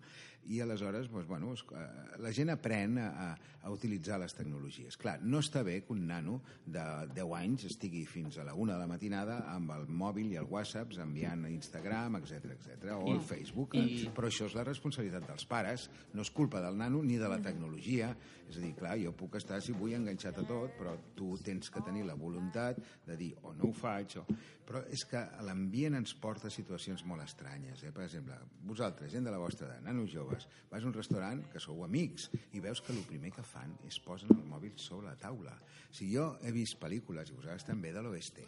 I 0.47 0.61
aleshores, 0.65 1.09
doncs, 1.11 1.27
bueno, 1.29 1.53
es- 1.53 1.65
eh, 1.73 2.19
la 2.19 2.33
gent 2.33 2.49
aprèn 2.51 2.97
a, 2.99 3.33
a, 3.63 3.71
utilitzar 3.71 4.19
les 4.19 4.33
tecnologies. 4.35 4.97
Clar, 4.97 5.19
no 5.23 5.39
està 5.39 5.63
bé 5.63 5.83
que 5.85 5.93
un 5.93 6.07
nano 6.09 6.41
de 6.67 6.81
10 7.15 7.35
anys 7.37 7.65
estigui 7.69 8.07
fins 8.07 8.39
a 8.39 8.45
la 8.45 8.55
una 8.55 8.73
de 8.75 8.81
la 8.81 8.87
matinada 8.89 9.45
amb 9.53 9.71
el 9.77 9.87
mòbil 9.87 10.33
i 10.33 10.37
el 10.41 10.49
WhatsApp 10.49 10.97
enviant 10.99 11.45
a 11.45 11.51
Instagram, 11.51 12.17
etc 12.17 12.51
etc 12.57 12.91
o 12.97 13.13
el 13.13 13.21
Facebook, 13.21 13.75
i- 13.75 14.09
però 14.17 14.27
això 14.27 14.47
és 14.47 14.55
la 14.55 14.65
responsabilitat 14.65 15.27
dels 15.29 15.45
pares, 15.47 15.91
no 16.15 16.23
és 16.23 16.31
culpa 16.31 16.61
del 16.61 16.77
nano 16.77 17.03
ni 17.03 17.17
de 17.17 17.29
la 17.29 17.39
tecnologia. 17.39 18.17
És 18.51 18.57
a 18.59 18.63
dir, 18.65 18.73
clar, 18.75 18.97
jo 18.99 19.13
puc 19.15 19.37
estar, 19.39 19.61
si 19.63 19.71
vull, 19.77 19.95
enganxat 19.95 20.41
a 20.43 20.45
tot, 20.47 20.73
però 20.75 20.97
tu 21.15 21.37
tens 21.47 21.71
que 21.71 21.83
tenir 21.87 22.03
la 22.09 22.17
voluntat 22.19 22.81
de 23.07 23.15
dir, 23.19 23.31
o 23.47 23.55
no 23.55 23.69
ho 23.71 23.77
faig, 23.77 24.17
o... 24.19 24.25
Però 24.71 24.85
és 24.95 25.03
que 25.07 25.19
l'ambient 25.47 25.97
ens 25.99 26.13
porta 26.23 26.47
a 26.47 26.55
situacions 26.55 27.03
molt 27.07 27.25
estranyes. 27.25 27.81
Eh? 27.83 27.91
Per 27.95 28.05
exemple, 28.05 28.37
vosaltres, 28.67 29.11
gent 29.11 29.27
de 29.27 29.33
la 29.35 29.41
vostra 29.43 29.67
edat, 29.67 29.83
nanos 29.83 30.13
joves, 30.13 30.47
vas 30.71 30.83
a 30.83 30.91
un 30.91 30.95
restaurant 30.95 31.43
que 31.51 31.63
sou 31.63 31.83
amics 31.87 32.29
i 32.55 32.63
veus 32.63 32.83
que 32.87 32.95
el 32.95 33.03
primer 33.07 33.33
que 33.35 33.47
fan 33.47 33.75
és 33.87 33.99
posen 34.03 34.31
el 34.37 34.45
mòbil 34.47 34.77
sobre 34.79 35.11
la 35.11 35.19
taula. 35.19 35.57
Si 35.91 36.11
jo 36.13 36.33
he 36.43 36.55
vist 36.55 36.79
pel·lícules, 36.83 37.31
i 37.31 37.39
vosaltres 37.39 37.67
també, 37.67 37.91
de 37.95 38.03
l'oeste, 38.07 38.47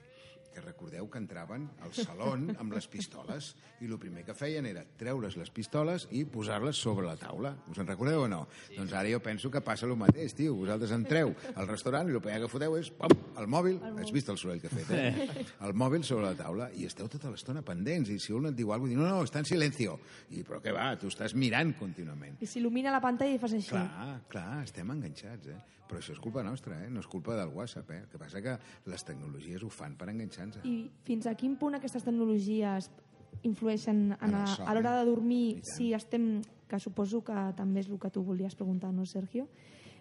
que 0.52 0.60
recordeu 0.60 1.08
que 1.10 1.20
entraven 1.20 1.66
al 1.82 1.92
salón 1.96 2.50
amb 2.58 2.74
les 2.76 2.86
pistoles 2.90 3.52
i 3.82 3.88
el 3.88 3.98
primer 4.00 4.24
que 4.26 4.34
feien 4.36 4.66
era 4.68 4.84
treure's 5.00 5.36
les 5.40 5.50
pistoles 5.50 6.06
i 6.12 6.24
posar-les 6.28 6.76
sobre 6.76 7.06
la 7.06 7.16
taula. 7.16 7.54
Us 7.72 7.80
en 7.82 7.88
recordeu 7.88 8.26
o 8.26 8.28
no? 8.30 8.44
Sí. 8.68 8.76
Doncs 8.78 8.92
ara 8.92 9.10
jo 9.10 9.20
penso 9.24 9.50
que 9.50 9.62
passa 9.64 9.88
el 9.88 9.96
mateix, 9.98 10.36
tio. 10.38 10.54
Vosaltres 10.58 10.94
entreu 10.94 11.34
al 11.54 11.68
restaurant 11.70 12.10
i 12.10 12.16
el 12.16 12.22
primer 12.22 12.42
que 12.44 12.52
foteu 12.52 12.76
és 12.78 12.92
pom, 12.94 13.16
el 13.40 13.50
mòbil. 13.50 13.80
Has 13.98 14.12
vist 14.14 14.30
el 14.32 14.38
soroll 14.40 14.60
que 14.62 14.70
he 14.70 14.76
fet, 14.76 14.92
eh? 14.92 15.28
El 15.66 15.74
mòbil 15.78 16.02
sobre 16.04 16.26
la 16.26 16.36
taula 16.38 16.68
i 16.76 16.86
esteu 16.88 17.08
tota 17.10 17.30
l'estona 17.32 17.62
pendents 17.66 18.10
i 18.12 18.18
si 18.22 18.34
un 18.34 18.50
et 18.50 18.56
diu 18.58 18.72
alguna 18.72 18.92
cosa, 18.92 18.98
diu, 18.98 19.02
no, 19.02 19.18
no, 19.18 19.26
està 19.26 19.42
en 19.42 19.48
silencio. 19.48 19.98
I 20.34 20.42
però 20.46 20.60
què 20.62 20.74
va, 20.74 20.90
tu 21.00 21.10
estàs 21.12 21.36
mirant 21.38 21.72
contínuament. 21.78 22.38
i 22.42 22.48
s'il·lumina 22.48 22.92
la 22.92 23.00
pantalla 23.04 23.36
i 23.36 23.40
fas 23.42 23.54
així. 23.56 23.70
Clar, 23.70 24.18
clar, 24.32 24.62
estem 24.66 24.90
enganxats, 24.94 25.52
eh? 25.54 25.60
Però 25.92 26.00
això 26.00 26.14
és 26.16 26.20
culpa 26.24 26.40
nostra, 26.40 26.78
eh? 26.80 26.88
No 26.88 27.02
és 27.02 27.06
culpa 27.12 27.34
del 27.36 27.50
WhatsApp, 27.52 27.90
eh? 27.92 27.98
El 28.06 28.08
que 28.08 28.20
passa 28.20 28.40
que 28.40 28.54
les 28.88 29.02
tecnologies 29.04 29.60
ho 29.60 29.68
fan 29.68 29.92
per 30.00 30.08
enganxar-nos. 30.08 30.64
I 30.64 30.86
fins 31.04 31.28
a 31.28 31.34
quin 31.36 31.58
punt 31.60 31.76
aquestes 31.76 32.06
tecnologies 32.06 32.88
influeixen 33.44 34.00
en 34.14 34.30
En 34.30 34.38
a, 34.38 34.46
a 34.46 34.72
l'hora 34.72 34.94
de 34.96 35.04
I 35.04 35.10
dormir 35.10 35.44
si 35.68 35.90
estem, 35.92 36.40
que 36.68 36.80
suposo 36.80 37.20
que 37.26 37.36
també 37.58 37.84
és 37.84 37.92
el 37.92 38.00
que 38.00 38.08
tu 38.08 38.24
volies 38.24 38.56
preguntar, 38.56 38.88
no, 38.96 39.04
Sergio? 39.04 39.50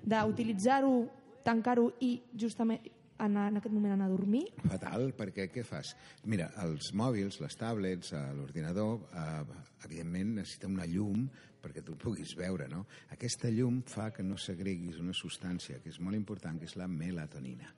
D'utilitzar-ho, 0.07 0.95
tancar-ho 1.43 1.89
i 1.99 2.13
justament 2.39 2.87
anar, 3.21 3.49
en 3.51 3.59
aquest 3.59 3.75
moment 3.75 3.97
anar 3.97 4.07
a 4.07 4.15
dormir? 4.15 4.45
Fatal, 4.63 5.11
perquè 5.17 5.49
què 5.51 5.63
fas? 5.67 5.91
Mira, 6.23 6.49
els 6.63 6.93
mòbils, 6.97 7.41
les 7.43 7.59
tablets, 7.59 8.15
eh, 8.15 8.23
l'ordinador, 8.37 9.03
eh, 9.11 9.61
evidentment 9.85 10.37
necessita 10.39 10.71
una 10.71 10.87
llum 10.87 11.27
perquè 11.61 11.83
tu 11.85 11.95
puguis 11.99 12.33
veure, 12.37 12.67
no? 12.71 12.85
Aquesta 13.15 13.51
llum 13.53 13.81
fa 13.87 14.09
que 14.15 14.25
no 14.25 14.37
segreguis 14.37 14.99
una 14.99 15.13
substància 15.13 15.79
que 15.81 15.93
és 15.93 15.99
molt 15.99 16.17
important, 16.17 16.59
que 16.59 16.69
és 16.69 16.77
la 16.79 16.89
melatonina. 16.89 17.71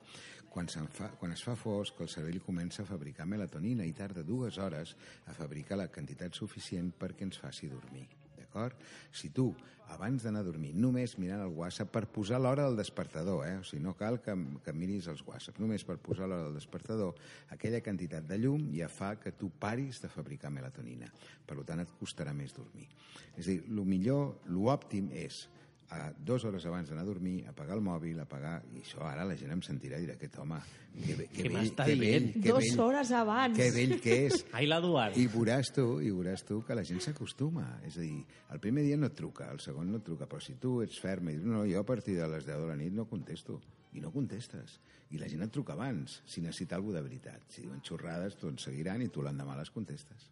Quan, 0.54 0.68
fa, 0.70 1.10
quan 1.18 1.34
es 1.34 1.42
fa 1.42 1.56
fosc, 1.58 2.00
el 2.00 2.10
cervell 2.12 2.42
comença 2.42 2.84
a 2.84 2.88
fabricar 2.88 3.26
melatonina 3.26 3.84
i 3.84 3.92
tarda 3.92 4.22
dues 4.22 4.58
hores 4.62 4.94
a 5.26 5.34
fabricar 5.34 5.80
la 5.80 5.90
quantitat 5.90 6.38
suficient 6.38 6.94
perquè 6.98 7.26
ens 7.26 7.42
faci 7.42 7.70
dormir. 7.72 8.23
D'acord? 8.54 8.78
Si 9.10 9.30
tu, 9.34 9.48
abans 9.90 10.22
d'anar 10.22 10.44
a 10.44 10.46
dormir, 10.46 10.70
només 10.78 11.16
mirant 11.18 11.42
el 11.42 11.52
WhatsApp 11.58 11.90
per 11.90 12.04
posar 12.14 12.38
l'hora 12.38 12.68
del 12.68 12.78
despertador, 12.78 13.42
eh? 13.48 13.56
o 13.58 13.64
sigui, 13.66 13.82
no 13.82 13.96
cal 13.98 14.20
que, 14.22 14.36
que 14.62 14.74
miris 14.74 15.08
els 15.10 15.24
WhatsApp, 15.26 15.58
només 15.58 15.82
per 15.84 15.96
posar 15.98 16.28
l'hora 16.30 16.46
del 16.46 16.54
despertador, 16.54 17.18
aquella 17.56 17.82
quantitat 17.82 18.28
de 18.28 18.38
llum 18.38 18.68
ja 18.76 18.86
fa 18.88 19.16
que 19.18 19.34
tu 19.34 19.50
paris 19.58 19.98
de 20.04 20.10
fabricar 20.12 20.52
melatonina. 20.54 21.10
Per 21.44 21.58
tant, 21.66 21.82
et 21.82 21.98
costarà 21.98 22.32
més 22.32 22.54
dormir. 22.54 22.86
És 23.34 23.48
a 23.48 23.50
dir, 23.50 23.58
el 23.66 23.82
millor, 23.90 24.38
l'òptim 24.46 25.10
és 25.18 25.48
a 25.90 26.12
dues 26.16 26.44
hores 26.48 26.64
abans 26.66 26.88
d'anar 26.88 27.02
a 27.04 27.06
dormir, 27.06 27.44
apagar 27.46 27.76
el 27.76 27.82
mòbil, 27.84 28.18
apagar... 28.22 28.62
I 28.74 28.80
això 28.80 29.02
ara 29.06 29.24
la 29.28 29.36
gent 29.36 29.52
em 29.54 29.60
sentirà 29.62 29.98
i 30.00 30.06
dirà, 30.06 30.14
aquest 30.16 30.38
home, 30.40 30.56
que, 30.94 31.14
ve- 31.18 31.26
que 31.28 31.42
Què 31.44 31.50
vell, 31.52 31.70
que 31.76 31.96
vell, 32.00 32.26
que 32.40 32.48
Dos 32.48 32.64
vell, 32.64 32.80
hores 32.80 33.12
abans. 33.12 33.56
que 33.58 33.68
vell 33.74 33.94
que 34.00 34.16
és. 34.26 34.44
Ai, 34.56 34.66
l'Eduard. 34.66 35.16
I 35.20 35.26
veuràs 35.30 35.70
tu, 35.76 35.84
i 36.02 36.10
veuràs 36.10 36.42
tu 36.48 36.62
que 36.66 36.74
la 36.78 36.84
gent 36.88 37.00
s'acostuma. 37.04 37.66
És 37.86 37.98
a 37.98 38.02
dir, 38.06 38.24
el 38.50 38.60
primer 38.64 38.82
dia 38.88 38.96
no 38.96 39.06
et 39.12 39.14
truca, 39.18 39.50
el 39.52 39.60
segon 39.60 39.90
no 39.92 40.00
et 40.00 40.06
truca, 40.08 40.26
però 40.30 40.40
si 40.42 40.56
tu 40.62 40.80
ets 40.82 40.98
ferm 41.02 41.28
i 41.30 41.36
dius, 41.36 41.46
no, 41.46 41.62
jo 41.68 41.80
a 41.84 41.86
partir 41.86 42.16
de 42.18 42.26
les 42.32 42.46
10 42.48 42.64
de 42.64 42.70
la 42.72 42.76
nit 42.80 42.92
no 42.96 43.04
contesto, 43.10 43.60
i 43.94 44.00
no 44.02 44.10
contestes. 44.10 44.80
I 45.14 45.18
la 45.20 45.28
gent 45.30 45.44
et 45.46 45.52
truca 45.54 45.76
abans, 45.76 46.22
si 46.26 46.40
necessita 46.42 46.74
alguna 46.74 46.98
de 46.98 47.04
veritat. 47.06 47.44
Si 47.52 47.62
diuen 47.62 47.84
xorrades, 47.86 48.34
tu 48.40 48.48
en 48.50 48.56
seguiran 48.58 49.04
i 49.04 49.12
tu 49.14 49.22
l'endemà 49.22 49.54
les 49.60 49.70
contestes. 49.70 50.30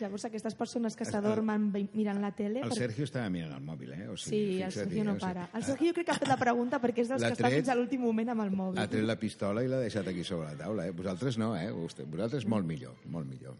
Llavors, 0.00 0.24
aquestes 0.26 0.54
persones 0.58 0.96
que 0.98 1.04
s'adormen 1.06 1.68
mirant 1.94 2.18
la 2.20 2.32
tele... 2.34 2.60
El 2.64 2.72
per- 2.72 2.78
Sergio 2.78 3.04
estava 3.06 3.28
mirant 3.30 3.52
el 3.54 3.60
mòbil, 3.62 3.92
eh? 3.94 4.08
O 4.10 4.16
Sí, 4.18 4.30
sigui, 4.30 4.56
el 4.62 4.72
fixa't, 4.72 4.88
Sergio 4.88 5.04
no 5.06 5.12
eh? 5.12 5.14
O 5.14 5.20
sigui, 5.20 5.26
para. 5.34 5.44
El 5.54 5.64
Sergio 5.68 5.86
jo 5.90 5.94
crec 5.98 6.06
que 6.08 6.12
ha 6.12 6.18
fet 6.18 6.28
la 6.32 6.38
pregunta 6.40 6.80
perquè 6.82 7.04
és 7.04 7.12
dels 7.12 7.22
que 7.22 7.30
està 7.36 7.50
fins 7.54 7.70
a 7.70 7.76
l'últim 7.78 8.02
moment 8.02 8.32
amb 8.34 8.42
el 8.46 8.50
mòbil. 8.50 8.80
Ha 8.82 8.88
tret 8.90 9.06
la 9.06 9.16
pistola 9.20 9.62
i 9.62 9.68
l'ha 9.70 9.78
deixat 9.84 10.08
aquí 10.10 10.24
sobre 10.26 10.48
la 10.50 10.58
taula, 10.58 10.88
eh? 10.88 10.90
Vosaltres 10.98 11.38
no, 11.38 11.52
eh? 11.56 11.68
Vostè- 11.72 12.06
Vosaltres 12.10 12.46
molt 12.50 12.66
millor, 12.66 12.96
molt 13.06 13.30
millor. 13.30 13.54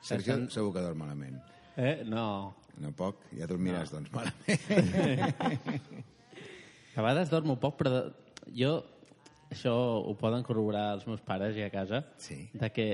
Sergio 0.00 0.32
Estan- 0.34 0.48
segur 0.50 0.72
que 0.74 0.80
dorm 0.86 0.98
malament. 1.04 1.36
Eh? 1.76 2.02
No. 2.08 2.54
No 2.80 2.90
poc, 2.96 3.22
ja 3.36 3.46
dormiràs, 3.48 3.92
doncs, 3.92 4.10
malament. 4.12 5.36
A 6.96 7.02
vegades 7.04 7.28
dormo 7.32 7.58
poc, 7.60 7.76
però 7.82 8.06
jo... 8.56 8.78
Això 9.46 9.70
ho 10.02 10.10
poden 10.18 10.42
corroborar 10.42 10.88
els 10.96 11.04
meus 11.06 11.20
pares 11.22 11.54
i 11.54 11.62
a 11.62 11.68
casa. 11.70 12.00
Sí. 12.18 12.48
De 12.52 12.66
que 12.74 12.86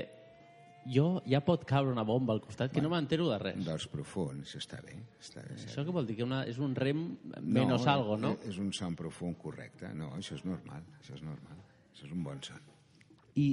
jo 0.87 1.23
ja 1.29 1.41
pot 1.45 1.65
caure 1.69 1.93
una 1.93 2.05
bomba 2.07 2.35
al 2.35 2.41
costat 2.43 2.73
que 2.75 2.83
no 2.83 2.91
m'entero 2.93 3.29
de 3.31 3.39
res. 3.43 3.61
Dors 3.67 3.87
profund, 3.91 4.43
això 4.47 4.59
està 4.63 4.81
bé. 4.83 4.97
Està 5.21 5.45
bé 5.47 5.59
Això 5.59 5.85
què 5.87 5.95
vol 5.95 6.09
dir? 6.09 6.17
Que 6.19 6.27
una, 6.27 6.43
és 6.51 6.59
un 6.63 6.75
rem 6.79 7.05
menos 7.41 7.87
no, 7.87 7.93
algo, 7.93 8.17
no? 8.19 8.35
És 8.49 8.59
un 8.63 8.73
son 8.77 8.97
profund 8.99 9.39
correcte. 9.39 9.93
No, 9.95 10.11
això 10.19 10.37
és 10.39 10.45
normal, 10.49 10.83
això 11.01 11.15
és 11.19 11.23
normal. 11.27 11.63
Això 11.93 12.09
és 12.09 12.15
un 12.15 12.25
bon 12.27 12.43
son. 12.43 12.61
I 13.39 13.47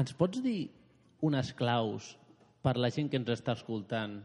ens 0.00 0.12
pots 0.18 0.42
dir 0.42 0.70
unes 1.26 1.52
claus 1.56 2.14
per 2.64 2.76
la 2.76 2.90
gent 2.92 3.08
que 3.10 3.18
ens 3.20 3.30
està 3.32 3.54
escoltant 3.56 4.20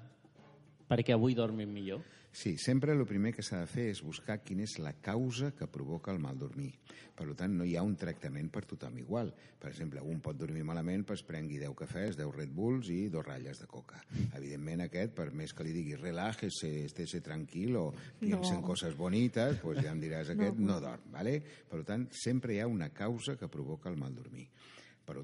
perquè 0.89 1.15
avui 1.15 1.36
dormin 1.38 1.71
millor? 1.71 2.03
Sí, 2.36 2.57
sempre 2.57 2.91
el 2.91 3.05
primer 3.07 3.31
que 3.31 3.43
s'ha 3.47 3.61
de 3.61 3.67
fer 3.71 3.86
és 3.93 4.01
buscar 4.03 4.41
quina 4.43 4.65
és 4.65 4.73
la 4.83 4.91
causa 4.99 5.53
que 5.55 5.69
provoca 5.71 6.11
el 6.11 6.19
mal 6.19 6.36
dormir. 6.36 6.73
Per 7.15 7.29
tant, 7.39 7.53
no 7.55 7.63
hi 7.63 7.77
ha 7.79 7.83
un 7.88 7.93
tractament 7.95 8.49
per 8.51 8.65
tothom 8.67 8.97
igual. 8.99 9.31
Per 9.61 9.69
exemple, 9.69 10.03
un 10.03 10.19
pot 10.19 10.36
dormir 10.36 10.65
malament, 10.67 11.05
pues 11.07 11.23
prengui 11.23 11.61
10 11.61 11.77
cafès, 11.79 12.19
10 12.19 12.36
Red 12.36 12.51
Bulls 12.51 12.91
i 12.91 13.07
dos 13.13 13.23
ratlles 13.23 13.63
de 13.63 13.69
coca. 13.71 14.01
Evidentment, 14.36 14.83
aquest, 14.83 15.15
per 15.15 15.29
més 15.31 15.55
que 15.55 15.63
li 15.63 15.71
digui 15.77 15.95
relájese, 15.95 16.73
estése 16.83 17.23
tranquil 17.23 17.79
o 17.79 17.86
piense 18.19 18.51
en 18.51 18.67
coses 18.67 18.99
bonites, 18.99 19.61
pues 19.63 19.79
ja 19.79 19.95
em 19.95 20.03
diràs 20.03 20.36
aquest 20.36 20.59
no, 20.59 20.81
dorm. 20.83 21.07
¿vale? 21.15 21.39
Per 21.71 21.86
tant, 21.88 22.09
sempre 22.11 22.57
hi 22.57 22.59
ha 22.59 22.67
una 22.67 22.91
causa 22.91 23.39
que 23.39 23.47
provoca 23.47 23.88
el 23.88 23.95
mal 23.95 24.11
dormir. 24.11 24.49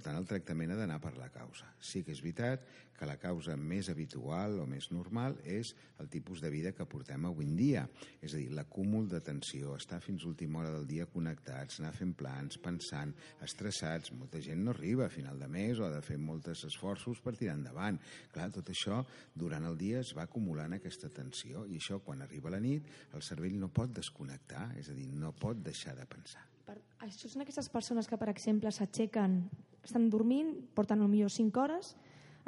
Tant, 0.02 0.18
el 0.18 0.28
tractament 0.30 0.74
ha 0.74 0.80
d'anar 0.80 0.99
per 1.02 1.14
la 1.18 1.30
causa. 1.34 1.68
Sí 1.80 2.02
que 2.06 2.14
és 2.16 2.22
veritat 2.24 2.64
que 2.97 3.08
la 3.10 3.18
causa 3.18 3.56
més 3.58 3.88
habitual 3.89 4.60
o 4.62 4.68
més 4.70 4.91
normal 4.93 5.34
és 5.49 5.72
el 6.04 6.10
tipus 6.14 6.41
de 6.43 6.52
vida 6.54 6.72
que 6.78 6.86
portem 6.86 7.26
avui 7.26 7.47
en 7.47 7.56
dia. 7.58 7.86
És 8.22 8.36
a 8.36 8.38
dir, 8.38 8.52
l'acúmul 8.54 9.08
de 9.10 9.22
tensió, 9.26 9.74
estar 9.74 9.97
fins 10.06 10.22
a 10.22 10.30
última 10.30 10.62
hora 10.62 10.74
del 10.76 10.86
dia 10.89 11.08
connectats, 11.10 11.80
anar 11.82 11.95
fent 11.97 12.14
plans, 12.20 12.60
pensant, 12.62 13.16
estressats. 13.41 14.14
Molta 14.14 14.41
gent 14.43 14.62
no 14.66 14.76
arriba 14.76 15.08
a 15.08 15.14
final 15.14 15.41
de 15.41 15.49
mes 15.49 15.82
o 15.82 15.88
ha 15.88 15.91
de 15.95 16.04
fer 16.06 16.20
molts 16.22 16.66
esforços 16.70 17.24
per 17.26 17.34
tirar 17.39 17.58
endavant. 17.58 17.97
Clar, 18.36 18.52
tot 18.54 18.70
això 18.70 19.02
durant 19.34 19.66
el 19.66 19.80
dia 19.82 20.04
es 20.06 20.14
va 20.18 20.28
acumulant 20.30 20.78
aquesta 20.78 21.10
tensió 21.10 21.66
i 21.66 21.82
això 21.82 22.02
quan 22.06 22.22
arriba 22.22 22.54
la 22.54 22.62
nit 22.62 22.86
el 23.18 23.26
cervell 23.26 23.58
no 23.60 23.72
pot 23.74 23.91
desconnectar, 23.97 24.72
és 24.78 24.91
a 24.91 24.95
dir, 24.97 25.10
no 25.18 25.34
pot 25.34 25.60
deixar 25.66 25.97
de 25.97 26.06
pensar. 26.10 26.45
Per, 26.68 26.78
això 27.06 27.30
són 27.32 27.43
aquestes 27.43 27.70
persones 27.74 28.08
que, 28.08 28.20
per 28.20 28.30
exemple, 28.30 28.72
s'aixequen, 28.72 29.41
estan 29.84 30.09
dormint, 30.09 30.55
porten 30.75 31.01
potser 31.01 31.29
5 31.29 31.61
hores, 31.61 31.95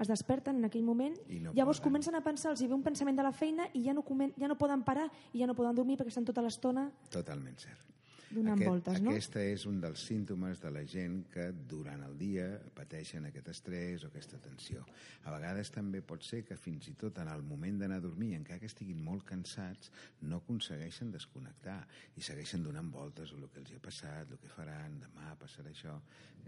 es 0.01 0.09
desperten 0.09 0.57
en 0.57 0.65
aquell 0.65 0.84
moment, 0.84 1.15
I 1.29 1.39
no 1.39 1.53
llavors 1.53 1.79
poden. 1.79 1.86
comencen 1.89 2.15
a 2.15 2.23
pensar, 2.25 2.51
els 2.51 2.61
hi 2.61 2.67
ve 2.67 2.73
un 2.73 2.84
pensament 2.84 3.17
de 3.17 3.23
la 3.23 3.31
feina 3.31 3.67
i 3.73 3.84
ja 3.86 3.93
no, 3.93 4.01
comen, 4.01 4.34
ja 4.39 4.47
no 4.47 4.57
poden 4.57 4.84
parar 4.84 5.09
i 5.34 5.39
ja 5.39 5.47
no 5.47 5.53
poden 5.53 5.75
dormir 5.75 5.97
perquè 5.97 6.09
estan 6.09 6.25
tota 6.25 6.41
l'estona 6.41 6.89
Totalment 7.13 7.57
cert. 7.61 7.93
Donant 8.36 8.61
voltes, 8.63 8.99
no? 9.03 9.13
Aquesta 9.13 9.41
és 9.45 9.65
un 9.69 9.79
dels 9.84 10.03
símptomes 10.07 10.61
de 10.63 10.71
la 10.73 10.84
gent 10.89 11.21
que 11.34 11.47
durant 11.69 12.03
el 12.07 12.17
dia 12.19 12.47
pateixen 12.75 13.27
aquest 13.29 13.51
estrès 13.53 14.03
o 14.03 14.09
aquesta 14.09 14.39
tensió. 14.43 14.84
A 15.23 15.34
vegades 15.36 15.71
també 15.73 16.01
pot 16.01 16.25
ser 16.25 16.43
que 16.47 16.57
fins 16.59 16.89
i 16.91 16.95
tot 16.99 17.21
en 17.23 17.31
el 17.31 17.45
moment 17.47 17.79
d'anar 17.81 18.01
a 18.01 18.05
dormir, 18.05 18.34
encara 18.38 18.61
que 18.61 18.69
estiguin 18.71 19.01
molt 19.03 19.25
cansats, 19.29 19.91
no 20.21 20.41
aconsegueixen 20.41 21.13
desconnectar 21.13 21.79
i 22.17 22.25
segueixen 22.25 22.65
donant 22.65 22.91
voltes 22.91 23.31
a 23.31 23.39
el 23.39 23.49
que 23.49 23.63
els 23.63 23.71
hi 23.71 23.79
ha 23.79 23.86
passat, 23.88 24.31
el 24.31 24.41
que 24.41 24.51
faran, 24.51 24.99
demà 25.05 25.34
passarà 25.39 25.71
això. 25.71 25.97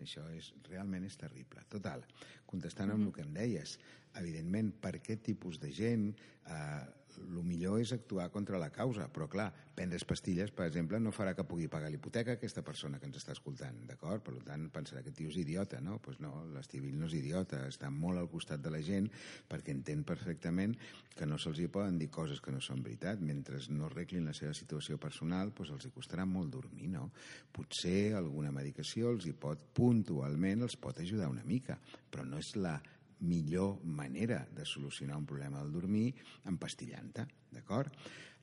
Això 0.02 0.26
és, 0.36 0.52
realment 0.68 1.06
és 1.08 1.16
terrible. 1.16 1.64
Total, 1.72 2.04
contestant 2.50 2.92
amb 2.92 3.08
el 3.08 3.14
que 3.16 3.24
em 3.24 3.32
deies, 3.36 3.78
evidentment, 4.20 4.74
per 4.82 4.98
aquest 4.98 5.24
tipus 5.30 5.60
de 5.62 5.72
gent 5.72 6.10
eh, 6.12 7.05
el 7.22 7.44
millor 7.44 7.80
és 7.82 7.92
actuar 7.96 8.30
contra 8.34 8.60
la 8.62 8.72
causa, 8.74 9.08
però 9.12 9.28
clar, 9.32 9.48
prendre's 9.76 10.06
pastilles, 10.08 10.52
per 10.56 10.68
exemple, 10.70 11.00
no 11.04 11.12
farà 11.16 11.34
que 11.36 11.46
pugui 11.48 11.68
pagar 11.72 11.90
l'hipoteca 11.92 12.36
aquesta 12.36 12.64
persona 12.66 13.00
que 13.00 13.10
ens 13.10 13.20
està 13.20 13.36
escoltant, 13.36 13.82
d'acord? 13.90 14.24
Per 14.26 14.40
tant, 14.48 14.70
pensarà 14.74 15.04
que 15.04 15.14
tio 15.16 15.32
és 15.32 15.40
idiota, 15.42 15.82
no? 15.84 15.96
Doncs 15.96 16.06
pues 16.06 16.22
no, 16.24 16.32
l'Estivill 16.56 16.98
no 17.00 17.10
és 17.10 17.18
idiota, 17.20 17.66
està 17.68 17.92
molt 17.92 18.22
al 18.22 18.30
costat 18.32 18.64
de 18.64 18.72
la 18.74 18.82
gent 18.86 19.10
perquè 19.50 19.74
entén 19.76 20.04
perfectament 20.08 20.76
que 21.16 21.28
no 21.28 21.38
se'ls 21.42 21.60
hi 21.64 21.68
poden 21.72 22.00
dir 22.00 22.10
coses 22.14 22.42
que 22.44 22.54
no 22.56 22.62
són 22.64 22.84
veritat. 22.86 23.22
Mentre 23.24 23.60
no 23.72 23.90
arreglin 23.90 24.28
la 24.28 24.36
seva 24.38 24.54
situació 24.58 25.00
personal, 25.02 25.54
doncs 25.56 25.76
els 25.76 25.88
hi 25.88 25.94
costarà 25.96 26.26
molt 26.30 26.52
dormir, 26.56 26.90
no? 26.96 27.10
Potser 27.56 28.16
alguna 28.16 28.52
medicació 28.56 29.14
els 29.16 29.28
hi 29.28 29.34
pot, 29.34 29.64
puntualment, 29.76 30.66
els 30.68 30.78
pot 30.80 31.00
ajudar 31.00 31.32
una 31.32 31.46
mica, 31.48 31.80
però 32.12 32.28
no 32.28 32.40
és 32.40 32.56
la 32.60 32.78
millor 33.26 33.84
manera 33.84 34.48
de 34.56 34.66
solucionar 34.66 35.18
un 35.18 35.26
problema 35.26 35.62
del 35.64 35.74
dormir 35.74 36.14
empastillant-te, 36.46 37.28
d'acord? 37.52 37.94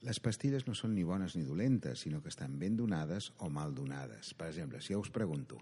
Les 0.02 0.18
pastilles 0.18 0.66
no 0.66 0.74
són 0.74 0.96
ni 0.96 1.04
bones 1.06 1.36
ni 1.38 1.44
dolentes, 1.46 2.00
sinó 2.02 2.20
que 2.22 2.30
estan 2.32 2.58
ben 2.58 2.76
donades 2.76 3.32
o 3.38 3.48
mal 3.50 3.74
donades. 3.74 4.34
Per 4.34 4.48
exemple, 4.50 4.80
si 4.82 4.96
jo 4.96 5.00
us 5.00 5.12
pregunto, 5.14 5.60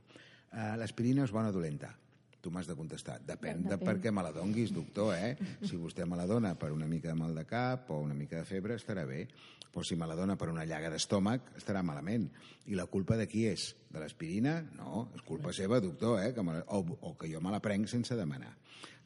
eh, 0.51 0.77
l'aspirina 0.81 1.27
és 1.29 1.33
bona 1.35 1.53
o 1.53 1.53
dolenta? 1.53 1.93
Tu 2.41 2.49
m'has 2.49 2.65
de 2.67 2.73
contestar, 2.73 3.19
depèn 3.21 3.67
de 3.67 3.75
Depèn. 3.75 3.85
per 3.85 4.01
què 4.01 4.11
me 4.11 4.23
la 4.25 4.33
donguis, 4.33 4.73
doctor, 4.73 5.13
eh? 5.13 5.37
Si 5.61 5.77
vostè 5.77 6.07
me 6.09 6.17
la 6.17 6.25
dona 6.27 6.55
per 6.57 6.73
una 6.73 6.87
mica 6.89 7.09
de 7.13 7.15
mal 7.15 7.35
de 7.37 7.45
cap 7.45 7.91
o 7.91 7.99
una 8.01 8.15
mica 8.17 8.39
de 8.39 8.47
febre, 8.49 8.79
estarà 8.81 9.05
bé. 9.05 9.27
Però 9.71 9.85
si 9.85 9.95
me 9.95 10.07
la 10.09 10.17
dona 10.17 10.39
per 10.41 10.49
una 10.49 10.65
llaga 10.65 10.89
d'estómac, 10.91 11.53
estarà 11.61 11.83
malament. 11.85 12.31
I 12.67 12.75
la 12.75 12.87
culpa 12.87 13.17
de 13.21 13.29
qui 13.29 13.45
és? 13.47 13.77
De 13.91 13.99
l'aspirina? 13.99 14.61
No, 14.79 15.09
és 15.17 15.23
culpa 15.27 15.53
seva, 15.57 15.81
doctor, 15.83 16.21
eh? 16.23 16.31
Que 16.35 16.45
me 16.47 16.61
o, 16.63 16.81
o 17.11 17.17
que 17.19 17.31
jo 17.33 17.41
me 17.43 17.51
la 17.51 17.59
prenc 17.65 17.91
sense 17.91 18.15
demanar. 18.17 18.53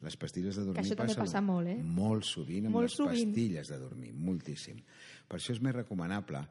Les 0.05 0.15
pastilles 0.19 0.55
de 0.59 0.65
dormir 0.67 0.83
això 0.83 0.93
també 0.93 1.15
passen 1.15 1.23
passa 1.23 1.41
molt, 1.41 1.71
eh? 1.71 1.79
Molt 1.81 2.27
sovint 2.27 2.67
amb 2.67 2.77
Molt 2.77 2.89
les 2.89 2.97
sovint. 2.99 3.31
pastilles 3.33 3.71
de 3.71 3.79
dormir, 3.81 4.13
moltíssim. 4.13 4.77
Per 5.25 5.39
això 5.39 5.55
és 5.55 5.61
més 5.65 5.73
recomanable, 5.73 6.43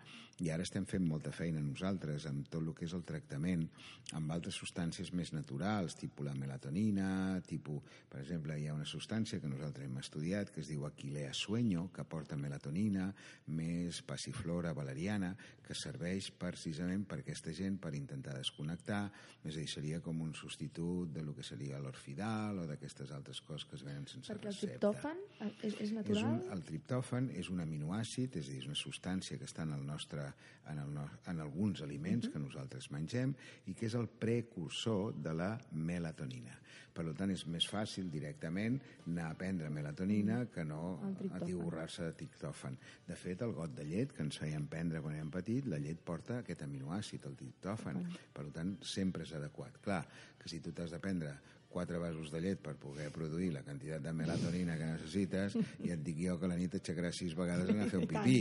i 0.43 0.49
ara 0.51 0.65
estem 0.67 0.83
fent 0.91 1.05
molta 1.07 1.31
feina 1.31 1.61
nosaltres 1.63 2.25
amb 2.27 2.49
tot 2.51 2.65
el 2.65 2.73
que 2.75 2.89
és 2.89 2.95
el 2.97 3.05
tractament 3.07 3.69
amb 4.19 4.33
altres 4.35 4.57
substàncies 4.59 5.13
més 5.15 5.31
naturals, 5.33 5.95
tipus 5.95 6.27
la 6.27 6.35
melatonina, 6.35 7.41
tipus, 7.47 7.85
per 8.11 8.25
exemple, 8.25 8.57
hi 8.59 8.67
ha 8.67 8.75
una 8.75 8.89
substància 8.89 9.39
que 9.41 9.51
nosaltres 9.51 9.87
hem 9.87 10.01
estudiat 10.01 10.51
que 10.51 10.65
es 10.65 10.71
diu 10.73 10.87
Aquilea 10.89 11.31
sueño, 11.35 11.87
que 11.95 12.03
porta 12.03 12.37
melatonina, 12.37 13.13
més 13.47 14.03
passiflora 14.03 14.75
valeriana, 14.75 15.37
que 15.63 15.75
serveix 15.79 16.33
precisament 16.35 17.07
per 17.07 17.21
aquesta 17.23 17.55
gent 17.55 17.79
per 17.79 17.95
intentar 17.95 18.24
desconnectar, 18.33 19.11
és 19.45 19.57
a 19.57 19.59
dir, 19.59 19.69
seria 19.69 20.01
com 20.01 20.23
un 20.23 20.33
substitut 20.35 21.13
de 21.13 21.23
lo 21.23 21.35
que 21.35 21.43
seria 21.43 21.79
l'orfidal 21.79 22.59
o 22.63 22.67
d'aquestes 22.67 23.11
altres 23.13 23.43
coses 23.43 23.67
que 23.69 23.77
es 23.77 23.83
venen 23.85 24.07
sense 24.09 24.33
Perquè 24.33 24.49
el 24.49 24.55
recepta. 24.55 24.79
triptòfan 24.79 25.19
eh, 25.41 25.51
és, 25.67 25.75
és 25.75 25.81
És 25.83 25.93
natural? 25.93 26.25
un, 26.25 26.53
el 26.57 26.63
triptòfan 26.65 27.29
és 27.37 27.51
un 27.51 27.61
aminoàcid, 27.61 28.37
és 28.41 28.49
a 28.49 28.51
dir, 28.55 28.59
és 28.63 28.67
una 28.71 28.75
substància 28.81 29.37
que 29.37 29.45
està 29.45 29.63
en, 29.69 29.73
el 29.77 29.85
nostre, 29.85 30.25
en, 30.71 30.79
el, 30.79 30.95
no- 30.95 31.11
en 31.27 31.41
alguns 31.41 31.83
aliments 31.83 32.29
que 32.33 32.39
nosaltres 32.39 32.91
mengem 32.91 33.35
i 33.67 33.75
que 33.75 33.87
és 33.87 33.95
el 33.95 34.09
precursor 34.09 35.13
de 35.21 35.35
la 35.35 35.59
melatonina. 35.73 36.57
Per 36.95 37.05
tant, 37.19 37.31
és 37.31 37.47
més 37.51 37.67
fàcil 37.67 38.11
directament 38.11 38.81
anar 39.07 39.31
a 39.31 39.35
prendre 39.39 39.71
melatonina 39.71 40.45
que 40.55 40.65
no 40.65 40.99
atiborrar-se 41.35 42.05
de 42.11 42.13
triptòfan. 42.21 42.77
De 43.09 43.17
fet, 43.19 43.43
el 43.43 43.53
got 43.57 43.75
de 43.75 43.85
llet 43.89 44.13
que 44.15 44.23
ens 44.23 44.39
feien 44.39 44.67
prendre 44.71 45.01
quan 45.03 45.17
érem 45.17 45.31
petits, 45.35 45.67
la 45.71 45.79
llet 45.83 45.99
porta 46.07 46.39
aquest 46.43 46.63
aminoàcid, 46.67 47.27
el 47.27 47.35
triptòfan. 47.41 48.05
Per 48.35 48.47
tant, 48.55 48.77
sempre 48.83 49.25
és 49.27 49.33
adequat. 49.35 49.81
Clar, 49.85 50.05
que 50.39 50.49
si 50.49 50.61
tu 50.61 50.73
t'has 50.73 50.91
de 50.95 50.99
prendre 51.03 51.35
quatre 51.75 51.99
vasos 51.99 52.29
de 52.31 52.39
llet 52.39 52.61
per 52.63 52.77
poder 52.79 53.09
produir 53.11 53.49
la 53.51 53.65
quantitat 53.67 53.99
de 54.05 54.13
melatonina 54.15 54.77
que 54.79 54.87
necessites 54.93 55.57
i 55.83 55.91
et 55.91 56.05
dic 56.07 56.21
jo 56.23 56.37
que 56.39 56.47
la 56.47 56.55
nit 56.55 56.71
t'aixecaràs 56.71 57.19
sis 57.19 57.35
vegades 57.35 57.67
a 57.75 57.89
fer 57.91 57.99
un 57.99 58.07
pipí, 58.07 58.37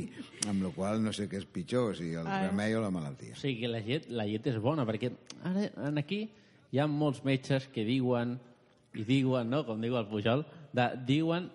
amb 0.52 0.62
la 0.62 0.70
qual 0.76 1.02
no 1.02 1.10
sé 1.18 1.26
què 1.32 1.40
és 1.42 1.48
pitjor, 1.50 1.96
si 1.98 2.12
el 2.14 2.28
Ah. 2.30 2.44
remei 2.52 2.76
o 2.78 2.82
la 2.84 2.92
malaltia. 2.94 3.34
O 3.34 3.42
sigui 3.42 3.62
que 3.62 3.68
la 3.74 3.80
llet, 3.82 4.06
la 4.14 4.28
llet 4.30 4.46
és 4.54 4.60
bona, 4.62 4.86
perquè 4.86 5.10
ara 5.50 5.66
en 5.90 5.98
aquí 5.98 6.30
hi 6.74 6.82
ha 6.82 6.90
molts 6.90 7.22
metges 7.22 7.68
que 7.70 7.86
diuen, 7.86 8.40
i 8.98 9.06
diuen, 9.06 9.52
no?, 9.54 9.62
com 9.68 9.82
diu 9.82 9.96
el 10.00 10.08
Pujol, 10.10 10.42
de, 10.74 10.88
diuen 11.06 11.52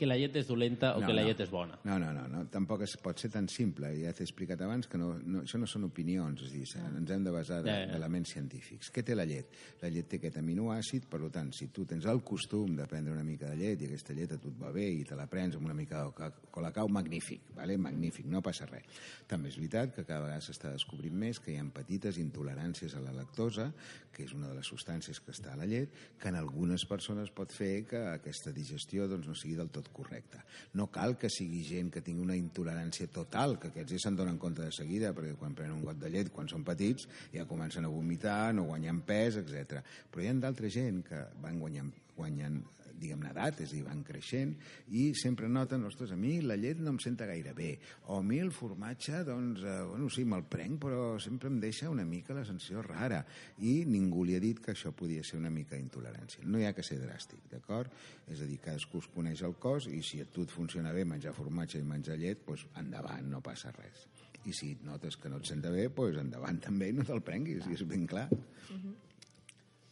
que 0.00 0.08
la 0.08 0.16
llet 0.16 0.38
és 0.40 0.46
dolenta 0.48 0.94
o 0.96 1.02
No, 1.02 1.06
que 1.10 1.12
la 1.12 1.20
no. 1.22 1.28
llet 1.28 1.40
és 1.44 1.50
bona. 1.52 1.76
No, 1.84 1.98
no, 2.00 2.08
no, 2.16 2.22
no, 2.32 2.46
tampoc 2.48 2.86
es 2.86 2.96
pot 3.04 3.20
ser 3.20 3.28
tan 3.34 3.46
simple. 3.52 3.90
Ja 4.00 4.14
t'he 4.16 4.24
explicat 4.24 4.62
abans 4.64 4.88
que 4.88 4.96
no, 4.96 5.10
no, 5.20 5.42
això 5.44 5.60
no 5.60 5.68
són 5.68 5.84
opinions, 5.90 6.40
és 6.46 6.50
a 6.50 6.54
dir, 6.56 6.96
ens 6.96 7.10
hem 7.12 7.24
de 7.26 7.34
basar 7.34 7.60
Ja, 7.66 7.74
ja. 7.84 7.90
d'elements 7.92 8.32
científics. 8.32 8.88
Què 8.94 9.04
té 9.04 9.14
la 9.14 9.26
llet? 9.28 9.52
La 9.82 9.90
llet 9.92 10.08
té 10.08 10.16
aquest 10.16 10.38
aminoàcid, 10.40 11.04
per 11.12 11.20
tant, 11.30 11.52
si 11.52 11.68
tu 11.68 11.84
tens 11.84 12.06
el 12.08 12.22
costum 12.24 12.74
de 12.78 12.86
prendre 12.88 13.12
una 13.12 13.24
mica 13.24 13.50
de 13.52 13.56
llet 13.60 13.82
i 13.82 13.90
aquesta 13.90 14.16
llet 14.16 14.32
a 14.32 14.38
tu 14.40 14.48
et 14.48 14.58
va 14.62 14.72
bé 14.72 14.88
i 14.88 15.04
te 15.04 15.14
la 15.18 15.26
prens 15.28 15.56
amb 15.60 15.66
una 15.68 15.74
mica 15.76 16.04
de 16.06 16.14
ca- 16.16 16.32
colacau, 16.50 16.88
magnífic, 16.88 17.52
vale? 17.54 17.76
magnífic, 17.76 18.24
no 18.26 18.40
passa 18.40 18.64
res. 18.70 18.88
També 19.28 19.50
és 19.52 19.56
veritat 19.60 19.94
que 19.94 20.04
cada 20.08 20.24
vegada 20.24 20.40
s'està 20.40 20.72
descobrint 20.72 21.14
més 21.14 21.38
que 21.44 21.52
hi 21.52 21.58
ha 21.60 21.64
petites 21.74 22.16
intoleràncies 22.18 22.94
a 22.96 23.00
la 23.04 23.12
lactosa, 23.12 23.68
que 24.10 24.24
és 24.24 24.32
una 24.34 24.48
de 24.48 24.54
les 24.56 24.66
substàncies 24.66 25.20
que 25.20 25.30
està 25.34 25.52
a 25.52 25.56
la 25.60 25.66
llet, 25.68 25.92
que 26.18 26.28
en 26.32 26.36
algunes 26.40 26.84
persones 26.88 27.30
pot 27.30 27.52
fer 27.52 27.84
que 27.86 28.00
aquesta 28.14 28.50
digestió 28.52 29.06
doncs, 29.06 29.28
no 29.28 29.34
sigui 29.34 29.54
del 29.58 29.68
tot 29.70 29.89
correcta. 29.94 30.42
No 30.74 30.88
cal 30.92 31.16
que 31.18 31.30
sigui 31.32 31.62
gent 31.66 31.90
que 31.94 32.02
tingui 32.04 32.24
una 32.24 32.38
intolerància 32.38 33.08
total, 33.12 33.58
que 33.60 33.70
aquests 33.70 33.96
ja 33.96 34.02
se'n 34.06 34.18
donen 34.18 34.38
compte 34.38 34.64
de 34.64 34.74
seguida, 34.74 35.14
perquè 35.16 35.36
quan 35.38 35.56
prenen 35.58 35.78
un 35.78 35.86
got 35.86 36.00
de 36.00 36.10
llet, 36.12 36.32
quan 36.34 36.48
són 36.50 36.64
petits, 36.66 37.08
ja 37.34 37.48
comencen 37.48 37.86
a 37.86 37.92
vomitar, 37.92 38.52
no 38.54 38.68
guanyen 38.70 39.02
pes, 39.06 39.40
etc. 39.42 39.82
Però 40.10 40.24
hi 40.24 40.30
ha 40.30 40.38
d'altra 40.40 40.70
gent 40.72 41.02
que 41.06 41.24
van 41.42 41.58
guanyant, 41.62 41.92
guanyant 42.20 42.60
diguem-ne, 43.00 43.30
edat, 43.32 43.62
és 43.64 43.72
dir, 43.72 43.82
van 43.86 44.02
creixent, 44.06 44.52
i 44.96 45.10
sempre 45.18 45.48
noten, 45.50 45.84
ostres, 45.88 46.12
a 46.12 46.18
mi 46.20 46.36
la 46.44 46.56
llet 46.60 46.80
no 46.82 46.92
em 46.94 47.00
senta 47.02 47.26
gaire 47.28 47.54
bé, 47.56 47.70
o 48.08 48.18
a 48.20 48.24
mi 48.26 48.40
el 48.42 48.52
formatge, 48.54 49.22
doncs, 49.26 49.64
eh, 49.64 49.76
bueno, 49.88 50.10
sí, 50.12 50.26
me'l 50.28 50.44
prenc, 50.52 50.78
però 50.84 51.04
sempre 51.22 51.50
em 51.50 51.58
deixa 51.62 51.90
una 51.90 52.04
mica 52.08 52.36
la 52.36 52.44
sensació 52.48 52.84
rara, 52.86 53.22
i 53.64 53.80
ningú 53.88 54.26
li 54.28 54.36
ha 54.36 54.42
dit 54.42 54.60
que 54.62 54.74
això 54.74 54.92
podia 54.96 55.24
ser 55.26 55.40
una 55.40 55.52
mica 55.54 55.78
intolerància. 55.80 56.44
No 56.44 56.60
hi 56.60 56.68
ha 56.68 56.74
que 56.76 56.84
ser 56.86 57.00
dràstic, 57.02 57.46
d'acord? 57.52 57.92
És 58.28 58.44
a 58.44 58.48
dir, 58.48 58.60
cadascú 58.62 59.00
es 59.00 59.10
coneix 59.14 59.44
el 59.48 59.56
cos, 59.62 59.88
i 59.88 60.02
si 60.06 60.20
a 60.20 60.28
tu 60.28 60.44
et 60.46 60.54
funciona 60.54 60.94
bé 60.96 61.06
menjar 61.08 61.34
formatge 61.36 61.80
i 61.80 61.86
menjar 61.86 62.20
llet, 62.20 62.44
doncs 62.46 62.68
endavant, 62.80 63.28
no 63.32 63.42
passa 63.44 63.72
res. 63.76 64.08
I 64.48 64.54
si 64.56 64.72
notes 64.86 65.18
que 65.20 65.28
no 65.28 65.40
et 65.40 65.48
senta 65.48 65.72
bé, 65.72 65.88
doncs 65.88 66.20
endavant 66.20 66.60
també, 66.68 66.92
no 66.92 67.06
te'l 67.08 67.24
prenguis, 67.24 67.64
i 67.68 67.78
és 67.78 67.86
ben 67.88 68.06
clar. 68.10 68.28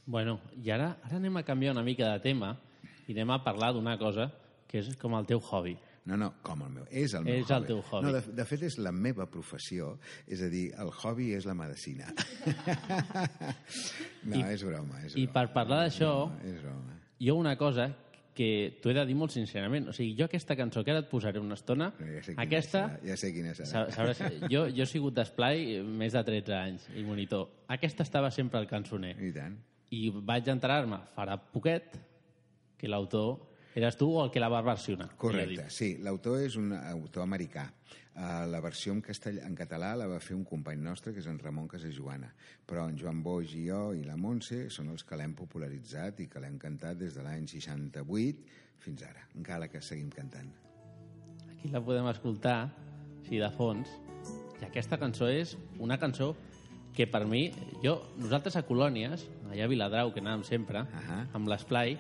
Bueno, 0.09 0.39
i 0.57 0.71
ara, 0.73 0.95
ara 1.05 1.19
anem 1.21 1.37
a 1.37 1.45
canviar 1.45 1.75
una 1.77 1.85
mica 1.85 2.09
de 2.15 2.23
tema 2.25 2.55
i 3.09 3.13
anem 3.13 3.31
a 3.35 3.43
parlar 3.45 3.75
d'una 3.77 3.99
cosa 4.01 4.31
que 4.69 4.81
és 4.81 4.95
com 5.01 5.15
el 5.19 5.27
teu 5.29 5.41
hobby. 5.41 5.77
No, 6.09 6.17
no, 6.17 6.31
com 6.41 6.63
el 6.65 6.71
meu. 6.73 6.85
És 6.89 7.13
el 7.13 7.27
meu 7.27 7.35
És 7.43 7.51
el 7.53 7.67
teu 7.69 7.83
hobby. 7.85 8.07
No, 8.07 8.15
de, 8.17 8.23
de 8.33 8.45
fet, 8.49 8.63
és 8.65 8.79
la 8.81 8.93
meva 8.97 9.27
professió. 9.29 9.91
És 10.27 10.41
a 10.41 10.49
dir, 10.49 10.71
el 10.81 10.89
hobby 11.03 11.35
és 11.37 11.45
la 11.45 11.53
medicina. 11.57 12.09
no, 14.25 14.37
I- 14.39 14.45
és 14.55 14.65
broma, 14.65 15.03
és 15.05 15.17
I 15.17 15.27
broma. 15.27 15.33
per 15.37 15.47
parlar 15.53 15.83
d'això, 15.85 16.13
No, 16.31 16.39
és 16.49 16.61
broma. 16.63 16.97
jo 17.21 17.37
una 17.37 17.57
cosa 17.61 17.91
que 18.35 18.79
t'ho 18.81 18.91
he 18.91 18.95
de 18.95 19.05
dir 19.07 19.17
molt 19.19 19.33
sincerament. 19.35 19.89
O 19.91 19.93
sigui, 19.93 20.15
jo 20.17 20.25
aquesta 20.29 20.55
cançó 20.57 20.85
que 20.87 20.93
ara 20.95 21.01
et 21.03 21.09
posaré 21.11 21.41
una 21.43 21.55
estona, 21.59 21.91
No, 21.99 22.07
ja 22.07 22.23
sé 22.23 22.33
quina 22.33 22.43
aquesta... 22.47 22.85
serà, 22.87 23.01
ja 23.09 23.17
sé 23.17 23.33
quina 23.35 23.53
serà. 23.55 23.67
sa- 23.67 23.89
Sabràs, 23.91 24.21
jo, 24.49 24.69
jo 24.71 24.83
he 24.85 24.87
sigut 24.87 25.15
d'esplai 25.19 25.83
més 25.83 26.13
de 26.15 26.23
13 26.25 26.55
anys 26.55 26.87
i 26.97 27.03
monitor. 27.05 27.49
Aquesta 27.69 28.03
estava 28.07 28.31
sempre 28.31 28.59
al 28.61 28.67
cançoner. 28.71 29.17
I 29.21 29.33
tant. 29.35 29.59
I 29.95 30.09
vaig 30.13 30.49
enterar-me 30.53 31.01
farà 31.15 31.39
poquet 31.39 31.97
que 32.79 32.89
l'autor 32.91 33.39
eres 33.79 33.97
tu 33.97 34.11
o 34.11 34.25
el 34.25 34.31
que 34.31 34.41
la 34.41 34.49
va 34.51 34.61
versionar. 34.63 35.11
Correcte, 35.17 35.69
sí. 35.71 35.97
L'autor 36.03 36.43
és 36.43 36.57
un 36.59 36.73
autor 36.77 37.25
americà. 37.25 37.69
Uh, 38.19 38.49
la 38.51 38.59
versió 38.59 38.91
en, 38.91 39.01
castell... 39.05 39.39
en 39.47 39.55
català 39.55 39.93
la 39.95 40.09
va 40.11 40.19
fer 40.19 40.35
un 40.35 40.43
company 40.47 40.81
nostre, 40.83 41.13
que 41.15 41.23
és 41.23 41.29
en 41.31 41.39
Ramon 41.39 41.69
Casajoana. 41.71 42.33
Però 42.67 42.89
en 42.91 42.97
Joan 42.99 43.23
Boix 43.23 43.55
i 43.55 43.69
jo 43.69 43.93
i 43.95 44.03
la 44.07 44.17
Montse 44.19 44.65
són 44.75 44.91
els 44.91 45.07
que 45.07 45.19
l'hem 45.21 45.37
popularitzat 45.39 46.25
i 46.25 46.27
que 46.27 46.43
l'hem 46.43 46.59
cantat 46.59 46.99
des 46.99 47.15
de 47.15 47.23
l'any 47.23 47.47
68 47.47 48.67
fins 48.83 49.05
ara, 49.07 49.23
encara 49.39 49.71
que 49.71 49.83
seguim 49.83 50.11
cantant. 50.11 50.51
Aquí 51.53 51.71
la 51.71 51.83
podem 51.85 52.07
escoltar, 52.11 52.59
així 53.21 53.39
de 53.39 53.51
fons. 53.55 53.95
I 54.59 54.67
aquesta 54.67 54.99
cançó 54.99 55.31
és 55.31 55.55
una 55.79 55.99
cançó 56.03 56.33
que 56.95 57.07
per 57.07 57.25
mi, 57.27 57.49
jo, 57.85 57.99
nosaltres 58.19 58.57
a 58.59 58.65
Colònies, 58.67 59.27
allà 59.51 59.65
a 59.65 59.71
Viladrau, 59.71 60.13
que 60.15 60.21
anàvem 60.25 60.45
sempre, 60.49 60.83
Ahà. 60.99 61.25
amb 61.37 61.49
l'esplai, 61.51 61.99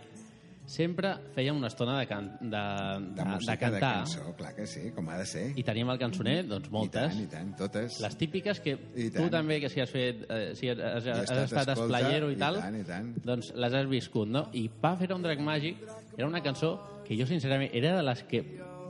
sempre 0.68 1.14
fèiem 1.32 1.56
una 1.56 1.70
estona 1.70 1.94
de, 1.96 2.06
can, 2.10 2.26
de, 2.42 2.48
de, 2.50 3.14
De, 3.16 3.24
música, 3.24 3.52
de 3.54 3.58
cantar 3.62 3.92
cançó, 4.02 4.34
clar 4.36 4.50
que 4.56 4.66
sí, 4.68 4.90
com 4.92 5.06
ha 5.08 5.16
de 5.16 5.24
ser. 5.24 5.44
i 5.56 5.62
teníem 5.64 5.88
el 5.94 5.98
cançoner, 6.02 6.42
doncs 6.50 6.68
moltes. 6.74 7.14
I 7.14 7.14
tant, 7.14 7.22
i 7.24 7.28
tant, 7.32 7.52
totes. 7.56 8.00
Les 8.04 8.16
típiques 8.20 8.60
que 8.60 8.74
I 8.76 9.06
tu 9.08 9.22
tant. 9.22 9.30
també, 9.38 9.60
que 9.62 9.70
si 9.72 9.80
has 9.80 9.88
fet, 9.94 10.26
eh, 10.28 10.50
si 10.58 10.68
has, 10.68 10.78
has, 10.78 11.06
has 11.06 11.22
estat 11.24 11.44
estat 11.46 11.72
esplayero 11.78 12.28
i, 12.28 12.36
i 12.36 12.40
tal, 12.42 12.60
tant, 12.60 12.76
i 12.76 12.84
tant. 12.84 13.14
doncs 13.24 13.52
les 13.56 13.78
has 13.80 13.88
viscut, 13.88 14.28
no? 14.28 14.48
I 14.52 14.66
va 14.82 14.92
fer 15.00 15.08
un 15.14 15.24
drac 15.24 15.40
màgic, 15.40 15.80
era 16.18 16.28
una 16.28 16.42
cançó 16.44 16.74
que 17.06 17.16
jo, 17.16 17.24
sincerament, 17.24 17.70
era 17.72 17.94
de 17.96 18.02
les 18.04 18.22
que, 18.28 18.42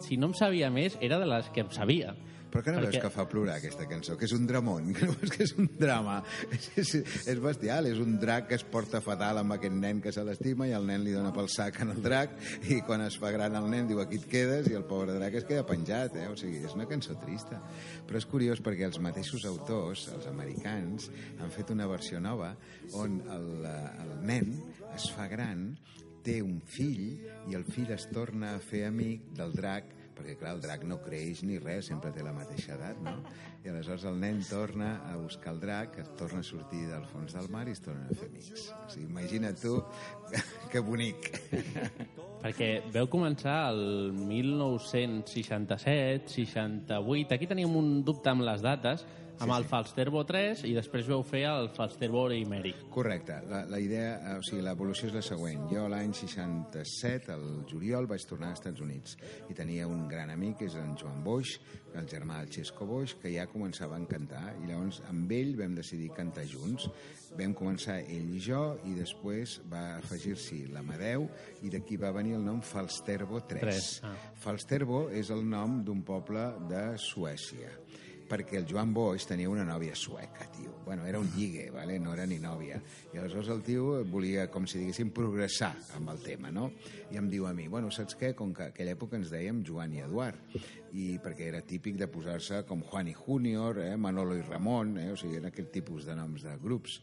si 0.02 0.16
no 0.18 0.32
em 0.32 0.34
sabia 0.34 0.72
més, 0.74 0.98
era 1.00 1.20
de 1.22 1.30
les 1.30 1.46
que 1.54 1.62
em 1.62 1.70
sabia. 1.70 2.16
Però 2.48 2.62
que 2.64 2.72
no 2.72 2.80
veus 2.80 2.94
Perquè- 2.94 3.02
que 3.04 3.10
fa 3.12 3.26
plorar 3.28 3.56
aquesta 3.58 3.86
cançó, 3.88 4.16
que 4.16 4.24
és 4.24 4.32
un 4.32 4.46
dramón, 4.48 4.92
que 4.96 5.06
no 5.06 5.14
veus 5.20 5.32
que 5.34 5.42
és 5.44 5.52
un 5.58 5.68
drama. 5.78 6.22
És, 6.78 6.94
és, 6.96 7.26
és 7.28 7.40
bestial, 7.42 7.86
és 7.90 7.98
un 8.00 8.16
drac 8.20 8.48
que 8.48 8.56
es 8.56 8.64
porta 8.64 9.00
fatal 9.04 9.40
amb 9.42 9.52
aquest 9.56 9.74
nen 9.74 10.00
que 10.00 10.12
se 10.14 10.24
l'estima 10.24 10.68
i 10.68 10.72
el 10.76 10.86
nen 10.88 11.04
li 11.04 11.12
dona 11.12 11.32
pel 11.34 11.50
sac 11.52 11.80
en 11.84 11.92
el 11.92 12.00
drac 12.02 12.32
i 12.70 12.80
quan 12.86 13.02
es 13.04 13.18
fa 13.20 13.30
gran 13.34 13.56
el 13.58 13.68
nen 13.70 13.88
diu 13.90 14.00
aquí 14.00 14.16
et 14.22 14.26
quedes 14.30 14.70
i 14.70 14.76
el 14.78 14.86
pobre 14.88 15.16
drac 15.18 15.34
es 15.40 15.44
queda 15.48 15.66
penjat, 15.68 16.16
eh? 16.16 16.28
O 16.32 16.36
sigui, 16.40 16.62
és 16.64 16.74
una 16.78 16.88
cançó 16.88 17.18
trista. 17.20 17.60
Però 18.08 18.16
és 18.20 18.26
curiós 18.30 18.62
perquè 18.64 18.86
els 18.88 19.00
mateixos 19.02 19.44
autors, 19.50 20.08
els 20.14 20.26
americans, 20.30 21.10
han 21.38 21.52
fet 21.54 21.70
una 21.74 21.86
versió 21.90 22.20
nova 22.20 22.54
on 22.96 23.20
el, 23.28 23.48
eh, 23.68 23.76
el 24.06 24.16
nen 24.26 24.56
es 24.94 25.10
fa 25.14 25.28
gran, 25.28 25.74
té 26.24 26.40
un 26.42 26.58
fill 26.64 27.20
i 27.48 27.54
el 27.56 27.64
fill 27.68 27.92
es 27.94 28.08
torna 28.12 28.54
a 28.56 28.60
fer 28.62 28.86
amic 28.88 29.30
del 29.36 29.52
drac 29.56 29.94
perquè 30.18 30.34
clar, 30.40 30.52
el 30.56 30.62
drac 30.64 30.80
no 30.88 30.96
creix 31.04 31.36
ni 31.46 31.56
res, 31.62 31.82
sempre 31.88 32.08
té 32.14 32.20
la 32.26 32.34
mateixa 32.36 32.70
edat, 32.74 32.96
no? 33.04 33.14
I 33.64 33.66
aleshores 33.72 34.04
el 34.10 34.16
nen 34.20 34.36
torna 34.46 34.88
a 35.08 35.10
buscar 35.18 35.50
el 35.54 35.60
drac, 35.62 35.88
es 36.02 36.08
torna 36.18 36.40
a 36.42 36.46
sortir 36.46 36.84
del 36.90 37.04
fons 37.12 37.30
del 37.36 37.48
mar 37.54 37.64
i 37.68 37.72
es 37.76 37.82
tornen 37.84 38.06
a 38.06 38.08
fer 38.18 38.28
amics. 38.28 38.66
O 38.74 38.76
sigui, 38.92 39.06
imagina't 39.08 39.58
tu, 39.62 39.74
que 40.72 40.80
bonic. 40.84 41.18
Perquè 42.42 42.70
veu 42.94 43.06
començar 43.10 43.58
el 43.72 43.82
1967, 44.18 46.28
68... 46.34 47.34
Aquí 47.38 47.46
teníem 47.50 47.72
un 47.78 47.88
dubte 48.06 48.28
amb 48.30 48.42
les 48.46 48.60
dates, 48.64 48.98
amb 49.38 49.54
el 49.54 49.66
Falsterbo 49.70 50.24
3 50.26 50.64
i 50.68 50.72
després 50.76 51.06
veu 51.08 51.22
fer 51.26 51.44
el 51.48 51.68
Falsterbo 51.74 52.26
Imèric. 52.34 52.84
Correcte. 52.92 53.38
La, 53.50 53.62
la 53.70 53.78
idea, 53.82 54.14
eh, 54.18 54.36
o 54.40 54.44
sigui, 54.46 54.62
l'evolució 54.66 55.08
és 55.08 55.14
la 55.14 55.22
següent. 55.24 55.66
Jo 55.70 55.86
l'any 55.90 56.14
67, 56.16 57.32
al 57.34 57.44
juliol, 57.70 58.08
vaig 58.10 58.24
tornar 58.28 58.52
als 58.52 58.62
Estats 58.62 58.82
Units 58.84 59.16
i 59.48 59.56
tenia 59.56 59.86
un 59.90 60.06
gran 60.10 60.32
amic, 60.34 60.58
que 60.58 60.68
és 60.70 60.78
en 60.80 60.96
Joan 60.98 61.22
Boix, 61.24 61.54
el 61.98 62.08
germà 62.10 62.40
del 62.42 62.50
Xesco 62.52 62.86
Boix, 62.88 63.14
que 63.22 63.32
ja 63.32 63.46
començava 63.50 63.96
a 63.96 64.08
cantar 64.10 64.42
i 64.58 64.68
llavors 64.68 65.00
amb 65.10 65.30
ell 65.32 65.54
vam 65.58 65.76
decidir 65.78 66.10
cantar 66.16 66.44
junts. 66.50 66.88
Vam 67.38 67.54
començar 67.56 67.98
ell 68.00 68.34
i 68.34 68.40
jo 68.42 68.62
i 68.88 68.94
després 68.96 69.58
va 69.70 69.98
afegir-s'hi 69.98 70.64
l'Amadeu 70.72 71.28
i 71.62 71.70
d'aquí 71.72 71.98
va 72.00 72.12
venir 72.16 72.38
el 72.38 72.44
nom 72.44 72.60
Falsterbo 72.64 73.42
3. 73.46 73.62
Tres, 73.62 73.90
ah. 74.08 74.14
Falsterbo 74.42 75.06
és 75.14 75.30
el 75.34 75.44
nom 75.46 75.80
d'un 75.84 76.02
poble 76.06 76.50
de 76.70 76.84
Suècia 76.98 77.72
perquè 78.28 78.58
el 78.60 78.66
Joan 78.68 78.92
Boix 78.94 79.24
tenia 79.26 79.50
una 79.50 79.64
nòvia 79.66 79.96
sueca, 79.96 80.46
tio. 80.54 80.74
Bueno, 80.84 81.06
era 81.06 81.18
un 81.18 81.28
lligue, 81.34 81.70
vale? 81.70 81.98
no 81.98 82.12
era 82.14 82.26
ni 82.26 82.38
nòvia. 82.38 82.78
I 83.12 83.18
aleshores 83.18 83.48
el 83.52 83.62
tio 83.64 84.04
volia, 84.08 84.46
com 84.52 84.66
si 84.68 84.78
diguéssim, 84.80 85.10
progressar 85.16 85.72
amb 85.96 86.12
el 86.12 86.20
tema, 86.24 86.52
no? 86.54 86.70
I 87.12 87.18
em 87.20 87.28
diu 87.32 87.48
a 87.48 87.54
mi, 87.56 87.68
bueno, 87.68 87.90
saps 87.94 88.16
què? 88.20 88.34
Com 88.36 88.52
que 88.56 88.68
a 88.68 88.72
aquella 88.72 88.94
època 88.96 89.18
ens 89.18 89.32
dèiem 89.32 89.64
Joan 89.66 89.96
i 89.96 90.04
Eduard, 90.04 90.60
i 90.92 91.08
perquè 91.24 91.48
era 91.48 91.64
típic 91.64 91.98
de 92.00 92.08
posar-se 92.12 92.62
com 92.68 92.84
Juan 92.84 93.10
i 93.10 93.16
Junior, 93.16 93.80
eh? 93.84 93.96
Manolo 93.96 94.36
i 94.36 94.44
Ramon, 94.44 94.96
eh? 95.02 95.10
o 95.12 95.18
sigui, 95.18 95.40
eren 95.40 95.50
aquest 95.50 95.72
tipus 95.74 96.06
de 96.08 96.16
noms 96.16 96.44
de 96.46 96.54
grups. 96.62 97.00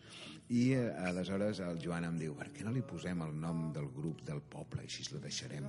I 0.54 0.66
eh, 0.78 0.88
aleshores 1.10 1.60
el 1.66 1.80
Joan 1.82 2.06
em 2.06 2.18
diu, 2.22 2.36
per 2.38 2.52
què 2.54 2.66
no 2.66 2.74
li 2.74 2.86
posem 2.86 3.22
el 3.26 3.34
nom 3.42 3.72
del 3.74 3.90
grup 3.94 4.22
del 4.28 4.44
poble, 4.46 4.86
així 4.86 5.08
lo 5.12 5.22
deixarem 5.24 5.66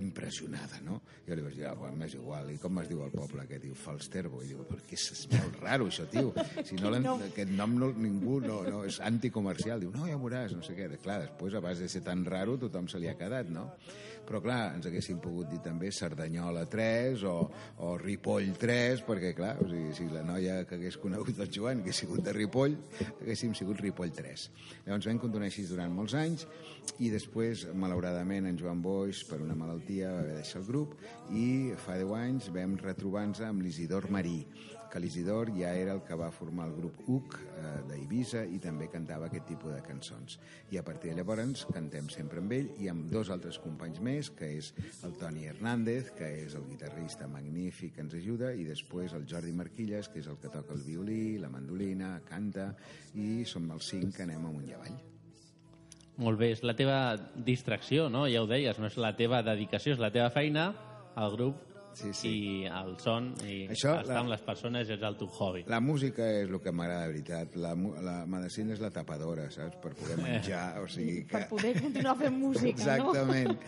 impressionada, 0.00 0.80
no? 0.84 1.00
Jo 1.26 1.36
li 1.38 1.42
vaig 1.44 1.56
dir, 1.56 1.66
ah, 1.70 1.74
bueno, 1.78 1.96
m'és 2.00 2.14
igual, 2.18 2.50
i 2.52 2.58
com 2.62 2.78
es 2.82 2.88
diu 2.90 3.02
el 3.04 3.10
poble 3.14 3.42
aquest? 3.44 3.64
Diu 3.66 3.74
Falsterbo, 3.78 4.42
i 4.42 4.52
diu, 4.52 4.62
perquè 4.68 4.96
és, 4.98 5.08
és 5.16 5.24
molt 5.32 5.58
raro 5.62 5.88
això, 5.90 6.06
tio, 6.10 6.32
si 6.64 6.78
no, 6.80 6.90
l'en- 6.92 7.06
aquest 7.28 7.50
nom 7.56 7.76
no, 7.78 7.90
ningú 7.96 8.40
no, 8.44 8.62
no, 8.68 8.84
és 8.88 9.00
anticomercial, 9.04 9.80
diu, 9.84 9.92
no, 9.94 10.06
ja 10.10 10.18
veuràs, 10.20 10.54
no 10.56 10.62
sé 10.66 10.74
què, 10.78 10.88
clar, 11.02 11.20
després 11.26 11.54
a 11.58 11.64
base 11.64 11.86
de 11.86 11.92
ser 11.92 12.02
tan 12.06 12.24
raro 12.24 12.58
tothom 12.58 12.88
se 12.88 12.98
li 13.02 13.08
ha 13.10 13.16
quedat, 13.18 13.50
no? 13.52 13.70
Però 14.22 14.38
clar, 14.38 14.76
ens 14.76 14.86
haguéssim 14.86 15.16
pogut 15.18 15.48
dir 15.50 15.58
també 15.64 15.88
Cerdanyola 15.90 16.62
3 16.70 17.24
o, 17.26 17.32
o 17.82 17.88
Ripoll 17.98 18.52
3, 18.54 19.00
perquè 19.02 19.32
clar, 19.34 19.56
o 19.58 19.66
sigui, 19.66 19.90
si 19.98 20.06
la 20.12 20.22
noia 20.22 20.60
que 20.64 20.76
hagués 20.78 20.94
conegut 21.02 21.40
el 21.42 21.50
Joan 21.50 21.82
hagués 21.82 21.98
sigut 22.04 22.22
de 22.22 22.30
Ripoll, 22.36 22.76
haguéssim 23.18 23.50
sigut 23.58 23.82
Ripoll 23.82 24.12
3. 24.14 24.44
Llavors 24.86 25.08
vam 25.10 25.18
continuar 25.24 25.50
així 25.50 25.66
durant 25.66 25.90
molts 25.92 26.14
anys 26.14 26.46
i 27.02 27.08
després, 27.10 27.64
malauradament, 27.74 28.46
en 28.46 28.58
Joan 28.60 28.82
Boix, 28.84 29.22
per 29.26 29.40
una 29.42 29.56
malaltia 29.58 30.10
va 30.12 30.20
haver 30.20 30.36
de 30.36 30.42
deixar 30.42 30.60
el 30.60 30.68
grup, 30.68 30.94
i 31.34 31.72
fa 31.82 31.96
10 31.98 32.12
anys 32.18 32.50
vam 32.54 32.76
retrobar-nos 32.78 33.40
amb 33.46 33.64
l'Isidor 33.64 34.10
Marí, 34.12 34.40
que 34.92 35.00
l'Isidor 35.00 35.48
ja 35.56 35.70
era 35.72 35.94
el 35.96 36.02
que 36.04 36.16
va 36.20 36.28
formar 36.30 36.66
el 36.68 36.74
grup 36.76 36.98
UC 37.08 37.36
eh, 37.40 37.68
d'Eivissa 37.88 38.42
i 38.44 38.58
també 38.60 38.90
cantava 38.92 39.30
aquest 39.30 39.46
tipus 39.48 39.72
de 39.72 39.80
cançons. 39.86 40.36
I 40.70 40.76
a 40.78 40.82
partir 40.84 41.10
de 41.10 41.16
llavors 41.16 41.64
cantem 41.72 42.10
sempre 42.12 42.42
amb 42.42 42.52
ell 42.52 42.68
i 42.84 42.90
amb 42.92 43.08
dos 43.10 43.32
altres 43.32 43.56
companys 43.62 44.02
més, 44.04 44.28
que 44.36 44.50
és 44.58 44.68
el 45.08 45.16
Toni 45.20 45.48
Hernández, 45.48 46.12
que 46.18 46.28
és 46.42 46.58
el 46.60 46.68
guitarrista 46.68 47.30
magnífic 47.30 47.96
que 47.96 48.04
ens 48.04 48.18
ajuda, 48.20 48.52
i 48.52 48.68
després 48.68 49.16
el 49.16 49.24
Jordi 49.30 49.54
Marquilles, 49.56 50.12
que 50.12 50.20
és 50.20 50.28
el 50.28 50.36
que 50.42 50.52
toca 50.52 50.76
el 50.76 50.84
violí, 50.84 51.38
la 51.40 51.50
mandolina, 51.50 52.18
canta, 52.28 52.74
i 53.16 53.46
som 53.48 53.72
els 53.72 53.88
cinc 53.94 54.18
que 54.18 54.28
anem 54.28 54.44
amunt 54.44 54.68
i 54.68 54.76
avall. 54.76 55.00
Molt 56.20 56.38
bé, 56.38 56.50
és 56.52 56.62
la 56.62 56.74
teva 56.76 57.16
distracció, 57.36 58.08
no? 58.12 58.26
Ja 58.28 58.42
ho 58.42 58.46
deies, 58.46 58.78
no 58.78 58.86
és 58.86 58.96
la 59.00 59.14
teva 59.16 59.42
dedicació, 59.42 59.94
és 59.94 59.98
la 60.02 60.10
teva 60.12 60.30
feina, 60.30 60.72
el 61.16 61.30
grup 61.36 61.68
Sí, 61.94 62.08
sí. 62.16 62.28
i 62.30 62.64
el 62.64 62.94
son, 63.00 63.34
i 63.44 63.66
Això, 63.68 63.90
estar 64.00 64.14
la- 64.14 64.20
amb 64.22 64.30
les 64.30 64.40
persones 64.40 64.88
és 64.88 65.02
el 65.04 65.16
teu 65.20 65.28
hobby. 65.28 65.64
La 65.68 65.78
música 65.80 66.24
és 66.40 66.48
el 66.48 66.58
que 66.64 66.72
m'agrada 66.72 67.02
de 67.02 67.08
veritat. 67.12 67.56
La, 67.60 67.74
la 67.74 68.14
medicina 68.24 68.72
és 68.72 68.80
la 68.80 68.88
tapadora, 68.90 69.50
saps? 69.52 69.76
Per 69.82 69.92
poder 69.98 70.16
menjar, 70.16 70.80
o 70.80 70.86
sigui 70.88 71.26
que... 71.26 71.36
Per 71.36 71.48
poder 71.50 71.74
continuar 71.82 72.16
fent 72.16 72.38
música, 72.38 72.70
Exactament. 72.70 73.58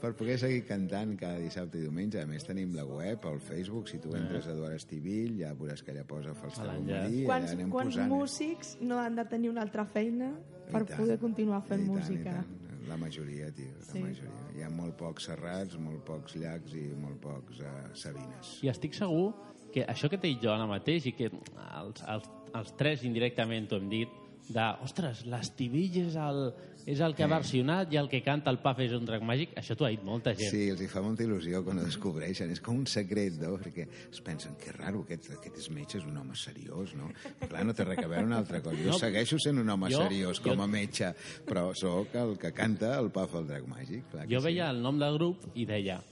Per 0.00 0.14
poder 0.16 0.38
seguir 0.40 0.62
cantant 0.64 1.12
cada 1.20 1.36
dissabte 1.44 1.76
i 1.76 1.82
diumenge. 1.84 2.22
A 2.22 2.26
més, 2.26 2.44
tenim 2.48 2.72
la 2.74 2.86
web, 2.88 3.20
el 3.28 3.40
Facebook. 3.40 3.88
Si 3.92 3.98
tu 4.00 4.16
entres 4.16 4.46
a 4.48 4.52
Eduard 4.56 4.76
Estivill, 4.80 5.36
ja 5.42 5.52
veuràs 5.52 5.84
que 5.84 5.92
allà 5.92 6.06
posa 6.08 6.32
Falstau 6.32 6.64
l'enllaç. 6.70 7.04
Marí. 7.10 7.20
no? 7.20 7.28
Quants, 7.28 7.50
allà 7.52 7.58
anem 7.60 7.70
quants 7.70 7.94
posant. 7.96 8.06
eh? 8.06 8.14
músics 8.16 8.76
no 8.80 8.98
han 8.98 9.16
de 9.20 9.24
tenir 9.28 9.50
una 9.52 9.60
altra 9.60 9.84
feina 9.84 10.32
per 10.72 10.84
tant. 10.84 10.98
poder 11.00 11.18
continuar 11.18 11.62
fent 11.62 11.86
tant, 11.86 11.96
música? 11.96 12.44
La 12.88 12.96
majoria, 13.00 13.50
tio, 13.52 13.70
la 13.78 13.92
Sí. 13.92 14.00
majoria. 14.02 14.42
Hi 14.56 14.62
ha 14.62 14.70
molt 14.70 14.96
pocs 14.96 15.24
serrats, 15.24 15.78
molt 15.78 16.04
pocs 16.04 16.36
llacs 16.36 16.74
i 16.74 16.92
molt 17.00 17.20
pocs 17.20 17.60
uh, 17.60 17.70
sabines. 17.94 18.58
I 18.62 18.68
estic 18.68 18.94
segur 18.94 19.32
que 19.72 19.86
això 19.86 20.10
que 20.10 20.18
t'he 20.18 20.28
dit 20.34 20.42
jo 20.42 20.52
ara 20.52 20.66
mateix 20.66 21.06
i 21.06 21.12
que 21.12 21.30
els, 21.30 22.02
els, 22.06 22.28
els 22.54 22.72
tres 22.76 23.02
indirectament 23.04 23.66
t'ho 23.68 23.76
hem 23.80 23.88
dit, 23.88 24.08
de, 24.48 24.64
ostres, 24.84 25.24
l'Estivill 25.24 25.96
és 26.06 26.16
el, 26.20 26.52
és 26.86 27.00
el 27.00 27.14
que 27.16 27.24
ha 27.24 27.28
versionat 27.30 27.92
i 27.92 27.96
el 27.96 28.08
que 28.12 28.20
canta 28.22 28.50
el 28.52 28.58
Paf 28.60 28.78
és 28.84 28.92
un 28.92 29.04
drac 29.08 29.22
màgic, 29.24 29.54
això 29.56 29.74
t'ho 29.76 29.86
ha 29.86 29.90
dit 29.90 30.02
molta 30.04 30.34
gent. 30.36 30.50
Sí, 30.50 30.68
els 30.68 30.80
hi 30.84 30.88
fa 30.88 31.00
molta 31.00 31.24
il·lusió 31.24 31.62
quan 31.64 31.78
ho 31.80 31.84
descobreixen. 31.84 32.50
És 32.52 32.60
com 32.60 32.76
un 32.82 32.86
secret, 32.86 33.38
no? 33.40 33.54
Perquè 33.58 33.86
es 34.12 34.20
pensen, 34.20 34.54
que 34.60 34.72
raro, 34.72 35.00
aquest, 35.06 35.30
aquest 35.38 35.56
és 35.64 35.70
metge, 35.70 35.98
és 35.98 36.04
un 36.04 36.16
home 36.20 36.36
seriós, 36.36 36.94
no? 36.94 37.10
Clar, 37.48 37.64
no 37.64 37.72
té 37.74 37.84
res 37.88 37.98
a 38.04 38.08
veure 38.08 38.26
una 38.26 38.38
altra 38.38 38.60
cosa. 38.62 38.76
Jo 38.76 38.90
No. 38.92 38.98
segueixo 38.98 39.38
sent 39.38 39.58
un 39.58 39.68
home 39.70 39.90
Jo- 39.90 40.02
seriós 40.02 40.40
com 40.40 40.60
a 40.60 40.66
metge, 40.66 41.14
però 41.46 41.70
sóc 41.74 42.14
el 42.14 42.36
que 42.38 42.52
canta 42.52 42.98
el 42.98 43.10
Paf 43.10 43.34
el 43.34 43.46
drac 43.46 43.64
màgic. 43.66 44.04
Clar 44.10 44.26
Jo 44.28 44.40
sí. 44.40 44.44
veia 44.50 44.68
el 44.70 44.82
nom 44.82 44.98
del 44.98 45.14
grup 45.16 45.48
i 45.54 45.64
deia 45.64 46.02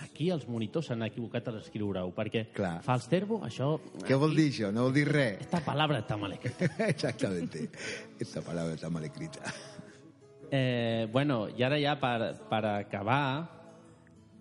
aquí 0.00 0.30
els 0.30 0.46
monitors 0.48 0.86
s'han 0.86 1.02
equivocat 1.02 1.48
a 1.48 1.58
escriure-ho, 1.58 2.14
perquè 2.14 2.46
Clar. 2.54 2.80
Falsterbo, 2.82 3.40
això... 3.44 3.80
Què 4.06 4.16
vol 4.16 4.34
dir 4.36 4.46
això? 4.52 4.70
No 4.72 4.84
vol 4.86 4.94
dir 4.94 5.06
res. 5.08 5.40
Esta 5.40 5.60
palabra 5.60 5.98
està 6.00 6.16
mal 6.16 6.32
escrita. 6.32 6.70
Exactamente. 6.88 7.68
Esta 8.18 8.40
palabra 8.40 8.74
está 8.74 8.88
mal 8.88 9.04
escrita. 9.04 9.42
Eh, 10.50 11.06
bueno, 11.12 11.48
i 11.48 11.62
ara 11.62 11.78
ja 11.78 11.94
per, 12.02 12.34
per 12.50 12.64
acabar, 12.66 13.46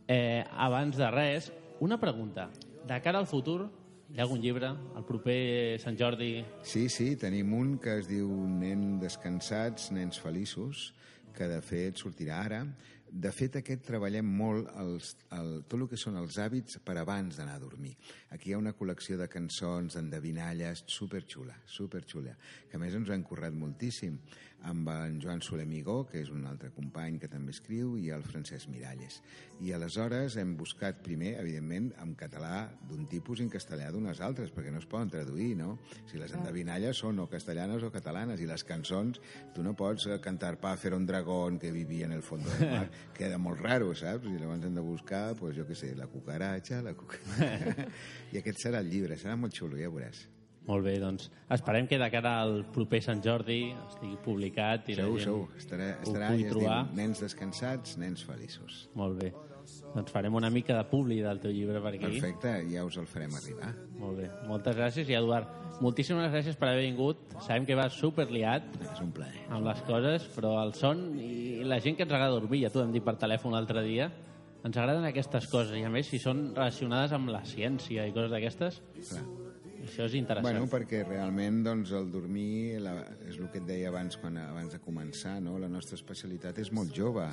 eh, 0.07 0.43
abans 0.57 0.97
de 0.97 1.10
res, 1.14 1.51
una 1.80 1.99
pregunta. 2.01 2.49
De 2.89 2.97
cara 3.05 3.22
al 3.22 3.28
futur, 3.30 3.70
hi 4.10 4.18
ha 4.18 4.26
algun 4.26 4.41
llibre? 4.41 4.72
El 4.97 5.05
proper 5.05 5.78
Sant 5.84 5.99
Jordi... 5.99 6.32
Sí, 6.66 6.88
sí, 6.89 7.12
tenim 7.22 7.53
un 7.53 7.76
que 7.78 7.99
es 8.01 8.10
diu 8.10 8.32
Nen 8.49 8.97
descansats, 9.03 9.91
nens 9.93 10.18
feliços, 10.18 10.95
que 11.38 11.45
de 11.47 11.62
fet 11.62 12.01
sortirà 12.01 12.41
ara. 12.47 12.64
De 13.10 13.30
fet, 13.34 13.55
aquest 13.57 13.86
treballem 13.86 14.26
molt 14.26 14.68
els, 14.82 15.16
el, 15.34 15.64
tot 15.70 15.80
el 15.80 15.88
que 15.89 15.97
són 15.97 16.18
els 16.18 16.38
hàbits 16.41 16.82
per 16.86 16.97
abans 16.97 17.38
d'anar 17.38 17.55
a 17.57 17.62
dormir. 17.62 17.95
Aquí 18.34 18.49
hi 18.49 18.57
ha 18.57 18.62
una 18.62 18.74
col·lecció 18.78 19.18
de 19.18 19.30
cançons, 19.30 19.97
endevinalles, 19.97 20.84
superxula, 20.89 21.55
superxula, 21.70 22.36
que 22.70 22.78
a 22.78 22.82
més 22.82 22.97
ens 22.97 23.10
hem 23.14 23.26
currat 23.26 23.53
moltíssim 23.53 24.18
amb 24.68 24.89
en 24.91 25.20
Joan 25.22 25.41
Soler 25.45 25.66
Migó, 25.68 26.03
que 26.10 26.20
és 26.24 26.30
un 26.34 26.45
altre 26.49 26.72
company 26.76 27.20
que 27.22 27.30
també 27.32 27.53
escriu, 27.55 27.95
i 27.97 28.10
el 28.16 28.24
Francesc 28.26 28.70
Miralles. 28.72 29.20
I 29.64 29.74
aleshores 29.76 30.38
hem 30.39 30.55
buscat 30.60 31.01
primer, 31.05 31.36
evidentment, 31.41 31.91
en 32.03 32.14
català 32.20 32.70
d'un 32.89 33.05
tipus 33.12 33.39
i 33.39 33.45
en 33.47 33.51
castellà 33.53 33.89
d'unes 33.91 34.22
altres, 34.26 34.53
perquè 34.55 34.74
no 34.74 34.82
es 34.82 34.88
poden 34.89 35.12
traduir, 35.14 35.51
no? 35.60 35.78
Si 36.10 36.20
les 36.22 36.34
endevinalles 36.36 36.99
són 37.03 37.20
o 37.24 37.28
castellanes 37.32 37.84
o 37.84 37.91
catalanes, 37.93 38.41
i 38.41 38.49
les 38.49 38.66
cançons, 38.68 39.22
tu 39.55 39.66
no 39.66 39.76
pots 39.80 40.07
eh, 40.07 40.20
cantar 40.24 40.57
Páfero 40.60 40.97
un 40.97 41.05
dragón 41.07 41.60
que 41.60 41.72
vivia 41.72 42.05
en 42.05 42.14
el 42.14 42.24
fondo 42.24 42.49
del 42.57 42.72
mar, 42.72 42.89
queda 43.18 43.38
molt 43.38 43.62
raro, 43.64 43.93
saps? 43.95 44.28
I 44.28 44.39
llavors 44.39 44.66
hem 44.66 44.76
de 44.76 44.84
buscar, 44.84 45.36
pues, 45.39 45.55
jo 45.57 45.68
què 45.68 45.78
sé, 45.78 45.93
la 45.95 46.10
cucaratxa, 46.12 46.84
la 46.86 46.95
cucaratxa... 46.97 47.88
I 48.34 48.41
aquest 48.41 48.66
serà 48.66 48.84
el 48.84 48.91
llibre, 48.91 49.18
serà 49.20 49.38
molt 49.39 49.55
xulo, 49.55 49.80
ja 49.80 49.89
ho 49.89 49.95
veuràs. 49.95 50.28
Molt 50.68 50.84
bé, 50.86 50.99
doncs 51.01 51.30
esperem 51.49 51.88
que 51.88 51.97
de 51.97 52.10
cara 52.12 52.41
al 52.43 52.64
proper 52.74 52.99
Sant 53.01 53.22
Jordi 53.26 53.72
estigui 53.88 54.18
publicat 54.24 54.89
i 54.89 54.95
la 54.99 55.03
Segur, 55.07 55.20
gent 55.20 55.30
segur, 55.30 55.47
estarà, 55.57 55.88
ho 55.97 56.03
estarà 56.03 56.28
pugui 56.30 56.41
i 56.41 56.45
es 56.45 56.51
trobar. 56.51 56.80
diu 56.86 56.95
Nens 56.99 57.22
descansats, 57.24 57.97
nens 57.97 58.24
feliços. 58.24 58.89
Molt 58.95 59.18
bé. 59.24 59.32
Doncs 59.93 60.12
farem 60.12 60.34
una 60.34 60.49
mica 60.49 60.76
de 60.78 60.84
publi 60.89 61.20
del 61.22 61.39
teu 61.39 61.51
llibre 61.51 61.82
per 61.82 61.93
aquí. 61.95 62.05
Perfecte, 62.05 62.53
ja 62.72 62.84
us 62.86 62.97
el 62.97 63.05
farem 63.10 63.34
arribar. 63.38 63.74
Molt 63.97 64.18
bé. 64.18 64.30
Moltes 64.47 64.76
gràcies 64.78 65.10
i 65.10 65.14
Eduard, 65.18 65.49
moltíssimes 65.82 66.32
gràcies 66.32 66.55
per 66.57 66.70
haver 66.70 66.86
vingut. 66.86 67.18
Sabem 67.45 67.66
que 67.66 67.76
vas 67.78 67.93
superliat 67.93 68.64
És 68.82 69.01
un 69.01 69.12
plaer. 69.12 69.45
amb 69.49 69.66
les 69.66 69.82
coses, 69.89 70.30
però 70.36 70.55
el 70.64 70.74
son 70.74 71.18
i 71.20 71.64
la 71.64 71.80
gent 71.80 71.97
que 71.97 72.03
ens 72.03 72.12
agrada 72.14 72.32
dormir, 72.34 72.62
ja 72.64 72.70
t'ho 72.70 72.80
vam 72.82 72.91
dir 72.93 73.01
per 73.01 73.16
telèfon 73.18 73.53
l'altre 73.53 73.82
dia, 73.84 74.12
ens 74.64 74.76
agraden 74.78 75.05
aquestes 75.05 75.47
coses 75.47 75.78
i 75.78 75.84
a 75.84 75.89
més 75.89 76.07
si 76.07 76.20
són 76.20 76.53
relacionades 76.55 77.12
amb 77.14 77.30
la 77.30 77.43
ciència 77.45 78.05
i 78.07 78.12
coses 78.12 78.32
d'aquestes, 78.32 78.82
Clar. 79.10 79.24
Això 79.89 80.05
és 80.07 80.15
interessant. 80.19 80.45
Bueno, 80.45 80.69
perquè 80.71 81.01
realment 81.05 81.61
doncs, 81.65 81.91
el 81.97 82.09
dormir 82.13 82.79
la, 82.83 82.95
és 83.27 83.39
el 83.39 83.49
que 83.51 83.61
et 83.61 83.67
deia 83.67 83.89
abans, 83.91 84.17
quan, 84.21 84.37
abans 84.41 84.75
de 84.75 84.81
començar, 84.83 85.37
no? 85.43 85.57
la 85.61 85.69
nostra 85.71 85.97
especialitat 85.99 86.61
és 86.63 86.71
molt 86.75 86.93
jove 86.95 87.25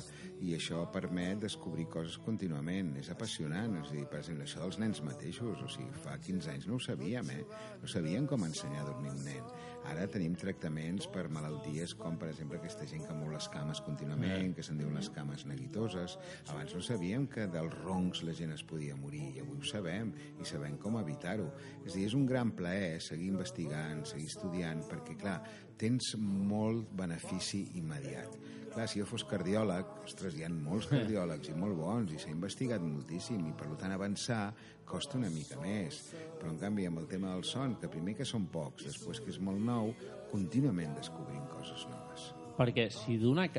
i 0.45 0.53
això 0.57 0.83
permet 0.93 1.45
descobrir 1.45 1.87
coses 1.93 2.19
contínuament, 2.25 2.95
és 3.01 3.11
apassionant, 3.13 3.79
o 3.81 3.85
sigui, 3.87 4.05
per 4.09 4.21
exemple, 4.23 4.47
això 4.49 4.61
dels 4.63 4.81
nens 4.83 5.01
mateixos, 5.05 5.63
o 5.63 5.71
sigui, 5.71 6.03
fa 6.03 6.17
15 6.19 6.53
anys 6.55 6.69
no 6.69 6.77
ho 6.77 6.83
sabíem, 6.83 7.33
eh? 7.33 7.43
no 7.81 7.89
sabíem 7.91 8.27
com 8.29 8.45
ensenyar 8.47 8.83
a 8.83 8.91
dormir 8.91 9.13
un 9.13 9.25
nen. 9.25 9.66
Ara 9.87 10.07
tenim 10.11 10.33
tractaments 10.35 11.07
per 11.11 11.27
malalties 11.31 11.93
com, 11.97 12.17
per 12.19 12.29
exemple, 12.33 12.59
aquesta 12.59 12.87
gent 12.89 13.05
que 13.07 13.15
mou 13.15 13.31
les 13.31 13.47
cames 13.53 13.79
contínuament, 13.85 14.51
que 14.55 14.65
se'n 14.65 14.81
diuen 14.81 14.97
les 14.97 15.09
cames 15.15 15.45
neguitoses. 15.47 16.17
Abans 16.51 16.75
no 16.75 16.81
sabíem 16.83 17.27
que 17.31 17.47
dels 17.51 17.77
roncs 17.85 18.23
la 18.27 18.35
gent 18.35 18.51
es 18.55 18.65
podia 18.67 18.97
morir, 18.99 19.23
i 19.35 19.43
avui 19.43 19.61
ho 19.61 19.69
sabem, 19.69 20.11
i 20.41 20.47
sabem 20.47 20.75
com 20.81 20.99
evitar-ho. 20.99 21.47
És 21.85 21.95
dir, 21.95 22.05
és 22.09 22.17
un 22.17 22.27
gran 22.27 22.51
plaer 22.57 22.99
seguir 23.03 23.31
investigant, 23.31 24.03
seguir 24.09 24.27
estudiant, 24.27 24.83
perquè, 24.91 25.15
clar, 25.23 25.39
tens 25.79 26.15
molt 26.19 26.91
benefici 26.97 27.63
immediat. 27.79 28.35
Clar, 28.73 28.85
si 28.91 28.99
jo 28.99 29.07
fos 29.09 29.23
cardiòleg, 29.25 29.87
ostres, 30.05 30.35
hi 30.37 30.43
ha 30.45 30.49
molts 30.53 30.89
cardiòlegs 30.91 31.49
i 31.49 31.55
molt 31.57 31.77
bons, 31.79 32.11
i 32.13 32.19
s'ha 32.21 32.33
investigat 32.33 32.83
moltíssim, 32.83 33.47
i 33.47 33.55
per 33.57 33.71
tant 33.79 33.95
avançar 33.95 34.51
costa 34.87 35.19
una 35.19 35.29
mica 35.33 35.59
més. 35.61 35.99
Però, 36.39 36.51
en 36.51 36.59
canvi, 36.61 36.87
amb 36.87 37.01
el 37.03 37.09
tema 37.11 37.33
del 37.33 37.43
son, 37.47 37.75
que 37.81 37.91
primer 37.91 38.15
que 38.17 38.27
són 38.27 38.47
pocs, 38.53 38.87
després 38.87 39.21
que 39.23 39.33
és 39.33 39.41
molt 39.43 39.61
nou, 39.63 39.93
contínuament 40.31 40.95
descobrim 40.97 41.43
coses 41.51 41.85
noves. 41.91 42.31
Perquè 42.57 42.87
si 42.93 43.19
d'una... 43.21 43.49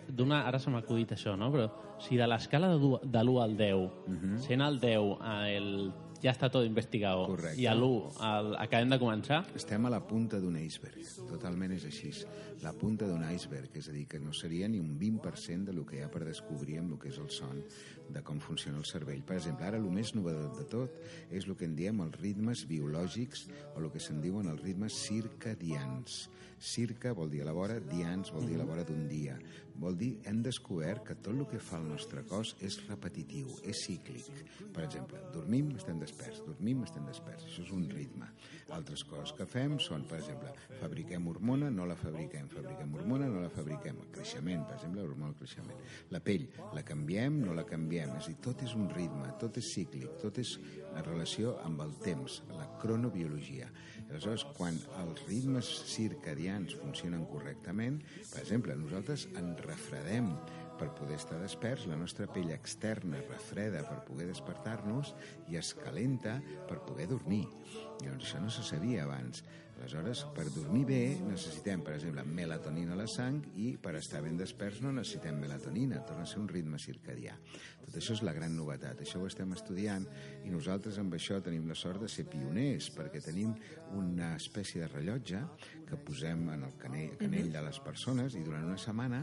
Ara 0.40 0.58
se 0.58 0.72
m'ha 0.72 0.82
acudit 0.82 1.14
això, 1.14 1.36
no? 1.38 1.52
Però 1.54 1.68
si 2.00 2.16
de 2.16 2.26
l'escala 2.26 2.68
de, 2.74 2.78
du- 2.78 3.00
de 3.02 3.22
l'1 3.24 3.42
al 3.42 3.56
10, 3.56 3.90
sent 4.46 4.60
el 4.62 4.78
10 4.80 5.16
el, 5.56 5.92
ja 6.22 6.32
està 6.32 6.48
tot 6.50 6.64
investigado 6.66 7.26
Correcte. 7.28 7.60
i 7.60 7.66
a 7.70 7.74
l'1 7.74 8.18
el, 8.26 8.56
acabem 8.58 8.90
de 8.90 8.98
començar, 8.98 9.44
Estem 9.54 9.86
a 9.86 9.90
la 9.90 10.00
punta 10.06 10.40
d'un 10.42 10.56
iceberg, 10.58 10.98
totalment 11.28 11.72
és 11.76 11.84
així. 11.86 12.10
La 12.62 12.72
punta 12.74 13.06
d'un 13.06 13.22
iceberg, 13.30 13.70
és 13.78 13.86
a 13.88 13.92
dir, 13.94 14.08
que 14.10 14.18
no 14.18 14.32
seria 14.34 14.66
ni 14.66 14.80
un 14.82 14.96
20% 14.98 15.70
del 15.70 15.84
que 15.86 15.98
hi 15.98 16.02
ha 16.02 16.08
per 16.10 16.24
descobrir 16.26 16.80
amb 16.80 16.96
el 16.96 16.98
que 16.98 17.08
és 17.12 17.18
el 17.22 17.28
son, 17.30 17.60
de 18.10 18.22
com 18.26 18.40
funciona 18.40 18.78
el 18.78 18.84
cervell. 18.88 19.22
Per 19.22 19.36
exemple, 19.36 19.64
ara 19.68 19.78
el 19.78 19.86
més 19.94 20.10
novedor 20.16 20.50
de 20.56 20.64
tot 20.66 20.90
és 21.30 21.46
el 21.46 21.54
que 21.54 21.66
en 21.68 21.76
diem 21.76 22.00
els 22.02 22.18
ritmes 22.18 22.64
biològics 22.66 23.46
o 23.76 23.78
el 23.84 23.90
que 23.94 24.00
se'n 24.02 24.18
diuen 24.24 24.48
els 24.50 24.60
ritmes 24.64 24.92
circadians. 25.06 26.28
Circa 26.58 27.12
vol 27.14 27.30
dir 27.30 27.42
a 27.42 27.46
la 27.46 27.52
vora, 27.54 27.78
dians 27.78 28.32
vol 28.34 28.48
dir 28.48 28.56
a 28.56 28.64
la 28.64 28.66
vora 28.66 28.82
d'un 28.82 29.06
dia. 29.06 29.36
Vol 29.78 29.94
dir, 29.94 30.08
hem 30.26 30.40
descobert 30.42 31.04
que 31.06 31.14
tot 31.22 31.36
el 31.36 31.46
que 31.46 31.60
fa 31.62 31.78
el 31.78 31.86
nostre 31.86 32.24
cos 32.26 32.54
és 32.66 32.80
repetitiu, 32.88 33.52
és 33.62 33.78
cíclic. 33.86 34.26
Per 34.74 34.82
exemple, 34.82 35.20
dormim, 35.34 35.70
estem 35.78 36.00
desperts, 36.02 36.40
dormim, 36.46 36.80
estem 36.82 37.04
desperts. 37.06 37.44
Això 37.46 37.62
és 37.62 37.70
un 37.76 37.84
ritme. 37.92 38.26
Altres 38.74 39.04
coses 39.06 39.32
que 39.38 39.46
fem 39.46 39.76
són, 39.82 40.02
per 40.10 40.18
exemple, 40.18 40.50
fabriquem 40.80 41.28
hormona, 41.30 41.70
no 41.70 41.86
la 41.86 41.96
fabriquem, 41.98 42.50
fabriquem 42.50 42.96
hormona, 42.98 43.28
no 43.30 43.44
la 43.44 43.52
fabriquem. 43.54 44.02
El 44.02 44.10
creixement, 44.16 44.66
per 44.66 44.80
exemple, 44.80 45.04
l'hormona 45.04 45.30
del 45.30 45.38
creixement. 45.44 45.86
La 46.10 46.22
pell, 46.26 46.48
la 46.74 46.82
canviem, 46.90 47.38
no 47.46 47.54
la 47.54 47.66
canviem. 47.68 48.16
És 48.18 48.26
a 48.26 48.32
dir, 48.32 48.40
tot 48.48 48.66
és 48.66 48.74
un 48.74 48.90
ritme, 48.90 49.30
tot 49.38 49.62
és 49.62 49.70
cíclic, 49.76 50.18
tot 50.24 50.42
és 50.42 50.56
en 50.88 51.04
relació 51.06 51.54
amb 51.62 51.86
el 51.86 51.94
temps, 52.02 52.42
la 52.50 52.66
cronobiologia. 52.82 53.70
Aleshores, 54.08 54.46
quan 54.56 54.78
els 55.02 55.20
ritmes 55.28 55.68
circadians 55.90 56.74
funcionen 56.80 57.26
correctament, 57.28 58.00
per 58.30 58.40
exemple, 58.40 58.76
nosaltres 58.78 59.26
ens 59.36 59.60
refredem 59.66 60.32
per 60.78 60.92
poder 60.94 61.18
estar 61.18 61.40
desperts, 61.42 61.88
la 61.90 61.98
nostra 61.98 62.28
pell 62.30 62.52
externa 62.54 63.20
refreda 63.26 63.82
per 63.84 64.00
poder 64.06 64.28
despertar-nos 64.30 65.12
i 65.50 65.58
es 65.60 65.74
calenta 65.76 66.38
per 66.70 66.80
poder 66.86 67.08
dormir. 67.10 67.44
Llavors, 68.00 68.24
això 68.24 68.40
no 68.40 68.52
se 68.54 68.64
sabia 68.64 69.04
abans. 69.04 69.42
Aleshores, 69.78 70.24
per 70.34 70.48
dormir 70.54 70.84
bé 70.88 71.02
necessitem, 71.22 71.82
per 71.86 71.94
exemple, 71.98 72.24
melatonina 72.26 72.96
a 72.96 72.98
la 72.98 73.06
sang 73.10 73.38
i 73.62 73.72
per 73.82 73.94
estar 73.98 74.22
ben 74.24 74.38
desperts 74.38 74.80
no 74.82 74.90
necessitem 74.94 75.38
melatonina, 75.38 76.02
torna 76.06 76.24
a 76.26 76.30
ser 76.30 76.40
un 76.42 76.48
ritme 76.50 76.80
circadià. 76.82 77.36
Tot 77.88 77.96
això 77.96 78.12
és 78.18 78.20
la 78.20 78.34
gran 78.36 78.52
novetat, 78.52 78.98
això 79.00 79.16
ho 79.22 79.26
estem 79.30 79.54
estudiant 79.56 80.04
i 80.44 80.50
nosaltres 80.52 80.98
amb 81.00 81.14
això 81.16 81.38
tenim 81.40 81.64
la 81.70 81.76
sort 81.78 82.02
de 82.04 82.08
ser 82.12 82.26
pioners 82.28 82.90
perquè 82.92 83.22
tenim 83.24 83.54
una 83.96 84.34
espècie 84.36 84.82
de 84.82 84.90
rellotge 84.90 85.40
que 85.88 85.96
posem 86.04 86.42
en 86.52 86.66
el 86.66 86.74
canell, 86.76 87.14
canell 87.16 87.48
de 87.54 87.62
les 87.64 87.78
persones 87.80 88.36
i 88.36 88.42
durant 88.44 88.66
una 88.68 88.76
setmana 88.76 89.22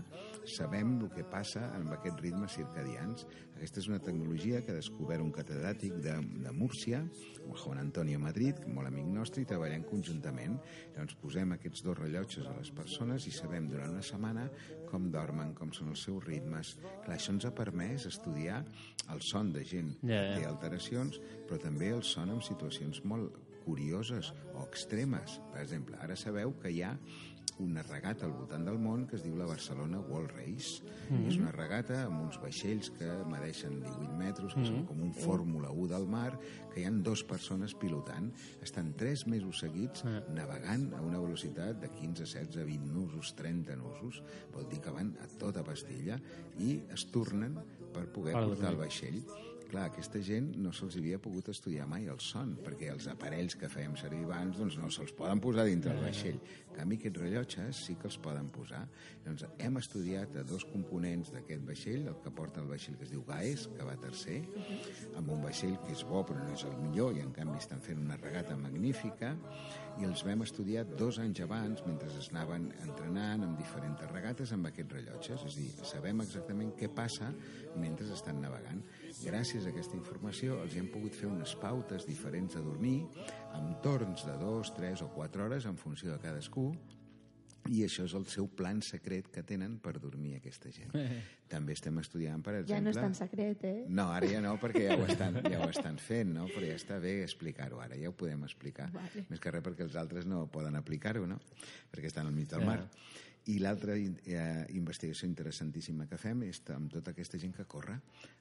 sabem 0.50 0.96
el 0.96 1.12
que 1.14 1.28
passa 1.30 1.68
amb 1.78 1.94
aquests 1.94 2.24
ritmes 2.26 2.58
circadians. 2.58 3.28
Aquesta 3.56 3.84
és 3.84 3.90
una 3.92 4.02
tecnologia 4.02 4.64
que 4.66 4.74
ha 4.74 4.80
descobert 4.80 5.22
un 5.22 5.30
catedràtic 5.36 6.00
de, 6.02 6.16
de 6.42 6.54
Múrcia, 6.58 7.04
Juan 7.46 7.84
Antonio 7.84 8.18
Madrid, 8.20 8.66
molt 8.66 8.90
amic 8.90 9.06
nostre, 9.14 9.46
i 9.46 9.50
treballem 9.50 9.86
conjuntament. 9.88 10.58
Llavors 10.96 11.16
posem 11.22 11.54
aquests 11.54 11.86
dos 11.86 12.00
rellotges 12.02 12.50
a 12.50 12.58
les 12.58 12.74
persones 12.74 13.30
i 13.30 13.36
sabem 13.36 13.70
durant 13.70 13.94
una 13.94 14.04
setmana 14.06 14.50
com 14.90 15.10
dormen, 15.14 15.54
com 15.58 15.72
són 15.76 15.92
els 15.94 16.04
seus 16.08 16.24
ritmes. 16.26 16.76
Clar, 17.06 17.18
això 17.18 17.34
ens 17.36 17.48
ha 17.48 17.54
permès 17.56 18.08
estudiar 18.10 18.62
el 19.14 19.22
son 19.26 19.52
de 19.56 19.64
gent 19.68 19.94
Ja, 20.02 20.08
que 20.08 20.22
ja. 20.32 20.38
té 20.40 20.46
alteracions, 20.50 21.20
però 21.50 21.60
també 21.62 21.92
el 21.96 22.04
son 22.04 22.34
en 22.34 22.42
situacions 22.46 23.04
molt 23.06 23.36
curioses 23.66 24.32
o 24.54 24.64
extremes. 24.68 25.40
Per 25.54 25.64
exemple, 25.64 25.98
ara 26.02 26.16
sabeu 26.20 26.54
que 26.62 26.72
hi 26.72 26.84
ha 26.86 26.94
una 27.60 27.82
regata 27.84 28.26
al 28.26 28.34
voltant 28.36 28.66
del 28.68 28.78
món 28.82 29.06
que 29.08 29.16
es 29.16 29.24
diu 29.24 29.36
la 29.40 29.48
Barcelona 29.48 30.00
World 30.00 30.32
Race. 30.36 30.84
Mm 31.10 31.16
-hmm. 31.16 31.28
És 31.30 31.38
una 31.38 31.52
regata 31.52 32.04
amb 32.06 32.22
uns 32.22 32.40
vaixells 32.42 32.90
que 32.98 33.08
medeixen 33.30 33.80
18 33.82 34.14
metres, 34.14 34.54
que 34.54 34.60
mm 34.60 34.64
-hmm. 34.64 34.76
són 34.76 34.86
com 34.86 35.02
un 35.02 35.14
Fórmula 35.14 35.72
1 35.72 35.88
del 35.88 36.08
mar, 36.08 36.38
que 36.74 36.82
hi 36.82 36.86
han 36.86 37.02
dues 37.04 37.24
persones 37.24 37.74
pilotant. 37.74 38.34
Estan 38.62 38.94
tres 38.96 39.26
mesos 39.28 39.60
seguits 39.60 40.04
navegant 40.04 40.94
a 40.94 41.02
una 41.02 41.20
velocitat 41.20 41.80
de 41.80 41.90
15, 41.90 42.24
16, 42.24 42.66
20 42.66 42.94
nusos, 42.94 43.36
30 43.36 43.76
nusos. 43.76 44.24
Vol 44.54 44.68
dir 44.70 44.82
que 44.82 44.92
van 44.92 45.16
a 45.22 45.28
tota 45.28 45.64
pastilla 45.64 46.20
i 46.60 46.84
es 46.92 47.06
tornen 47.12 47.56
per 47.94 48.12
poder 48.12 48.34
Per 48.34 48.44
portar 48.44 48.72
el 48.72 48.78
vaixell. 48.78 49.24
Clar, 49.76 49.90
aquesta 49.90 50.22
gent 50.24 50.54
no 50.64 50.70
se'ls 50.72 50.96
havia 50.96 51.18
pogut 51.20 51.50
estudiar 51.52 51.84
mai 51.92 52.06
el 52.08 52.22
son, 52.24 52.54
perquè 52.64 52.94
els 52.94 53.10
aparells 53.12 53.58
que 53.60 53.68
fèiem 53.68 53.98
servir 54.00 54.22
abans 54.24 54.56
doncs 54.56 54.78
no 54.80 54.88
se'ls 54.88 55.12
poden 55.18 55.42
posar 55.44 55.66
dintre 55.68 55.92
el 55.92 56.00
vaixell. 56.00 56.38
En 56.70 56.78
canvi, 56.78 56.96
aquests 57.02 57.20
rellotges 57.20 57.82
sí 57.90 57.98
que 58.00 58.08
els 58.08 58.16
poden 58.24 58.48
posar. 58.56 58.86
Doncs 59.26 59.44
hem 59.66 59.82
estudiat 59.82 60.38
a 60.40 60.46
dos 60.48 60.64
components 60.70 61.34
d'aquest 61.36 61.68
vaixell, 61.68 62.08
el 62.08 62.16
que 62.24 62.32
porta 62.38 62.64
el 62.64 62.72
vaixell 62.72 62.96
que 62.96 63.04
es 63.04 63.12
diu 63.12 63.26
Gaes, 63.28 63.66
que 63.76 63.90
va 63.90 63.98
tercer, 64.00 64.38
amb 65.20 65.36
un 65.36 65.44
vaixell 65.44 65.76
que 65.84 65.92
és 65.92 66.06
bo 66.08 66.24
però 66.24 66.40
no 66.40 66.56
és 66.56 66.64
el 66.72 66.80
millor, 66.80 67.12
i 67.20 67.26
en 67.26 67.36
canvi 67.36 67.60
estan 67.60 67.84
fent 67.84 68.00
una 68.00 68.16
regata 68.24 68.56
magnífica, 68.56 69.36
i 70.00 70.06
els 70.08 70.24
vam 70.28 70.44
estudiar 70.44 70.84
dos 71.00 71.20
anys 71.24 71.40
abans, 71.46 71.84
mentre 71.88 72.10
es 72.12 72.30
anaven 72.34 72.68
entrenant 72.84 73.46
amb 73.46 73.60
diferents 73.60 74.02
regates 74.12 74.52
amb 74.56 74.70
aquests 74.70 74.98
rellotges. 74.98 75.46
És 75.48 75.56
a 75.56 75.62
dir, 75.62 75.88
sabem 75.92 76.24
exactament 76.26 76.74
què 76.80 76.90
passa 76.92 77.32
mentre 77.80 78.08
estan 78.16 78.42
navegant. 78.44 78.84
Gràcies 79.24 79.66
a 79.66 79.72
aquesta 79.72 79.98
informació 79.98 80.60
els 80.64 80.76
hem 80.76 80.90
pogut 80.92 81.16
fer 81.16 81.30
unes 81.32 81.56
pautes 81.62 82.08
diferents 82.10 82.58
de 82.58 82.66
dormir 82.66 82.98
amb 83.56 83.80
torns 83.86 84.28
de 84.28 84.36
dos, 84.42 84.74
tres 84.76 85.06
o 85.06 85.10
quatre 85.16 85.48
hores 85.48 85.70
en 85.70 85.80
funció 85.80 86.12
de 86.12 86.20
cadascú 86.24 86.72
i 87.72 87.82
això 87.86 88.06
és 88.06 88.14
el 88.18 88.26
seu 88.30 88.48
plan 88.54 88.82
secret 88.86 89.32
que 89.34 89.42
tenen 89.48 89.78
per 89.82 89.96
dormir 90.02 90.36
aquesta 90.38 90.70
gent. 90.74 90.94
També 91.50 91.74
estem 91.74 91.98
estudiant, 92.02 92.44
per 92.46 92.60
exemple... 92.60 92.76
Ja 92.78 92.84
no 92.84 92.94
és 92.94 93.00
tan 93.00 93.16
secret, 93.18 93.66
eh? 93.66 93.84
No, 93.90 94.08
ara 94.14 94.30
ja 94.30 94.42
no, 94.44 94.56
perquè 94.62 94.86
ja 94.86 94.98
ho 95.00 95.06
estan, 95.12 95.40
ja 95.46 95.62
ho 95.64 95.70
estan 95.72 96.00
fent, 96.02 96.34
no? 96.38 96.48
Però 96.54 96.66
ja 96.68 96.78
està 96.78 97.00
bé 97.02 97.18
explicar-ho 97.24 97.82
ara, 97.82 97.98
ja 97.98 98.12
ho 98.12 98.16
podem 98.18 98.46
explicar. 98.48 98.90
Vale. 98.94 99.26
Més 99.30 99.42
que 99.42 99.54
res 99.54 99.66
perquè 99.66 99.86
els 99.88 99.98
altres 100.02 100.30
no 100.30 100.46
poden 100.54 100.78
aplicar-ho, 100.78 101.26
no? 101.30 101.40
Perquè 101.94 102.12
estan 102.12 102.30
al 102.30 102.36
mig 102.36 102.52
del 102.52 102.66
mar. 102.68 102.82
I 103.46 103.60
l'altra 103.62 103.94
eh, 103.94 104.66
investigació 104.74 105.28
interessantíssima 105.30 106.08
que 106.10 106.18
fem 106.18 106.42
és 106.48 106.64
amb 106.74 106.90
tota 106.94 107.14
aquesta 107.14 107.38
gent 107.42 107.54
que 107.54 107.68
corre, 107.70 108.00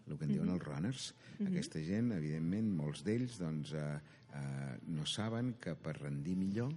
el 0.09 0.17
que 0.17 0.25
en 0.25 0.33
diuen 0.33 0.53
els 0.55 0.65
runners. 0.65 1.11
Aquesta 1.45 1.83
gent, 1.85 2.13
evidentment, 2.17 2.71
molts 2.73 3.05
d'ells 3.05 3.37
doncs, 3.41 3.75
eh, 3.77 4.19
eh, 4.33 4.75
no 4.97 5.05
saben 5.05 5.57
que 5.61 5.77
per 5.77 5.99
rendir 5.99 6.39
millor 6.41 6.73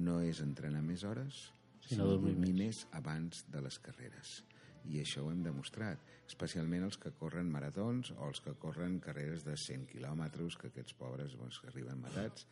no 0.00 0.20
és 0.24 0.40
entrenar 0.40 0.80
més 0.86 1.04
hores, 1.04 1.50
Sinó 1.90 2.04
sinó 2.04 2.10
dormir 2.12 2.36
dormir 2.36 2.52
més 2.54 2.84
abans 2.94 3.44
de 3.50 3.60
les 3.64 3.78
carreres. 3.82 4.40
I 4.86 5.00
això 5.02 5.24
ho 5.24 5.30
hem 5.32 5.40
demostrat, 5.42 6.04
especialment 6.30 6.84
els 6.86 6.96
que 7.02 7.10
corren 7.18 7.50
maratons 7.50 8.12
o 8.14 8.28
els 8.28 8.40
que 8.44 8.54
corren 8.62 9.00
carreres 9.02 9.42
de 9.42 9.56
100 9.58 9.88
quilòmetres, 9.90 10.56
que 10.56 10.70
aquests 10.70 10.94
pobres 10.94 11.34
doncs, 11.40 11.58
que 11.58 11.68
arriben 11.72 11.98
matats. 12.00 12.46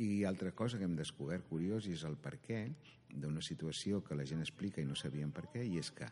I 0.00 0.24
altra 0.24 0.54
cosa 0.56 0.80
que 0.80 0.88
hem 0.88 0.96
descobert 0.96 1.44
curiós 1.50 1.90
és 1.92 2.06
el 2.08 2.16
per 2.16 2.38
què 2.40 2.62
d'una 3.10 3.44
situació 3.44 4.00
que 4.06 4.16
la 4.16 4.24
gent 4.24 4.40
explica 4.40 4.80
i 4.80 4.88
no 4.88 4.96
sabien 4.96 5.30
per 5.30 5.50
què, 5.52 5.66
i 5.66 5.76
és 5.76 5.92
que 5.92 6.08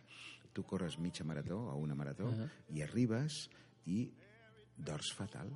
tu 0.53 0.67
corres 0.69 0.99
mitja 1.01 1.25
marató 1.25 1.57
o 1.73 1.77
una 1.81 1.97
marató 1.97 2.29
uh 2.29 2.37
-huh. 2.37 2.51
i 2.77 2.83
arribes 2.83 3.49
i 3.87 4.11
dors 4.77 5.13
fatal. 5.17 5.49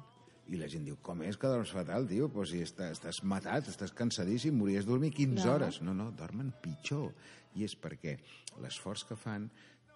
I 0.51 0.59
la 0.59 0.67
gent 0.69 0.85
diu, 0.85 0.97
com 1.07 1.23
és 1.23 1.39
que 1.39 1.49
dorms 1.49 1.71
fatal, 1.73 2.09
tio? 2.11 2.27
Pues 2.33 2.51
si 2.51 2.63
estàs, 2.65 2.97
estàs 2.99 3.23
matat, 3.23 3.69
estàs 3.71 3.93
cansadíssim, 3.95 4.57
mories 4.59 4.89
dormir 4.89 5.13
15 5.15 5.43
Clar. 5.43 5.55
hores. 5.55 5.81
No, 5.87 5.95
no, 5.95 6.11
dormen 6.19 6.51
pitjor. 6.65 7.13
I 7.55 7.67
és 7.69 7.77
perquè 7.79 8.17
l'esforç 8.65 9.05
que 9.09 9.17
fan 9.17 9.47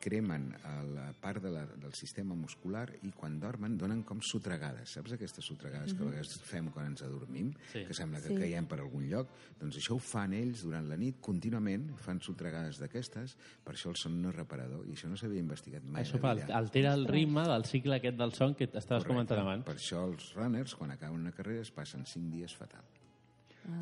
cremen 0.00 0.52
a 0.64 0.82
la 0.84 1.06
part 1.20 1.42
de 1.42 1.50
la, 1.50 1.64
del 1.66 1.92
sistema 1.94 2.34
muscular 2.34 2.84
i 3.02 3.10
quan 3.16 3.38
dormen 3.40 3.76
donen 3.78 4.02
com 4.06 4.20
sotregades. 4.22 4.92
Saps 4.96 5.12
aquestes 5.16 5.44
sotregades 5.44 5.94
que 5.94 6.02
a 6.04 6.06
vegades 6.10 6.36
fem 6.46 6.68
quan 6.70 6.86
ens 6.92 7.02
adormim? 7.02 7.52
Sí. 7.72 7.84
Que 7.88 7.94
sembla 7.94 8.20
que 8.22 8.28
Sí. 8.28 8.36
caiem 8.38 8.66
per 8.66 8.78
algun 8.80 9.08
lloc? 9.10 9.28
Doncs 9.60 9.76
això 9.80 9.96
ho 9.96 9.98
fan 9.98 10.32
ells 10.32 10.62
durant 10.62 10.88
la 10.88 10.96
nit 10.96 11.20
contínuament, 11.20 11.88
fan 11.98 12.20
sotregades 12.20 12.78
d'aquestes, 12.78 13.36
per 13.64 13.74
això 13.74 13.90
el 13.90 13.96
son 13.96 14.20
no 14.22 14.30
és 14.30 14.36
reparador 14.36 14.86
i 14.86 14.92
això 14.94 15.08
no 15.08 15.16
s'havia 15.16 15.40
investigat 15.40 15.82
mai. 15.84 16.04
Això 16.04 16.20
altera 16.54 16.94
el 16.94 17.06
ritme 17.06 17.42
del 17.48 17.64
cicle 17.64 17.96
aquest 17.96 18.16
del 18.16 18.32
son 18.32 18.54
que 18.54 18.64
estaves 18.64 18.86
Correcte. 18.88 19.08
comentant 19.08 19.40
abans. 19.40 19.64
Per 19.64 19.74
això 19.76 20.04
els 20.06 20.32
runners, 20.34 20.74
quan 20.74 20.90
acaben 20.90 21.20
una 21.20 21.32
carrera, 21.32 21.60
es 21.62 21.70
passen 21.70 22.04
5 22.06 22.30
dies 22.30 22.54
fatal. 22.54 22.84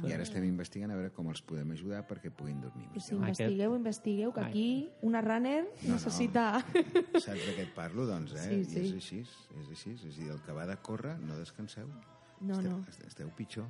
I 0.05 0.13
ara 0.13 0.25
estem 0.25 0.45
investigant 0.47 0.93
a 0.93 0.97
veure 0.99 1.11
com 1.17 1.29
els 1.33 1.41
podem 1.45 1.71
ajudar 1.75 2.03
perquè 2.09 2.31
puguin 2.33 2.61
dormir 2.61 2.87
millor. 2.89 3.15
investigueu, 3.19 3.77
investigueu, 3.77 4.33
que 4.33 4.41
aquí 4.41 4.67
una 5.03 5.21
runner 5.25 5.65
No, 5.85 5.95
necessita... 5.95 6.47
Saps 6.65 7.47
de 7.47 7.55
què 7.57 7.67
et 7.67 7.73
parlo? 7.77 8.07
Doncs, 8.09 8.35
eh? 8.37 8.49
Sí, 8.49 8.61
I 8.61 8.65
sí. 8.65 8.83
és 8.85 8.93
així, 8.99 9.21
és 9.61 9.71
així. 9.77 9.95
És 9.97 10.05
a 10.05 10.13
dir, 10.19 10.31
el 10.35 10.43
que 10.45 10.57
va 10.57 10.67
de 10.69 10.77
córrer, 10.85 11.17
no 11.21 11.39
descanseu. 11.41 11.89
No, 12.41 12.59
esteu, 12.59 12.71
no. 12.71 13.09
Esteu 13.09 13.31
pitjor. 13.37 13.69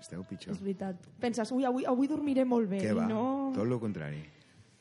Esteu 0.00 0.24
pitjor. 0.26 0.56
És 0.56 0.62
veritat. 0.62 1.04
Penses, 1.22 1.52
ui, 1.54 1.64
avui, 1.64 1.86
avui 1.86 2.10
dormiré 2.10 2.44
molt 2.48 2.70
bé. 2.70 2.80
Què 2.82 2.90
i 2.90 2.98
va? 2.98 3.06
No... 3.10 3.52
Tot 3.54 3.66
el 3.66 3.78
contrari. 3.82 4.22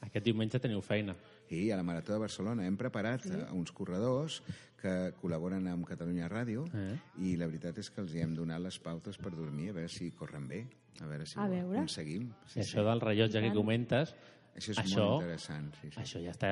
Aquest 0.01 0.25
diumenge 0.25 0.59
teniu 0.61 0.81
feina. 0.81 1.13
I 1.51 1.69
a 1.71 1.77
la 1.77 1.83
Marató 1.83 2.13
de 2.13 2.19
Barcelona 2.23 2.65
hem 2.65 2.77
preparat 2.79 3.25
sí. 3.27 3.31
uns 3.51 3.71
corredors 3.75 4.41
que 4.81 5.13
col·laboren 5.21 5.67
amb 5.69 5.85
Catalunya 5.85 6.29
Ràdio 6.31 6.63
Eh. 6.73 6.97
i 7.19 7.35
la 7.37 7.45
veritat 7.47 7.77
és 7.77 7.89
que 7.91 8.01
els 8.01 8.13
hi 8.15 8.21
hem 8.23 8.33
donat 8.35 8.61
les 8.63 8.79
pautes 8.79 9.17
per 9.17 9.31
dormir, 9.35 9.69
a 9.69 9.73
veure 9.73 9.89
si 9.91 10.11
corren 10.11 10.47
bé, 10.47 10.63
a 11.01 11.07
veure 11.07 11.25
si 11.25 11.37
A 11.39 11.45
ho 11.45 11.49
veure. 11.49 11.77
aconseguim. 11.77 12.29
Sí, 12.47 12.59
això 12.61 12.83
del 12.87 13.01
rellotge 13.01 13.41
que 13.41 13.53
comentes, 13.53 14.15
Això 14.51 14.73
és 14.73 14.79
això, 14.81 15.03
molt 15.07 15.23
interessant. 15.23 15.69
Sí, 15.79 15.89
sí. 15.93 15.99
això 16.01 16.21
ja 16.21 16.33
està... 16.33 16.49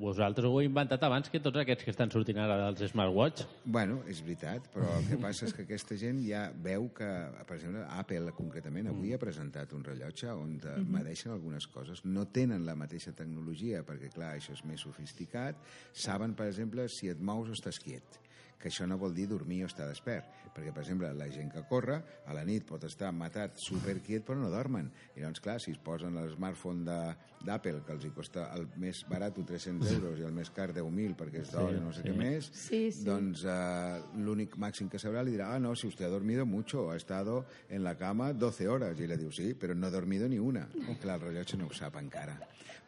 Vosaltres 0.00 0.46
ho 0.46 0.52
heu 0.52 0.66
inventat 0.66 1.02
abans 1.06 1.30
que 1.32 1.40
tots 1.42 1.62
aquests 1.62 1.86
que 1.86 1.94
estan 1.94 2.12
sortint 2.12 2.38
ara 2.42 2.58
dels 2.60 2.92
smartwatch. 2.92 3.46
Bueno, 3.64 4.00
és 4.10 4.20
veritat, 4.26 4.68
però 4.74 4.90
el 4.98 5.08
que 5.08 5.18
passa 5.24 5.48
és 5.48 5.56
que 5.56 5.64
aquesta 5.64 5.96
gent 6.00 6.20
ja 6.26 6.44
veu 6.68 6.90
que, 6.96 7.08
per 7.48 7.56
exemple, 7.56 7.84
Apple 7.96 8.36
concretament 8.36 8.90
avui 8.92 9.14
ha 9.16 9.20
presentat 9.22 9.72
un 9.76 9.84
rellotge 9.86 10.32
on 10.36 10.58
uh 10.60 10.78
medeixen 10.90 11.32
algunes 11.32 11.66
coses. 11.70 12.00
No 12.04 12.26
tenen 12.34 12.64
la 12.66 12.74
mateixa 12.76 13.12
tecnologia, 13.16 13.84
perquè 13.86 14.10
clar, 14.12 14.34
això 14.36 14.52
és 14.56 14.64
més 14.68 14.82
sofisticat. 14.84 15.56
Saben, 15.92 16.34
per 16.36 16.48
exemple, 16.50 16.88
si 16.88 17.08
et 17.08 17.20
mous 17.20 17.48
o 17.48 17.56
estàs 17.56 17.78
quiet 17.80 18.20
que 18.60 18.68
això 18.68 18.86
no 18.86 18.98
vol 19.00 19.14
dir 19.16 19.26
dormir 19.30 19.62
o 19.64 19.70
estar 19.70 19.86
despert, 19.88 20.28
perquè, 20.60 20.74
per 20.76 20.84
exemple, 20.84 21.08
la 21.16 21.26
gent 21.32 21.48
que 21.50 21.64
corre, 21.68 21.96
a 22.28 22.36
la 22.36 22.44
nit 22.44 22.66
pot 22.68 22.84
estar 22.84 23.10
matat 23.16 23.56
superquiet, 23.58 24.22
però 24.28 24.36
no 24.38 24.50
dormen. 24.52 24.92
I 25.16 25.24
llavors, 25.24 25.40
clar, 25.40 25.56
si 25.64 25.72
es 25.72 25.78
posen 25.80 26.16
el 26.20 26.30
smartphone 26.36 26.84
de- 26.84 27.16
d'Apple, 27.40 27.80
que 27.86 27.94
els 27.96 28.04
hi 28.04 28.10
costa 28.12 28.50
el 28.52 28.66
més 28.76 29.00
barat 29.08 29.32
300 29.40 29.90
euros 29.96 30.18
i 30.20 30.26
el 30.28 30.32
més 30.36 30.50
car 30.52 30.68
10.000 30.76 31.16
perquè 31.16 31.40
és 31.40 31.50
d'hora 31.54 31.72
i 31.78 31.80
no 31.80 31.88
sé 31.96 32.02
sí. 32.02 32.08
què 32.10 32.14
més, 32.18 32.50
Sí, 32.52 32.80
sí. 32.92 33.04
doncs 33.06 33.46
eh, 33.48 34.02
l'únic 34.20 34.58
màxim 34.60 34.90
que 34.92 35.00
sabrà 35.00 35.22
li 35.24 35.32
dirà, 35.38 35.54
ah, 35.54 35.58
no, 35.58 35.72
si 35.74 35.88
usted 35.88 36.04
ha 36.04 36.12
dormido 36.12 36.44
mucho, 36.44 36.90
ha 36.90 36.96
estado 37.00 37.46
en 37.70 37.82
la 37.82 37.96
cama 37.96 38.34
12 38.34 38.68
hores. 38.68 39.00
I 39.00 39.06
le 39.08 39.16
diu, 39.16 39.32
sí, 39.32 39.54
però 39.54 39.74
no 39.74 39.88
he 39.88 39.90
dormido 39.90 40.28
ni 40.28 40.38
una. 40.38 40.68
I 40.76 40.98
clar, 41.00 41.16
el 41.16 41.30
rellotge 41.30 41.56
no 41.56 41.66
ho 41.70 41.72
sap 41.72 41.96
encara. 41.96 42.36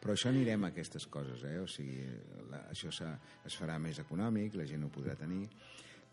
Però 0.03 0.13
això 0.13 0.29
anirem 0.29 0.65
a 0.65 0.69
aquestes 0.73 1.07
coses, 1.07 1.41
eh? 1.47 1.57
O 1.63 1.65
sigui, 1.67 2.03
la, 2.51 2.65
això 2.69 2.89
es 2.91 3.55
farà 3.57 3.79
més 3.79 3.97
econòmic, 4.03 4.53
la 4.59 4.65
gent 4.69 4.83
ho 4.83 4.89
podrà 4.91 5.15
tenir. 5.15 5.47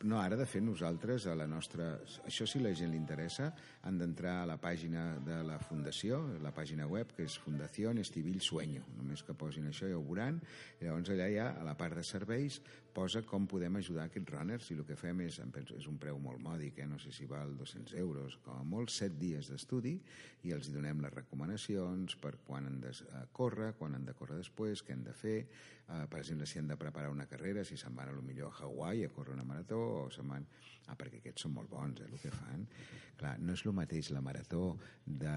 No, 0.03 0.21
ara, 0.21 0.37
de 0.37 0.47
fet, 0.49 0.63
nosaltres, 0.65 1.27
a 1.29 1.35
la 1.37 1.47
nostra... 1.51 1.91
Això, 2.29 2.47
si 2.49 2.61
la 2.63 2.73
gent 2.77 2.93
li 2.95 3.01
interessa, 3.01 3.51
han 3.83 3.97
d'entrar 3.97 4.43
a 4.43 4.47
la 4.49 4.59
pàgina 4.61 5.05
de 5.25 5.39
la 5.47 5.57
Fundació, 5.63 6.21
la 6.45 6.53
pàgina 6.53 6.87
web, 6.89 7.15
que 7.17 7.25
és 7.25 7.39
Fundació 7.41 7.95
Estivill 8.01 8.41
Sueño. 8.45 8.83
Només 8.99 9.23
que 9.25 9.35
posin 9.35 9.71
això 9.71 9.89
ja 9.89 9.97
ho 9.97 10.05
veuran. 10.05 10.41
Llavors 10.81 11.11
allà 11.15 11.29
ja, 11.33 11.49
a 11.57 11.65
la 11.65 11.77
part 11.79 11.97
de 11.97 12.05
serveis, 12.05 12.61
posa 12.93 13.23
com 13.23 13.47
podem 13.47 13.77
ajudar 13.79 14.09
aquests 14.09 14.33
runners 14.35 14.71
i 14.71 14.77
el 14.77 14.85
que 14.87 14.97
fem 14.99 15.23
és, 15.25 15.39
és 15.77 15.87
un 15.89 15.99
preu 16.03 16.19
molt 16.23 16.43
mòdic, 16.43 16.81
eh? 16.83 16.89
no 16.91 16.99
sé 16.99 17.13
si 17.15 17.27
val 17.31 17.55
200 17.59 17.95
euros, 18.03 18.37
com 18.45 18.59
a 18.59 18.67
molt, 18.67 18.91
7 18.91 19.17
dies 19.21 19.51
d'estudi 19.51 19.95
i 20.47 20.55
els 20.57 20.71
donem 20.75 21.03
les 21.05 21.15
recomanacions 21.15 22.17
per 22.21 22.35
quan 22.47 22.67
han 22.67 22.81
de 22.83 22.91
eh, 22.91 23.25
córrer, 23.37 23.73
quan 23.79 23.95
han 23.97 24.07
de 24.09 24.17
córrer 24.19 24.41
després, 24.41 24.83
què 24.83 24.97
han 24.97 25.05
de 25.07 25.15
fer, 25.15 25.37
eh, 25.45 26.05
per 26.11 26.23
exemple, 26.23 26.49
si 26.51 26.59
han 26.59 26.71
de 26.71 26.79
preparar 26.81 27.13
una 27.15 27.29
carrera, 27.31 27.65
si 27.65 27.79
se'n 27.81 27.97
van 27.97 28.11
a 28.11 28.17
lo 28.17 28.25
millor 28.27 28.51
a 28.51 28.65
Hawaii 28.67 29.07
a 29.07 29.15
córrer 29.15 29.39
una 29.39 29.47
marató 29.47 29.81
o 30.05 30.11
se'n 30.11 30.29
van... 30.29 30.49
Ah, 30.91 30.97
perquè 30.99 31.21
aquests 31.21 31.45
són 31.45 31.53
molt 31.55 31.71
bons, 31.71 32.01
eh, 32.03 32.09
el 32.11 32.19
que 32.19 32.33
fan. 32.35 32.65
Clar, 33.21 33.37
no 33.39 33.55
és 33.55 33.63
el 33.63 33.70
mateix 33.73 34.11
la 34.11 34.21
marató 34.21 34.77
de 35.07 35.33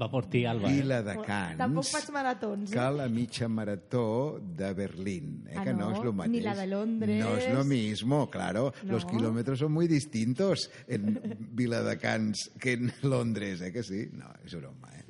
Va 0.00 0.06
por 0.08 0.26
ti, 0.30 0.44
Alba. 0.46 0.70
eh? 0.70 0.76
Vila 0.76 1.02
de 1.02 1.16
Cans 1.26 1.58
Tampoc 1.58 1.84
faig 1.84 2.10
maratons, 2.14 2.70
que 2.70 2.78
eh? 2.78 2.90
la 2.94 3.08
mitja 3.08 3.48
marató 3.48 4.38
de 4.40 4.72
Berlín, 4.72 5.44
eh, 5.48 5.54
Ah, 5.58 5.64
que 5.64 5.72
no, 5.72 5.90
no, 5.90 5.96
es 5.96 6.04
lo 6.04 6.12
ni 6.12 6.16
mateix. 6.18 6.44
la 6.44 6.54
de 6.54 6.66
Londres. 6.68 7.24
No 7.24 7.36
es 7.36 7.52
lo 7.52 7.64
mismo, 7.64 8.30
claro. 8.30 8.72
No. 8.84 8.92
Los 8.92 9.04
kilómetros 9.04 9.58
son 9.58 9.72
muy 9.72 9.88
distintos 9.88 10.70
en 10.86 11.18
Vila 11.52 11.82
de 11.82 11.98
Cans 11.98 12.50
que 12.60 12.72
en 12.74 12.92
Londres, 13.02 13.60
eh, 13.62 13.72
que 13.72 13.82
sí? 13.82 14.08
No, 14.12 14.30
és 14.44 14.54
broma, 14.54 14.88
eh? 14.94 15.04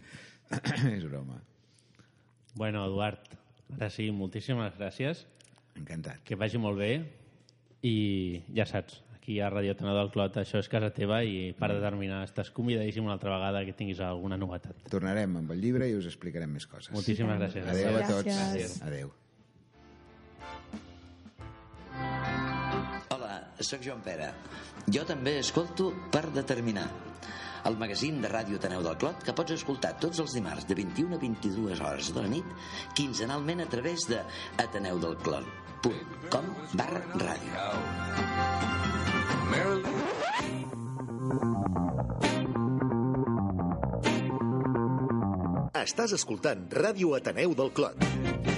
és 0.97 1.05
broma. 1.05 1.43
Bueno, 2.55 2.85
Eduard, 2.87 3.21
ara 3.77 3.91
sí, 3.91 4.11
moltíssimes 4.11 4.75
gràcies. 4.79 5.27
Encantat. 5.79 6.25
Que 6.25 6.35
vagi 6.35 6.59
molt 6.59 6.79
bé 6.81 6.91
i 7.87 8.43
ja 8.57 8.67
saps, 8.67 9.03
aquí 9.31 9.41
a 9.41 9.49
Radio 9.49 9.77
Tenor 9.77 9.95
del 9.95 10.11
Clot 10.11 10.41
això 10.43 10.59
és 10.59 10.69
casa 10.71 10.91
teva 10.91 11.21
i 11.23 11.53
per 11.55 11.71
determinar 11.71 12.25
estàs 12.27 12.51
convidadíssim 12.55 13.05
una 13.07 13.15
altra 13.15 13.31
vegada 13.31 13.63
que 13.65 13.75
tinguis 13.77 14.01
alguna 14.03 14.37
novetat. 14.37 14.75
Tornarem 14.91 15.37
amb 15.39 15.53
el 15.55 15.61
llibre 15.63 15.87
i 15.87 15.95
us 15.95 16.09
explicarem 16.11 16.51
més 16.51 16.67
coses. 16.67 16.91
Moltíssimes 16.95 17.39
gràcies. 17.39 17.69
Adéu 17.71 17.99
a 18.01 18.07
tots. 18.09 18.27
Gràcies. 18.27 18.83
Adéu. 18.83 19.13
Hola, 23.15 23.39
sóc 23.61 23.85
Joan 23.87 24.03
Pere. 24.03 24.33
Jo 24.91 25.05
també 25.07 25.39
escolto 25.39 25.93
Per 26.11 26.25
Determinar, 26.35 26.89
el 27.69 27.77
magazín 27.79 28.19
de 28.25 28.29
Ràdio 28.33 28.59
Ateneu 28.59 28.83
del 28.83 28.99
Clot 28.99 29.23
que 29.23 29.37
pots 29.37 29.55
escoltar 29.55 29.93
tots 30.03 30.19
els 30.25 30.35
dimarts 30.35 30.67
de 30.67 30.75
21 30.75 31.15
a 31.15 31.23
22 31.23 31.85
hores 31.85 32.11
de 32.17 32.21
la 32.25 32.33
nit, 32.35 32.49
quinzenalment 32.99 33.61
a 33.63 33.71
través 33.71 34.09
de 34.11 34.19
ateneudelclot.com 34.65 36.47
barra 36.75 37.05
ràdio. 37.21 39.10
Estàs 45.81 46.13
escoltant 46.13 46.67
Ràdio 46.77 47.15
Ateneu 47.17 47.57
del 47.57 47.73
Clot. 47.77 48.50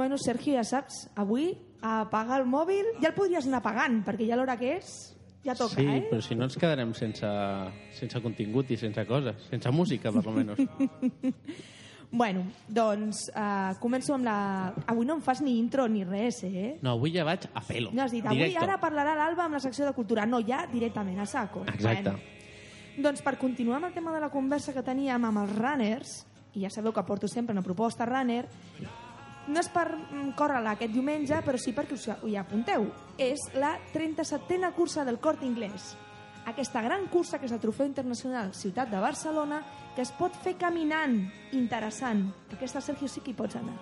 Bueno, 0.00 0.16
Sergio, 0.16 0.54
ja 0.56 0.62
saps, 0.64 1.10
avui 1.20 1.50
apaga 1.84 2.38
el 2.40 2.46
mòbil, 2.48 2.86
ja 3.02 3.10
el 3.10 3.16
podries 3.18 3.44
anar 3.44 3.58
pagant, 3.60 3.98
perquè 4.06 4.24
ja 4.30 4.38
l'hora 4.38 4.54
que 4.56 4.70
és, 4.78 4.92
ja 5.44 5.52
toca, 5.52 5.74
sí, 5.76 5.84
eh? 5.84 6.06
però 6.08 6.22
si 6.24 6.38
no 6.38 6.46
ens 6.46 6.56
quedarem 6.56 6.94
sense, 6.96 7.28
sense 7.98 8.22
contingut 8.24 8.72
i 8.72 8.78
sense 8.80 9.04
coses, 9.04 9.44
sense 9.50 9.72
música, 9.76 10.08
per 10.14 10.24
lo 10.24 10.32
menos. 10.38 10.62
Bueno, 12.10 12.46
doncs 12.66 13.28
uh, 13.28 13.76
començo 13.78 14.16
amb 14.16 14.26
la... 14.26 14.38
Avui 14.90 15.06
no 15.06 15.14
em 15.18 15.20
fas 15.22 15.38
ni 15.44 15.52
intro 15.60 15.84
ni 15.86 16.00
res, 16.02 16.40
eh? 16.48 16.72
No, 16.82 16.96
avui 16.96 17.12
ja 17.14 17.22
vaig 17.28 17.44
a 17.54 17.60
pelo. 17.62 17.92
No 17.94 18.02
has 18.02 18.10
dit, 18.10 18.24
avui 18.24 18.40
directo. 18.40 18.64
ara 18.64 18.80
parlarà 18.82 19.12
l'Alba 19.14 19.44
amb 19.44 19.54
la 19.54 19.60
secció 19.62 19.86
de 19.86 19.92
cultura. 19.94 20.24
No, 20.26 20.40
ja 20.42 20.64
directament, 20.72 21.20
a 21.22 21.28
saco. 21.30 21.62
Exacte. 21.70 22.16
Bueno, 22.16 23.04
doncs 23.06 23.22
per 23.22 23.36
continuar 23.38 23.78
amb 23.78 23.92
el 23.92 23.94
tema 23.94 24.16
de 24.16 24.24
la 24.24 24.32
conversa 24.32 24.74
que 24.74 24.82
teníem 24.82 25.28
amb 25.28 25.44
els 25.44 25.54
runners, 25.54 26.16
i 26.58 26.64
ja 26.64 26.72
sabeu 26.74 26.90
que 26.90 27.06
porto 27.06 27.30
sempre 27.30 27.54
una 27.54 27.62
proposta 27.62 28.08
runner, 28.10 28.42
no 29.50 29.60
és 29.60 29.68
per 29.72 29.86
mm, 29.90 30.32
córrer-la 30.38 30.76
aquest 30.76 30.94
diumenge, 30.94 31.40
però 31.46 31.58
sí 31.60 31.74
perquè 31.76 31.96
us 31.98 32.06
hi 32.26 32.36
apunteu. 32.38 32.86
És 33.18 33.50
la 33.58 33.74
37a 33.92 34.72
cursa 34.76 35.04
del 35.04 35.20
Cort 35.20 35.42
Inglés. 35.46 35.94
Aquesta 36.50 36.80
gran 36.82 37.06
cursa, 37.12 37.38
que 37.38 37.46
és 37.46 37.52
el 37.52 37.60
Trofeu 37.60 37.86
Internacional 37.86 38.54
Ciutat 38.56 38.90
de 38.90 39.00
Barcelona, 39.02 39.60
que 39.94 40.02
es 40.02 40.12
pot 40.16 40.34
fer 40.42 40.56
caminant. 40.58 41.18
Interessant. 41.56 42.30
Aquesta, 42.54 42.80
Sergio, 42.80 43.08
sí 43.08 43.20
que 43.20 43.34
hi 43.34 43.38
pots 43.38 43.58
anar. 43.60 43.76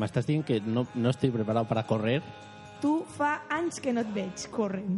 M'estàs 0.00 0.26
dient 0.26 0.46
que 0.48 0.60
no, 0.64 0.86
no 0.94 1.12
estic 1.12 1.34
preparat 1.34 1.68
per 1.68 1.78
a 1.82 1.86
correr? 1.86 2.16
Tu 2.82 2.94
fa 3.18 3.42
anys 3.52 3.82
que 3.82 3.92
no 3.92 4.02
et 4.02 4.14
veig 4.14 4.46
corrent. 4.54 4.96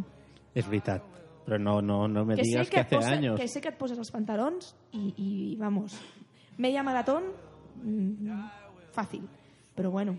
És 0.55 0.65
veritat. 0.69 1.03
Però 1.45 1.59
no, 1.61 1.77
no, 1.85 2.07
no 2.09 2.23
me 2.25 2.39
que 2.39 2.47
digas 2.47 2.65
sé 2.65 2.71
que, 2.71 2.79
et 2.79 2.87
hace 2.87 2.95
posa, 2.95 3.11
años. 3.13 3.39
que 3.39 3.47
sé 3.47 3.61
que 3.61 3.69
et 3.69 3.77
poses 3.77 3.99
els 4.01 4.09
pantalons 4.09 4.71
i, 4.97 5.11
i 5.21 5.29
vamos, 5.59 5.93
media 6.57 6.81
maratón 6.81 7.27
mm, 7.83 8.39
fàcil, 8.95 9.27
però 9.75 9.91
bueno 9.91 10.15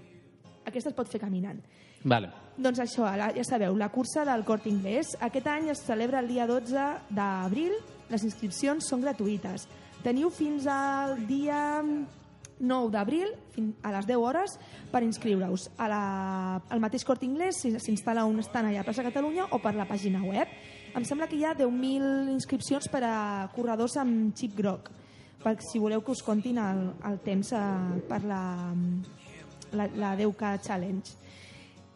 aquesta 0.67 0.91
es 0.91 0.97
pot 0.97 1.09
fer 1.09 1.23
caminant. 1.23 1.63
Vale. 2.07 2.31
doncs 2.57 2.81
això, 2.83 3.07
la, 3.19 3.31
ja 3.35 3.45
sabeu, 3.45 3.75
la 3.77 3.91
cursa 3.95 4.25
del 4.27 4.45
Cort 4.45 4.67
Inglés. 4.67 5.15
Aquest 5.23 5.47
any 5.51 5.71
es 5.73 5.83
celebra 5.87 6.21
el 6.23 6.29
dia 6.29 6.47
12 6.47 6.87
d'abril. 7.15 7.75
Les 8.11 8.25
inscripcions 8.27 8.87
són 8.87 9.03
gratuïtes. 9.03 9.67
Teniu 10.03 10.31
fins 10.31 10.67
al 10.71 11.17
dia 11.27 11.83
9 11.83 12.91
d'abril 12.95 13.33
a 13.83 13.93
les 13.93 14.07
10 14.09 14.23
hores 14.23 14.57
per 14.93 15.03
inscriure-us. 15.05 15.69
A 15.79 15.89
al 16.59 16.83
mateix 16.83 17.05
Cort 17.05 17.23
Inglés 17.27 17.63
si 17.63 17.75
s'instal·la 17.75 18.27
un 18.27 18.39
estant 18.41 18.67
allà 18.67 18.83
a 18.83 18.87
Plaça 18.87 19.05
Catalunya 19.07 19.51
o 19.51 19.61
per 19.63 19.75
la 19.77 19.89
pàgina 19.89 20.23
web. 20.25 20.51
Em 20.97 21.05
sembla 21.05 21.29
que 21.29 21.37
hi 21.37 21.45
ha 21.45 21.57
10.000 21.59 22.33
inscripcions 22.33 22.89
per 22.89 23.03
a 23.05 23.51
corredors 23.55 23.99
amb 24.01 24.33
xip 24.35 24.57
groc 24.57 24.91
per 25.47 25.61
si 25.63 25.79
voleu 25.79 26.01
que 26.03 26.11
us 26.11 26.25
contin 26.27 26.57
el, 26.59 26.81
el 27.07 27.21
temps 27.23 27.53
eh, 27.55 27.61
per 28.09 28.25
la, 28.27 28.41
la, 29.73 29.89
la 29.95 30.17
10K 30.19 30.61
Challenge 30.62 31.17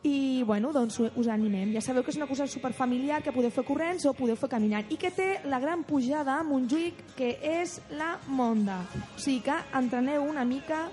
i 0.03 0.43
bueno, 0.49 0.71
doncs 0.73 0.97
us 1.01 1.29
animem. 1.29 1.75
Ja 1.75 1.83
sabeu 1.85 2.01
que 2.03 2.09
és 2.09 2.17
una 2.17 2.27
cosa 2.27 2.47
superfamiliar 2.49 3.19
que 3.21 3.35
podeu 3.37 3.51
fer 3.53 3.67
corrents 3.69 4.07
o 4.09 4.15
podeu 4.17 4.37
fer 4.41 4.49
caminant 4.49 4.89
i 4.89 4.97
que 4.97 5.11
té 5.13 5.43
la 5.45 5.59
gran 5.61 5.83
pujada 5.85 6.39
a 6.39 6.45
Montjuïc 6.47 7.03
que 7.19 7.35
és 7.45 7.81
la 7.99 8.15
Monda. 8.29 8.79
O 9.17 9.21
sigui 9.21 9.43
que 9.45 9.59
entreneu 9.77 10.25
una 10.25 10.47
mica, 10.49 10.87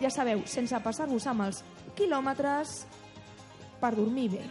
ja 0.00 0.08
sabeu, 0.08 0.46
sense 0.48 0.80
passar-vos 0.80 1.26
amb 1.28 1.44
els 1.50 1.60
quilòmetres 1.98 2.86
per 3.82 3.92
dormir 3.94 4.30
bé. 4.38 4.46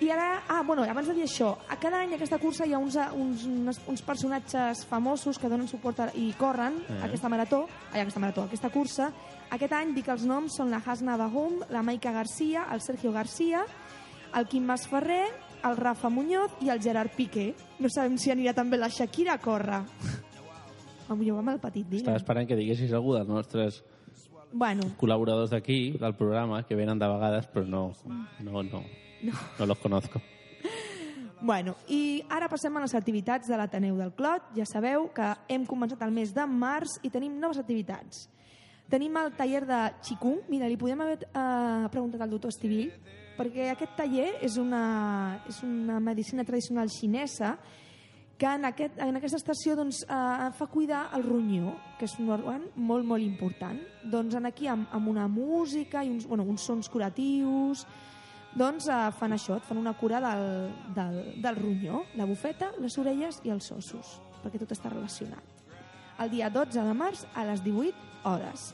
I 0.00 0.08
ara, 0.10 0.42
ah, 0.48 0.62
bueno, 0.66 0.82
abans 0.88 1.06
de 1.10 1.14
dir 1.14 1.26
això, 1.28 1.58
a 1.68 1.76
cada 1.76 1.98
any 2.00 2.14
a 2.14 2.16
aquesta 2.16 2.38
cursa 2.40 2.64
hi 2.66 2.72
ha 2.72 2.78
uns, 2.80 2.96
uns, 3.14 3.44
uns, 3.44 3.80
uns 3.86 4.02
personatges 4.02 4.86
famosos 4.88 5.38
que 5.38 5.48
donen 5.52 5.68
suport 5.68 6.00
a, 6.00 6.06
i 6.16 6.32
corren 6.40 6.80
Eh. 6.88 7.02
aquesta 7.04 7.28
marató, 7.28 7.66
ai, 7.92 8.00
aquesta 8.00 8.18
marató, 8.20 8.48
aquesta 8.48 8.70
cursa. 8.70 9.12
Aquest 9.50 9.72
any 9.74 9.94
dic 9.96 10.08
els 10.12 10.24
noms 10.28 10.54
són 10.56 10.70
la 10.70 10.78
Hasna 10.78 11.16
Bahum, 11.18 11.60
la 11.74 11.82
Maika 11.82 12.12
Garcia, 12.14 12.68
el 12.72 12.80
Sergio 12.80 13.10
Garcia, 13.12 13.64
el 14.38 14.46
Quim 14.46 14.66
Masferrer, 14.68 15.24
el 15.66 15.76
Rafa 15.76 16.08
Muñoz 16.08 16.54
i 16.62 16.70
el 16.70 16.80
Gerard 16.82 17.14
Piqué. 17.16 17.50
No 17.82 17.90
sabem 17.90 18.16
si 18.18 18.30
anirà 18.30 18.54
també 18.54 18.78
la 18.78 18.88
Shakira 18.88 19.34
a 19.34 19.42
córrer. 19.42 19.82
Ho 21.10 21.16
amb 21.18 21.50
el 21.50 21.58
petit 21.58 21.88
dia. 21.88 22.04
Estava 22.04 22.20
esperant 22.20 22.46
que 22.46 22.56
diguessis 22.56 22.92
algú 22.94 23.16
dels 23.16 23.28
nostres 23.28 23.82
Bueno, 24.52 24.82
col·laboradors 24.98 25.52
d'aquí, 25.52 25.92
del 25.98 26.14
programa, 26.18 26.64
que 26.66 26.74
venen 26.74 26.98
de 26.98 27.06
vegades, 27.06 27.46
però 27.46 27.62
no, 27.66 27.92
no, 28.42 28.62
no, 28.62 28.82
no. 29.22 29.34
no 29.58 29.66
los 29.66 29.78
conozco. 29.78 30.20
Bueno, 31.40 31.76
i 31.88 32.20
ara 32.28 32.50
passem 32.52 32.74
a 32.76 32.82
les 32.82 32.94
activitats 32.98 33.48
de 33.48 33.56
l'Ateneu 33.56 33.96
del 33.96 34.10
Clot. 34.12 34.50
Ja 34.58 34.66
sabeu 34.68 35.06
que 35.14 35.30
hem 35.48 35.64
començat 35.70 36.02
el 36.04 36.12
mes 36.12 36.34
de 36.34 36.44
març 36.46 36.98
i 37.06 37.10
tenim 37.14 37.38
noves 37.40 37.62
activitats. 37.62 38.26
Tenim 38.90 39.14
el 39.20 39.30
taller 39.38 39.62
de 39.68 39.80
Qigong. 40.02 40.40
Mira, 40.50 40.66
li 40.66 40.78
podem 40.78 40.98
haver 41.04 41.20
eh, 41.22 41.86
preguntat 41.92 42.24
al 42.24 42.32
doctor 42.32 42.50
Estivill, 42.50 42.90
perquè 43.36 43.68
aquest 43.70 43.94
taller 43.96 44.32
és 44.42 44.56
una, 44.58 44.80
és 45.46 45.60
una 45.62 46.00
medicina 46.02 46.42
tradicional 46.44 46.90
xinesa 46.90 47.54
que 48.40 48.48
en, 48.48 48.64
aquest, 48.64 48.96
en 49.04 49.18
aquesta 49.20 49.38
estació 49.38 49.76
doncs, 49.78 50.00
eh, 50.02 50.48
fa 50.56 50.66
cuidar 50.72 51.04
el 51.14 51.22
ronyó, 51.22 51.76
que 52.00 52.08
és 52.08 52.16
un 52.18 52.32
òrgan 52.34 52.64
molt, 52.74 53.06
molt 53.06 53.22
important. 53.22 53.78
Doncs 54.10 54.34
en 54.40 54.50
aquí, 54.50 54.66
amb, 54.66 54.88
amb 54.96 55.12
una 55.12 55.28
música 55.30 56.02
i 56.02 56.10
uns, 56.10 56.26
bueno, 56.26 56.48
uns 56.48 56.64
sons 56.66 56.90
curatius, 56.90 57.84
doncs 58.56 58.88
eh, 58.90 58.98
fan 59.20 59.36
això, 59.36 59.60
et 59.60 59.68
fan 59.68 59.78
una 59.78 59.94
cura 59.94 60.18
del, 60.24 60.74
del, 60.96 61.22
del 61.38 61.62
ronyó, 61.62 62.02
la 62.18 62.26
bufeta, 62.26 62.72
les 62.82 62.98
orelles 62.98 63.38
i 63.46 63.54
els 63.54 63.70
ossos, 63.76 64.16
perquè 64.42 64.58
tot 64.64 64.74
està 64.74 64.90
relacionat. 64.90 65.46
El 66.20 66.34
dia 66.34 66.50
12 66.50 66.82
de 66.90 66.98
març 66.98 67.22
a 67.38 67.46
les 67.46 67.62
18 67.62 68.26
hores. 68.26 68.70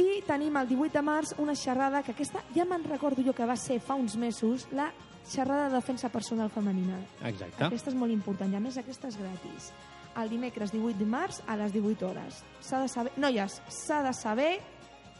I 0.00 0.22
tenim 0.26 0.56
el 0.56 0.68
18 0.70 0.92
de 0.96 1.02
març 1.04 1.34
una 1.42 1.54
xerrada 1.58 2.02
que 2.02 2.12
aquesta 2.14 2.40
ja 2.54 2.64
me'n 2.64 2.84
recordo 2.88 3.22
jo 3.26 3.34
que 3.36 3.44
va 3.46 3.56
ser 3.60 3.80
fa 3.84 3.94
uns 3.98 4.16
mesos 4.16 4.66
la 4.72 4.90
xerrada 5.28 5.68
de 5.68 5.74
defensa 5.76 6.08
personal 6.08 6.48
femenina. 6.50 6.96
Exacte. 7.28 7.64
Aquesta 7.66 7.90
és 7.92 7.96
molt 7.98 8.12
important 8.14 8.52
i 8.52 8.56
a 8.56 8.60
més 8.64 8.78
aquesta 8.80 9.08
és 9.10 9.18
gratis. 9.20 9.72
El 10.18 10.30
dimecres 10.32 10.72
18 10.72 10.98
de 10.98 11.06
març 11.06 11.42
a 11.46 11.56
les 11.60 11.72
18 11.74 12.06
hores. 12.08 12.40
S'ha 12.60 12.80
de 12.82 12.88
saber, 12.88 13.12
noies, 13.16 13.60
s'ha 13.68 14.00
de 14.02 14.12
saber 14.16 14.60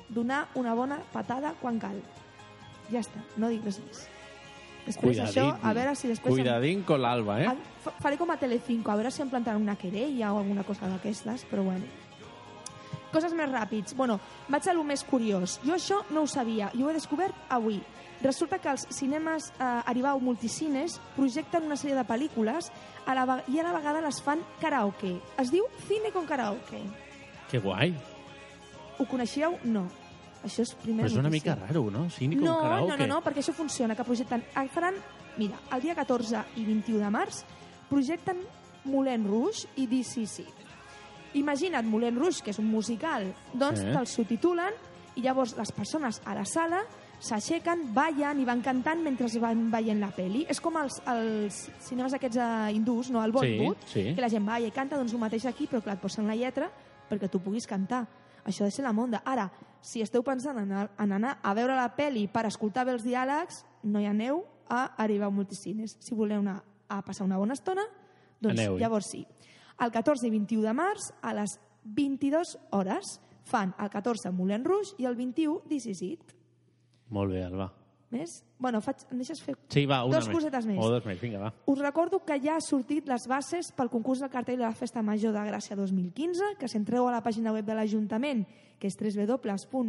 donar 0.08 0.48
una 0.58 0.74
bona 0.74 0.98
patada 1.12 1.52
quan 1.60 1.78
cal. 1.78 2.00
Ja 2.90 3.04
està, 3.04 3.20
no 3.36 3.48
dic 3.52 3.62
res 3.64 3.78
més. 3.84 4.06
Després 4.86 5.20
això, 5.22 5.44
a 5.62 5.72
veure 5.76 5.92
si 5.94 6.08
després... 6.08 6.32
Cuidadín 6.34 6.82
con 6.88 7.02
l'Alba, 7.04 7.36
eh? 7.44 7.50
Fa- 7.84 7.92
Faré 8.00 8.16
com 8.18 8.30
a 8.32 8.38
Telecinco, 8.40 8.90
a 8.90 8.96
veure 8.98 9.12
si 9.14 9.22
em 9.22 9.28
plantaran 9.30 9.60
una 9.62 9.76
querella 9.78 10.32
o 10.32 10.40
alguna 10.40 10.64
cosa 10.64 10.88
d'aquestes, 10.88 11.44
però 11.50 11.62
bueno. 11.68 11.84
Coses 13.12 13.32
més 13.34 13.50
ràpids. 13.50 13.94
Bueno, 13.98 14.18
vaig 14.48 14.68
a 14.68 14.74
lo 14.74 14.84
més 14.86 15.02
curiós. 15.04 15.58
Jo 15.66 15.74
això 15.74 16.02
no 16.10 16.22
ho 16.22 16.26
sabia 16.30 16.70
i 16.74 16.82
ho 16.82 16.90
he 16.90 16.94
descobert 16.94 17.34
avui. 17.48 17.80
Resulta 18.22 18.58
que 18.60 18.68
els 18.68 18.84
cinemes 18.92 19.48
eh, 19.58 19.64
Aribau 19.90 20.20
Multicines 20.20 20.98
projecten 21.16 21.64
una 21.64 21.76
sèrie 21.80 21.96
de 21.96 22.04
pel·lícules 22.04 22.68
a 23.08 23.14
la, 23.16 23.38
i 23.48 23.58
a 23.58 23.64
la 23.64 23.72
vegada 23.72 24.02
les 24.04 24.20
fan 24.22 24.42
karaoke. 24.60 25.14
Es 25.40 25.50
diu 25.50 25.64
Cine 25.88 26.12
con 26.12 26.26
Karaoke. 26.28 26.82
Que 27.50 27.58
guai. 27.58 27.94
Ho 29.00 29.06
coneixíeu? 29.08 29.56
No. 29.64 29.86
Això 30.44 30.62
és 30.62 30.74
primera 30.80 31.08
Però 31.08 31.12
és 31.14 31.18
una 31.18 31.28
notícia. 31.30 31.54
mica 31.56 31.66
raro, 31.66 31.90
no? 31.90 32.08
Cine 32.10 32.36
con 32.36 32.44
No, 32.44 32.58
karaoke. 32.60 32.90
no, 32.92 32.96
no, 32.96 33.06
no, 33.14 33.22
perquè 33.24 33.40
això 33.42 33.52
funciona, 33.56 33.96
que 33.96 34.04
projecten... 34.04 34.44
eh, 34.54 34.68
Faran, 34.68 34.94
mira, 35.36 35.56
el 35.72 35.80
dia 35.82 35.94
14 35.96 36.44
i 36.56 36.64
21 36.64 37.00
de 37.00 37.10
març 37.10 37.42
projecten 37.88 38.38
Moulin 38.84 39.24
Rouge 39.26 39.66
i 39.76 39.86
DCC. 39.88 40.44
Imagina't 41.34 41.86
Moulin 41.86 42.16
Rouge, 42.18 42.42
que 42.42 42.50
és 42.50 42.58
un 42.58 42.66
musical, 42.66 43.28
doncs 43.54 43.80
Eh. 43.80 43.92
te'l 43.92 44.06
subtitulen 44.06 44.72
i 45.16 45.22
llavors 45.22 45.56
les 45.56 45.70
persones 45.72 46.20
a 46.24 46.34
la 46.34 46.44
sala 46.44 46.82
s'aixequen, 47.20 47.92
ballen 47.94 48.40
i 48.40 48.44
van 48.48 48.62
cantant 48.62 49.02
mentre 49.04 49.26
van 49.40 49.70
veient 49.70 50.00
la 50.00 50.10
peli. 50.10 50.46
És 50.48 50.60
com 50.60 50.76
els, 50.80 51.00
els 51.06 51.70
cinemes 51.84 52.14
aquests 52.16 52.36
uh, 52.40 52.70
hindús, 52.72 53.10
no? 53.10 53.22
el 53.22 53.30
Bollywood, 53.32 53.76
Sí, 53.86 54.02
sí. 54.08 54.14
que 54.14 54.20
la 54.22 54.28
gent 54.30 54.46
balla 54.46 54.66
i 54.66 54.70
canta, 54.70 54.96
doncs 54.96 55.12
el 55.12 55.18
mateix 55.20 55.44
aquí, 55.46 55.66
però 55.66 55.82
clar, 55.82 55.96
et 55.96 56.00
posen 56.00 56.26
la 56.26 56.34
lletra 56.36 56.70
perquè 57.10 57.28
tu 57.28 57.40
puguis 57.40 57.66
cantar. 57.66 58.06
Això 58.44 58.62
ha 58.62 58.70
de 58.70 58.70
ser 58.70 58.84
la 58.84 58.92
monda. 58.92 59.20
Ara, 59.24 59.50
si 59.82 60.00
esteu 60.00 60.22
pensant 60.22 60.56
en, 60.58 60.70
anar- 60.72 60.90
en 60.98 61.12
anar 61.12 61.38
a 61.42 61.52
veure 61.54 61.76
la 61.76 61.94
peli 61.94 62.26
per 62.26 62.46
escoltar 62.46 62.86
bé 62.86 62.92
els 62.92 63.04
diàlegs, 63.04 63.64
no 63.82 64.00
hi 64.00 64.06
aneu 64.06 64.44
a 64.68 64.94
arribar 64.96 65.26
a 65.26 65.30
multicines. 65.30 65.96
Si 66.00 66.14
voleu 66.14 66.38
anar 66.40 66.62
a 66.88 67.02
passar 67.02 67.26
una 67.26 67.36
bona 67.36 67.52
estona, 67.52 67.82
doncs 68.40 68.56
llavors 68.80 69.10
sí. 69.10 69.26
El 69.80 69.90
14 69.90 70.26
i 70.28 70.30
21 70.30 70.62
de 70.66 70.72
març, 70.76 71.10
a 71.22 71.32
les 71.34 71.58
22 71.84 72.58
hores, 72.76 73.20
fan 73.48 73.74
el 73.80 73.88
14 73.90 74.30
Moulin 74.36 74.64
Rouge 74.64 74.94
i 75.00 75.06
el 75.08 75.16
21 75.16 75.62
This 75.68 75.86
Is 75.86 76.02
It. 76.04 76.34
Molt 77.10 77.32
bé, 77.32 77.44
Alba. 77.46 77.70
Més? 78.10 78.40
Bueno, 78.58 78.80
faig, 78.82 79.04
em 79.14 79.18
deixes 79.22 79.38
fer 79.40 79.54
Sí, 79.70 79.84
va, 79.86 80.00
una 80.04 80.16
dos 80.18 80.26
més. 80.26 80.34
cosetes 80.36 80.66
més. 80.66 80.78
O 80.82 80.88
dos 80.90 81.04
més, 81.06 81.20
vinga, 81.22 81.38
va. 81.38 81.52
Us 81.70 81.78
recordo 81.78 82.18
que 82.26 82.40
ja 82.42 82.56
ha 82.58 82.60
sortit 82.60 83.06
les 83.08 83.26
bases 83.30 83.70
pel 83.72 83.88
concurs 83.88 84.18
del 84.20 84.30
cartell 84.32 84.58
de 84.58 84.64
la 84.66 84.74
Festa 84.74 85.00
Major 85.02 85.32
de 85.32 85.44
Gràcia 85.46 85.76
2015, 85.78 86.56
que 86.58 86.66
si 86.68 86.76
entreu 86.76 87.06
a 87.06 87.12
la 87.14 87.22
pàgina 87.22 87.52
web 87.54 87.64
de 87.64 87.74
l'Ajuntament, 87.78 88.42
que 88.82 88.88
és 88.90 88.96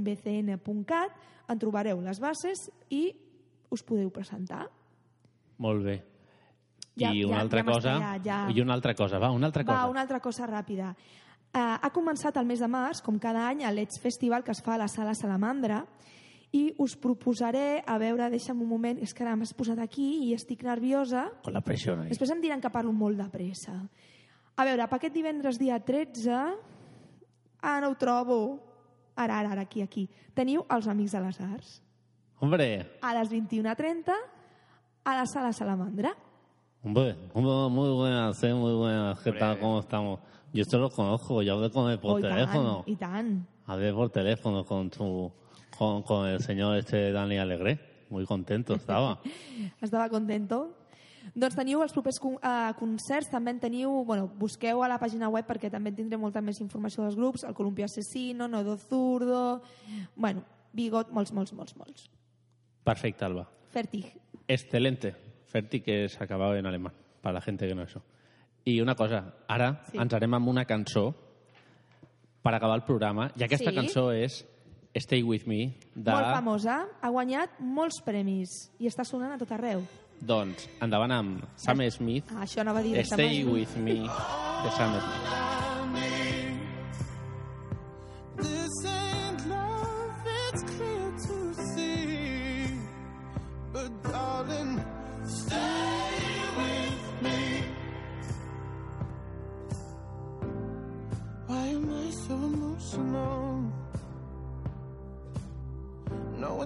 www.bcn.cat, 0.01 1.11
en 1.49 1.59
trobareu 1.59 2.01
les 2.05 2.19
bases 2.21 2.69
i 2.93 3.09
us 3.73 3.81
podeu 3.83 4.09
presentar. 4.13 4.67
Molt 5.57 5.83
bé. 5.83 5.97
Ja- 6.99 7.13
I 7.13 7.23
una 7.23 7.35
ja- 7.37 7.41
altra 7.41 7.59
ja 7.63 7.65
cosa... 7.71 7.93
ja- 7.99 8.19
ja. 8.23 8.39
I 8.51 8.61
una 8.61 8.73
altra 8.73 8.93
cosa, 8.95 9.19
va, 9.19 9.31
una 9.31 9.47
altra 9.47 9.63
cosa. 9.63 9.77
Va, 9.77 9.89
una 9.89 10.01
altra 10.01 10.19
cosa 10.19 10.47
ràpida. 10.47 10.95
Uh, 11.51 11.59
ha 11.83 11.89
començat 11.91 12.37
el 12.39 12.45
mes 12.47 12.59
de 12.63 12.67
març, 12.71 13.01
com 13.03 13.17
cada 13.19 13.47
any, 13.49 13.63
a 13.67 13.71
l'Eds 13.71 13.99
Festival 13.99 14.43
que 14.43 14.51
es 14.51 14.61
fa 14.63 14.75
a 14.75 14.77
la 14.77 14.87
Sala 14.87 15.13
Salamandra 15.15 15.85
i 16.53 16.73
us 16.83 16.97
proposaré, 16.99 17.81
a 17.87 17.97
veure, 17.97 18.29
deixa'm 18.31 18.59
un 18.61 18.67
moment, 18.67 18.97
és 19.03 19.13
que 19.13 19.23
ara 19.23 19.35
m'has 19.39 19.53
posat 19.55 19.79
aquí 19.79 20.27
i 20.27 20.33
estic 20.35 20.63
nerviosa. 20.67 21.29
Con 21.43 21.53
la 21.53 21.61
pressió, 21.63 21.95
no? 21.95 22.03
Després 22.11 22.31
em 22.31 22.41
diran 22.43 22.59
que 22.63 22.69
parlo 22.71 22.91
molt 22.91 23.17
de 23.19 23.27
pressa. 23.31 23.75
A 24.55 24.65
veure, 24.67 24.87
per 24.87 24.99
aquest 24.99 25.13
divendres 25.15 25.59
dia 25.59 25.79
13... 25.79 26.39
Ah, 27.61 27.79
no 27.79 27.91
ho 27.91 27.95
trobo. 27.95 28.59
Ara, 29.15 29.39
ara, 29.39 29.51
ara, 29.51 29.61
aquí, 29.67 29.81
aquí. 29.83 30.07
Teniu 30.33 30.63
els 30.71 30.87
Amics 30.87 31.11
de 31.13 31.21
les 31.21 31.39
Arts. 31.45 31.81
Hombre, 32.41 32.67
A 33.01 33.13
les 33.13 33.29
21.30 33.29 34.15
a 35.05 35.15
la 35.15 35.25
Sala 35.29 35.53
Salamandra. 35.53 36.15
Hombre, 36.84 37.15
hombre, 37.34 37.69
muy 37.69 37.89
buenas, 37.95 38.43
eh, 38.43 38.53
muy 38.53 38.73
buenas. 38.73 39.19
¿Qué 39.19 39.32
tal? 39.32 39.59
¿Cómo 39.59 39.79
estamos? 39.79 40.19
Yo 40.53 40.61
esto 40.63 40.77
lo 40.79 40.89
conozco, 40.89 41.41
yo 41.41 41.53
hablé 41.53 41.69
con 41.71 41.89
él 41.89 41.99
por 41.99 42.19
Oh, 42.19 42.21
teléfono. 42.21 42.84
i 42.88 42.95
tant. 42.95 43.47
Hablé 43.65 43.93
por 43.93 44.09
teléfono 44.09 44.65
con 44.65 44.91
su, 44.91 45.32
con, 45.77 46.03
con 46.03 46.27
el 46.27 46.41
señor 46.41 46.77
este 46.77 47.11
Dani 47.11 47.38
Alegre. 47.38 47.79
Muy 48.09 48.25
contento 48.25 48.73
estaba. 48.75 49.21
Estava 49.82 50.09
contento. 50.09 50.75
Doncs 51.36 51.55
teniu 51.55 51.79
els 51.86 51.93
propers 51.93 52.17
con 52.19 52.34
uh, 52.41 52.73
concerts, 52.75 53.29
també 53.29 53.51
en 53.53 53.59
teniu, 53.61 53.91
bueno, 54.03 54.25
busqueu 54.41 54.82
a 54.84 54.88
la 54.89 54.97
pàgina 54.99 55.29
web 55.29 55.45
perquè 55.47 55.69
també 55.71 55.91
tindré 55.93 56.17
molta 56.17 56.41
més 56.41 56.59
informació 56.59 57.03
dels 57.05 57.15
grups, 57.15 57.43
el 57.45 57.53
Columpio 57.53 57.86
Asesino, 57.86 58.47
Nodo 58.49 58.75
Zurdo, 58.75 59.61
bueno, 60.15 60.41
Bigot, 60.73 61.11
molts, 61.13 61.32
molts, 61.32 61.53
molts, 61.53 61.75
molts. 61.77 62.09
Perfecte, 62.84 63.23
Alba. 63.23 63.45
Fertig. 63.69 64.09
Excelente. 64.47 65.13
Ferti, 65.51 65.81
que 65.81 66.05
es 66.05 66.19
acabado 66.21 66.55
en 66.55 66.65
alemán, 66.65 66.93
para 67.21 67.33
la 67.33 67.41
gente 67.41 67.67
que 67.67 67.75
no 67.75 67.83
eso. 67.83 68.01
I 68.65 68.79
una 68.81 68.95
cosa, 68.95 69.33
ara 69.47 69.81
Sí. 69.91 69.97
ens 69.97 70.13
anem 70.13 70.33
amb 70.33 70.47
una 70.47 70.65
cançó 70.65 71.13
per 72.41 72.53
acabar 72.55 72.75
el 72.77 72.83
programa, 72.83 73.31
i 73.35 73.43
aquesta 73.43 73.69
Sí. 73.71 73.75
cançó 73.75 74.11
és 74.13 74.45
Stay 74.95 75.23
With 75.23 75.45
Me, 75.45 75.73
de... 75.95 76.11
Molt 76.11 76.25
famosa, 76.35 76.87
ha 77.01 77.09
guanyat 77.09 77.59
molts 77.59 78.01
premis 78.01 78.71
i 78.79 78.87
està 78.87 79.03
sonant 79.05 79.31
a 79.33 79.37
tot 79.37 79.51
arreu. 79.51 79.83
Doncs, 80.21 80.69
endavant 80.81 81.11
amb 81.11 81.43
Sam 81.55 81.79
Smith, 81.89 82.25
Ah, 82.35 82.43
això 82.43 82.61
anava 82.61 82.79
a 82.79 82.83
dir 82.83 82.97
Stay 83.05 83.45
directament. 83.45 83.53
With 83.53 83.77
Me, 83.77 84.01
de 84.01 84.71
Sam 84.77 84.99
Smith. 84.99 85.50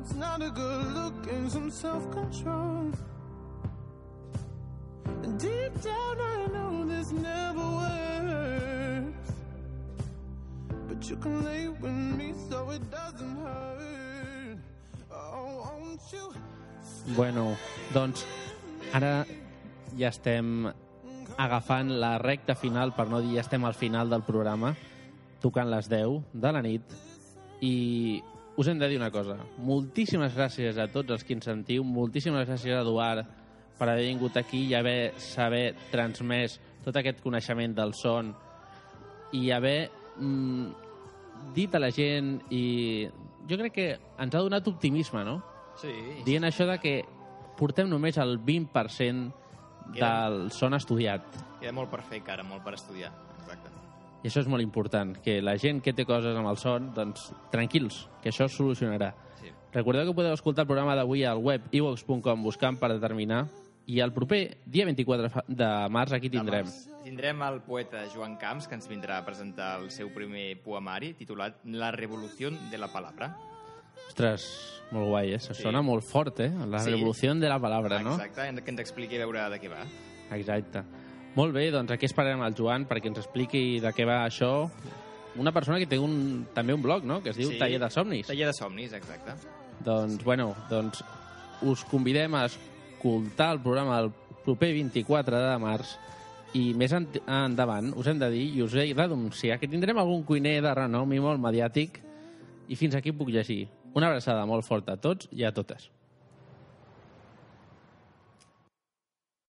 It's 0.06 0.14
not 0.14 0.40
a 0.40 0.52
good 0.52 0.94
look 0.94 1.26
and 1.34 1.52
some 1.52 1.72
self-control. 1.72 2.92
Deep 5.42 5.74
down 5.82 6.18
I 6.22 6.46
know 6.54 6.86
this 6.86 7.12
never 7.12 7.66
works. 7.82 9.34
But 10.88 11.10
you 11.10 11.16
can 11.18 11.44
lay 11.44 11.70
with 11.70 11.92
me 11.92 12.36
so 12.50 12.70
it 12.70 12.86
doesn't 12.92 13.38
hurt. 13.42 14.60
Oh, 15.10 15.74
won't 15.74 16.02
you? 16.14 16.30
Bueno, 17.18 17.58
doncs, 17.90 18.28
ara 18.94 19.26
ja 19.98 20.14
estem 20.14 20.70
agafant 21.36 21.90
la 21.98 22.20
recta 22.22 22.54
final, 22.54 22.94
per 22.94 23.10
no 23.10 23.26
dir 23.26 23.40
ja 23.40 23.48
estem 23.48 23.66
al 23.66 23.74
final 23.74 24.14
del 24.14 24.22
programa, 24.22 24.76
tocant 25.42 25.74
les 25.74 25.90
10 25.90 26.22
de 26.30 26.54
la 26.54 26.62
nit, 26.62 26.96
i 27.66 28.22
us 28.58 28.68
hem 28.68 28.80
de 28.80 28.88
dir 28.88 28.98
una 28.98 29.12
cosa. 29.12 29.38
Moltíssimes 29.58 30.36
gràcies 30.36 30.78
a 30.80 30.88
tots 30.92 31.12
els 31.12 31.26
que 31.26 31.36
ens 31.36 31.48
sentiu, 31.48 31.84
moltíssimes 31.84 32.48
gràcies 32.48 32.76
a 32.76 32.84
Eduard 32.86 33.28
per 33.76 33.90
haver 33.90 34.08
vingut 34.08 34.38
aquí 34.40 34.64
i 34.70 34.76
haver 34.78 35.14
saber 35.20 35.74
transmès 35.92 36.60
tot 36.86 36.96
aquest 36.96 37.20
coneixement 37.24 37.76
del 37.76 37.94
son 37.98 38.32
i 39.36 39.50
haver 39.52 39.90
mm, 40.16 40.68
dit 41.56 41.76
a 41.76 41.82
la 41.82 41.92
gent 41.92 42.38
i 42.54 43.08
jo 43.50 43.60
crec 43.60 43.76
que 43.76 43.90
ens 43.94 44.36
ha 44.36 44.44
donat 44.44 44.68
optimisme, 44.72 45.26
no? 45.28 45.42
Sí. 45.76 45.92
dient 46.24 46.48
això 46.48 46.64
de 46.70 46.78
que 46.80 46.94
portem 47.60 47.90
només 47.92 48.16
el 48.18 48.38
20% 48.40 49.34
del 49.96 50.38
son 50.56 50.74
estudiat. 50.74 51.26
Queda 51.60 51.74
molt 51.76 51.92
per 51.92 52.02
fer 52.08 52.22
encara, 52.22 52.46
molt 52.48 52.64
per 52.64 52.78
estudiar. 52.78 53.12
Exacte. 54.26 54.28
I 54.28 54.28
això 54.28 54.42
és 54.42 54.48
molt 54.48 54.64
important, 54.64 55.16
que 55.22 55.42
la 55.42 55.56
gent 55.58 55.82
que 55.84 55.94
té 55.94 56.06
coses 56.06 56.36
amb 56.36 56.48
el 56.50 56.58
son, 56.58 56.94
doncs 56.94 57.32
tranquils, 57.52 58.08
que 58.24 58.30
això 58.30 58.46
es 58.46 58.56
solucionarà. 58.58 59.14
Sí. 59.40 59.52
Recordeu 59.74 60.06
que 60.08 60.16
podeu 60.16 60.34
escoltar 60.34 60.64
el 60.64 60.68
programa 60.68 60.96
d'avui 60.96 61.24
al 61.24 61.38
web 61.38 61.62
ivox.com 61.72 62.42
buscant 62.44 62.78
per 62.80 62.90
determinar 62.94 63.48
i 63.88 64.00
el 64.00 64.12
proper 64.14 64.58
dia 64.66 64.86
24 64.86 65.30
fa- 65.30 65.44
de 65.48 65.68
març 65.90 66.14
aquí 66.14 66.30
tindrem. 66.30 66.66
Tindrem 67.04 67.42
el 67.44 67.62
poeta 67.62 68.06
Joan 68.14 68.36
Camps, 68.38 68.68
que 68.68 68.74
ens 68.74 68.88
vindrà 68.90 69.20
a 69.20 69.26
presentar 69.26 69.80
el 69.80 69.92
seu 69.92 70.10
primer 70.10 70.58
poemari, 70.64 71.14
titulat 71.14 71.60
La 71.66 71.92
revolució 71.92 72.50
de 72.72 72.78
la 72.80 72.88
palabra. 72.88 73.36
Ostres, 74.08 74.82
molt 74.92 75.08
guai, 75.08 75.34
eh? 75.34 75.40
Se 75.40 75.54
Sí. 75.54 75.62
sona 75.62 75.82
molt 75.84 76.04
fort, 76.04 76.40
eh? 76.40 76.52
La 76.68 76.80
Sí. 76.80 76.90
revolució 76.90 77.36
de 77.36 77.48
la 77.50 77.60
palabra, 77.60 78.02
no? 78.02 78.16
Exacte, 78.16 78.64
que 78.64 78.72
ens 78.72 78.80
expliqui 78.80 79.16
a 79.18 79.20
veure 79.26 79.50
de 79.50 79.62
què 79.62 79.70
va. 79.70 79.86
Exacte. 80.36 80.82
Molt 81.36 81.54
bé, 81.56 81.68
doncs 81.72 81.92
aquí 81.92 82.08
esperarem 82.08 82.44
el 82.46 82.56
Joan 82.56 82.86
perquè 82.88 83.12
ens 83.12 83.20
expliqui 83.20 83.82
de 83.84 83.92
què 83.96 84.06
va 84.08 84.22
això 84.24 84.70
una 85.36 85.52
persona 85.52 85.82
que 85.82 85.88
té 85.90 86.00
un, 86.00 86.46
també 86.56 86.74
un 86.74 86.82
blog, 86.84 87.04
no?, 87.04 87.22
que 87.22 87.34
es 87.34 87.38
diu 87.38 87.52
Sí. 87.52 87.60
Taller 87.60 87.80
de 87.82 87.90
Somnis. 87.92 88.28
Taller 88.28 88.48
de 88.48 88.54
somnis, 88.56 88.94
exacte. 88.96 89.36
Doncs, 89.84 90.24
bueno, 90.24 90.54
doncs 90.70 91.04
us 91.68 91.84
convidem 91.92 92.36
a 92.36 92.46
escoltar 92.48 93.52
el 93.54 93.60
programa 93.60 94.00
el 94.00 94.12
proper 94.46 94.72
24 94.74 95.42
de 95.42 95.58
març 95.60 95.98
i 96.56 96.70
més 96.78 96.94
en 96.96 97.08
endavant 97.28 97.92
us 98.00 98.08
hem 98.08 98.20
de 98.22 98.30
dir 98.32 98.46
i 98.56 98.62
us 98.64 98.76
he 98.80 98.94
d'anunciar 98.96 99.60
que 99.60 99.68
tindrem 99.68 99.98
algun 100.00 100.24
cuiner 100.24 100.62
de 100.64 100.74
renom 100.78 101.12
i 101.12 101.20
molt 101.20 101.42
mediàtic 101.42 102.00
i 102.70 102.80
fins 102.80 102.96
aquí 102.96 103.12
puc 103.12 103.30
llegir. 103.30 103.68
Una 103.96 104.08
abraçada 104.08 104.46
molt 104.48 104.64
forta 104.68 104.96
a 104.96 105.02
tots 105.02 105.28
i 105.32 105.44
a 105.44 105.52
totes. 105.52 105.90